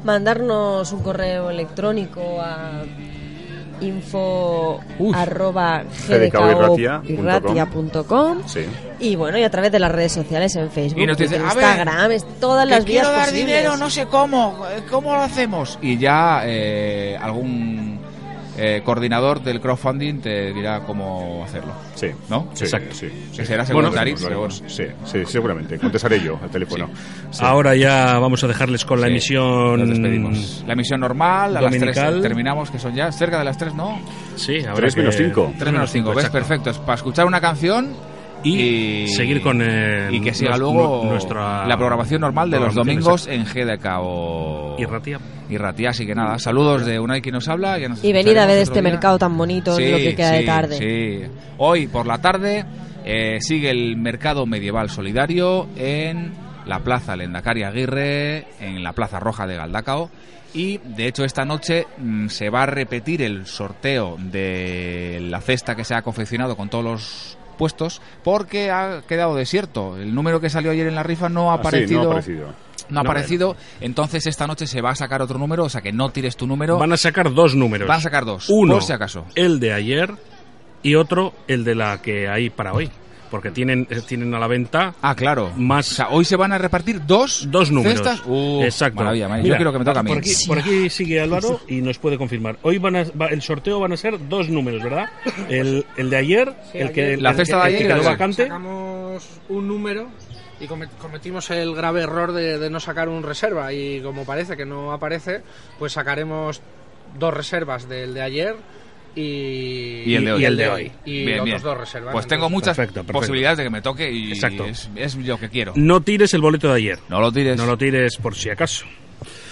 mandarnos 0.05 0.93
un 0.93 1.03
correo 1.03 1.51
electrónico 1.51 2.20
a 2.41 2.83
info 3.81 4.81
Uf. 4.99 5.16
arroba 5.16 5.83
gdkoirratia.com. 6.09 8.39
Sí. 8.47 8.61
y 9.01 9.16
bueno 9.16 9.39
y 9.39 9.45
a 9.45 9.51
través 9.51 9.72
de 9.72 9.78
las 9.78 9.91
redes 9.91 10.12
sociales 10.12 10.55
en 10.57 10.70
Facebook 10.70 11.01
Y 11.03 11.07
nos 11.07 11.16
dice, 11.16 11.37
Twitter, 11.37 11.51
"A 11.51 11.55
ver, 11.55 11.64
Instagram 11.64 12.11
es 12.12 12.26
todas 12.41 12.68
las 12.68 12.85
vías 12.85 13.07
posibles 13.09 13.64
sé 13.91 14.07
cómo, 14.07 14.64
eh, 14.70 14.83
¿cómo 14.91 15.12
lo 15.14 15.22
hacemos? 15.22 15.78
Y 15.81 15.97
ya 15.99 16.43
eh, 16.45 17.16
algún 17.20 17.89
eh, 18.59 18.83
coordinador 18.85 19.43
del 19.43 19.61
crowdfunding 19.61 20.21
te 20.21 20.53
dirá 20.53 20.81
cómo 20.81 21.43
hacerlo. 21.45 21.73
Sí. 21.95 22.09
¿No? 22.29 22.49
Sí, 22.55 22.65
Exacto. 22.65 22.95
Sí, 22.95 23.09
Que 23.35 23.43
sí. 23.43 23.47
será 23.47 23.65
seguro 23.65 23.89
Bueno, 23.89 24.01
haremos. 24.01 24.63
Sí, 24.67 24.85
sí, 25.05 25.23
seguramente. 25.27 25.79
Contestaré 25.79 26.21
yo 26.21 26.39
al 26.43 26.51
teléfono. 26.51 26.89
Sí. 27.31 27.41
Ahora 27.45 27.75
ya 27.77 28.19
vamos 28.19 28.43
a 28.45 28.49
dejarles 28.49 28.85
con 28.85 29.01
la 29.01 29.07
emisión. 29.09 29.81
Nos 29.81 29.89
despedimos. 29.89 30.65
La 30.67 30.73
emisión 30.75 31.01
normal, 31.01 31.57
a 31.57 31.61
las 31.61 31.73
Dominical. 31.73 32.11
3 32.15 32.23
terminamos, 32.23 32.71
que 32.71 32.79
son 32.79 32.95
ya 32.95 33.11
cerca 33.13 33.39
de 33.39 33.45
las 33.45 33.57
3, 33.59 33.75
¿no? 33.75 34.01
Sí, 34.37 34.59
Tres 34.75 34.95
que- 34.95 35.01
menos 35.01 35.17
cinco. 35.17 35.53
3 35.59 35.73
menos 35.73 35.91
5, 35.91 36.11
¿ves? 36.11 36.19
exacto. 36.25 36.39
Perfecto. 36.39 36.71
Es 36.71 36.79
para 36.79 36.95
escuchar 36.97 37.27
una 37.27 37.41
canción 37.41 37.89
Y, 38.43 39.07
seguir 39.09 39.43
con 39.43 39.61
eh, 39.62 40.09
y 40.11 40.20
que 40.20 40.32
siga 40.32 40.53
nos- 40.53 40.61
luego 40.61 41.03
nu- 41.05 41.11
nuestra 41.11 41.66
la 41.66 41.76
programación 41.76 42.22
normal 42.22 42.51
de 42.51 42.59
los 42.61 42.74
domingos 42.74 43.26
en 43.26 43.45
GDK 43.45 43.99
o 44.01 44.76
Y 44.78 44.84
Ratia. 44.86 45.18
y 45.49 45.57
Ratia, 45.59 45.91
así 45.91 46.07
que 46.07 46.14
nada, 46.14 46.38
saludos 46.38 46.86
de 46.86 46.99
Unai 46.99 47.20
que 47.20 47.30
nos 47.30 47.49
habla. 47.49 47.78
ya 47.78 47.88
nos 47.88 48.03
y 48.03 48.12
venir 48.12 48.38
a 48.38 48.47
ver 48.47 48.59
este 48.59 48.80
día. 48.80 48.91
mercado 48.91 49.18
tan 49.18 49.36
bonito 49.36 49.78
en 49.78 49.93
lo 49.93 49.99
que 49.99 50.14
queda 50.14 50.32
de 50.32 50.41
sí, 50.41 50.47
tarde 50.47 50.76
Sí. 50.78 51.30
Hoy 51.59 51.86
por 51.86 52.07
la 52.07 52.18
tarde 52.18 52.64
eh, 53.05 53.38
sigue 53.41 53.70
el 53.70 53.97
mercado 53.97 54.47
medieval 54.47 54.88
solidario 54.91 55.68
en 55.76 56.32
la 56.66 56.80
Plaza 56.80 57.16
Lendakari 57.16 57.62
Aguirre, 57.64 58.47
en 58.61 58.82
la 58.82 58.93
Plaza 58.93 59.18
Roja 59.20 59.47
de 59.47 59.57
Galdacao. 59.57 60.11
Y 60.55 60.78
de 60.78 61.07
hecho 61.07 61.24
esta 61.24 61.45
noche 61.45 61.86
mm, 61.99 62.26
se 62.28 62.51
va 62.51 62.62
a 62.64 62.66
repetir 62.66 63.22
el 63.22 63.47
sorteo 63.47 64.16
de 64.18 65.18
la 65.22 65.41
cesta 65.41 65.74
que 65.76 65.84
se 65.84 65.95
ha 65.95 66.03
confeccionado 66.03 66.57
con 66.57 66.68
todos 66.68 66.84
los 66.84 67.38
puestos 67.61 68.01
porque 68.25 68.71
ha 68.71 69.03
quedado 69.07 69.35
desierto. 69.35 69.99
El 69.99 70.15
número 70.15 70.41
que 70.41 70.49
salió 70.49 70.71
ayer 70.71 70.87
en 70.87 70.95
la 70.95 71.03
rifa 71.03 71.29
no 71.29 71.51
ha 71.51 71.55
Ah, 71.57 71.59
sí, 71.59 71.69
aparecido. 71.69 72.03
no 72.05 72.09
ha 72.09 72.13
aparecido. 72.13 72.47
no 72.47 73.01
ha 73.01 73.03
No, 73.05 73.11
aparecido. 73.11 73.57
Entonces 73.83 74.27
esta 74.27 74.47
noche 74.47 74.67
se 74.67 74.81
va 74.81 74.91
a 74.93 74.95
sacar 74.95 75.21
otro 75.21 75.39
número, 75.39 75.65
o 75.65 75.69
sea 75.69 75.83
que 75.83 75.93
no 75.93 76.09
tires 76.11 76.37
tu 76.39 76.47
número. 76.47 76.79
Van 76.79 76.93
a 76.93 76.97
sacar 76.97 77.33
dos 77.35 77.55
números. 77.55 77.87
Van 77.87 77.99
a 77.99 78.01
sacar 78.01 78.25
dos, 78.25 78.47
Uno, 78.49 78.75
por 78.75 78.83
si 78.83 78.93
acaso. 78.95 79.27
el 79.35 79.61
de 79.61 79.75
ayer 79.75 80.15
y 80.83 80.95
otro, 80.95 81.35
el 81.47 81.63
de 81.65 81.75
la 81.75 82.01
que 82.01 82.29
hay 82.31 82.49
para 82.49 82.73
hoy. 82.73 82.91
Porque 83.31 83.51
tienen, 83.51 83.87
eh, 83.91 84.01
tienen 84.07 84.35
a 84.35 84.39
la 84.41 84.47
venta 84.49 84.95
Ah, 85.03 85.14
claro. 85.14 85.53
más 85.57 85.93
O 85.93 85.95
sea, 85.95 86.09
hoy 86.11 86.24
se 86.24 86.35
van 86.37 86.53
a 86.53 86.59
repartir 86.59 87.07
dos, 87.07 87.47
dos 87.51 87.70
números. 87.70 87.95
cestas. 88.01 88.22
Uh, 88.26 88.62
Exacto. 88.64 88.97
Maravilla, 88.97 89.28
maravilla. 89.28 89.45
Mira, 89.45 89.55
Yo 89.55 89.59
quiero 89.59 89.72
que 89.72 89.78
me 89.78 89.85
toque 89.85 89.99
a 89.99 90.03
mí. 90.03 90.09
Por 90.11 90.18
aquí, 90.18 90.31
por 90.49 90.59
aquí 90.59 90.91
sigue 90.91 91.20
Álvaro 91.20 91.61
y 91.68 91.81
nos 91.81 91.99
puede 91.99 92.18
confirmar. 92.18 92.57
Hoy 92.62 92.78
van 92.78 92.97
a, 92.97 93.05
va- 93.20 93.28
el 93.28 93.41
sorteo 93.43 93.78
van 93.78 93.93
a 93.93 93.97
ser 93.97 94.28
dos 94.28 94.49
números, 94.49 94.83
¿verdad? 94.83 95.07
El, 95.49 95.87
el 95.97 96.11
de 96.11 96.16
ayer, 96.16 96.55
Sí, 96.72 96.78
el 96.78 96.93
que, 96.93 97.14
el 97.14 97.22
La 97.22 97.35
cesta 97.35 97.62
de 97.64 97.68
el 97.70 97.76
ayer 97.76 97.89
quedó 97.95 98.03
vacante. 98.11 98.43
Sacamos 98.43 99.28
un 99.49 99.68
número 99.68 100.09
y 100.61 100.66
come- 100.66 100.89
cometimos 101.01 101.49
el 101.51 101.74
grave 101.74 102.03
error 102.03 102.33
de, 102.33 102.59
de 102.59 102.68
no 102.70 102.81
sacar 102.81 103.09
un 103.09 103.22
reserva 103.22 103.72
y 103.72 104.01
como 104.03 104.24
parece 104.24 104.57
que 104.57 104.66
no 104.66 104.93
aparece, 104.93 105.43
pues 105.78 105.93
sacaremos 105.93 106.61
dos 107.18 107.33
reservas 107.33 107.89
del 107.89 108.12
de 108.14 108.22
ayer 108.22 108.57
y, 109.17 110.03
Y 110.07 110.15
el 110.15 110.25
de 110.25 110.33
hoy. 110.33 110.43
y 110.43 110.45
el 110.45 110.57
de 110.57 110.69
hoy. 110.69 110.93
Y 111.05 111.13
Bien, 111.25 111.33
otros 111.41 111.45
bien. 111.45 111.63
dos 111.63 111.79
reservas. 111.79 112.13
Pues 112.13 112.27
tengo 112.27 112.49
muchas 112.51 112.77
Perfecto, 112.77 113.01
perfecto. 113.01 113.19
posibilidades 113.21 113.59
de 113.59 113.65
que 113.65 113.71
me 113.71 113.83
toque 113.83 114.11
y 114.11 114.33
Exacto. 114.33 114.65
Es, 114.65 114.89
es 114.97 115.17
lo 115.17 115.39
que 115.39 115.49
quiero. 115.49 115.73
No 115.77 116.01
tires 116.01 116.33
el 116.35 116.41
boleto 116.41 116.69
de 116.69 116.75
ayer. 116.77 116.99
No 117.09 117.21
lo 117.21 117.31
tires. 117.33 117.57
No 117.57 117.67
lo 117.67 117.77
tires 117.77 118.17
por 118.17 118.35
si 118.35 118.51
acaso. 118.51 118.85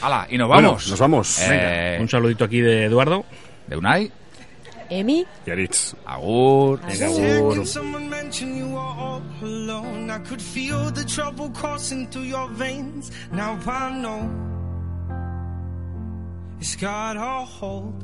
Hala, 0.00 0.26
y 0.30 0.38
nos 0.38 0.48
Bueno, 0.48 0.68
vamos. 0.68 0.88
nos 0.88 0.98
vamos. 1.00 1.38
Eh, 1.50 1.98
Un 2.00 2.08
saludito 2.08 2.44
aquí 2.44 2.60
de 2.60 2.84
Eduardo. 2.84 3.24
de 3.66 3.76
Unai. 3.76 4.10
Emi 4.90 5.26
Yaritz. 5.44 5.94
Agur. 6.06 6.80
Venga, 6.80 7.06
agur. 7.06 7.52
Second, 7.52 7.66
someone 7.66 8.08
mentioned 8.08 8.56
you 8.56 8.66
were 8.68 8.78
all 8.80 9.22
alone. 9.42 10.10
I 10.10 10.18
could 10.26 10.40
feel 10.40 10.90
the 10.90 11.04
trouble 11.04 11.50
coursing 11.52 12.08
through 12.08 12.26
your 12.26 12.48
veins. 12.56 13.10
Now 13.30 13.58
I 13.66 13.90
know 14.00 14.30
it's 16.58 16.74
got 16.76 17.16
a 17.18 17.44
hold 17.44 18.02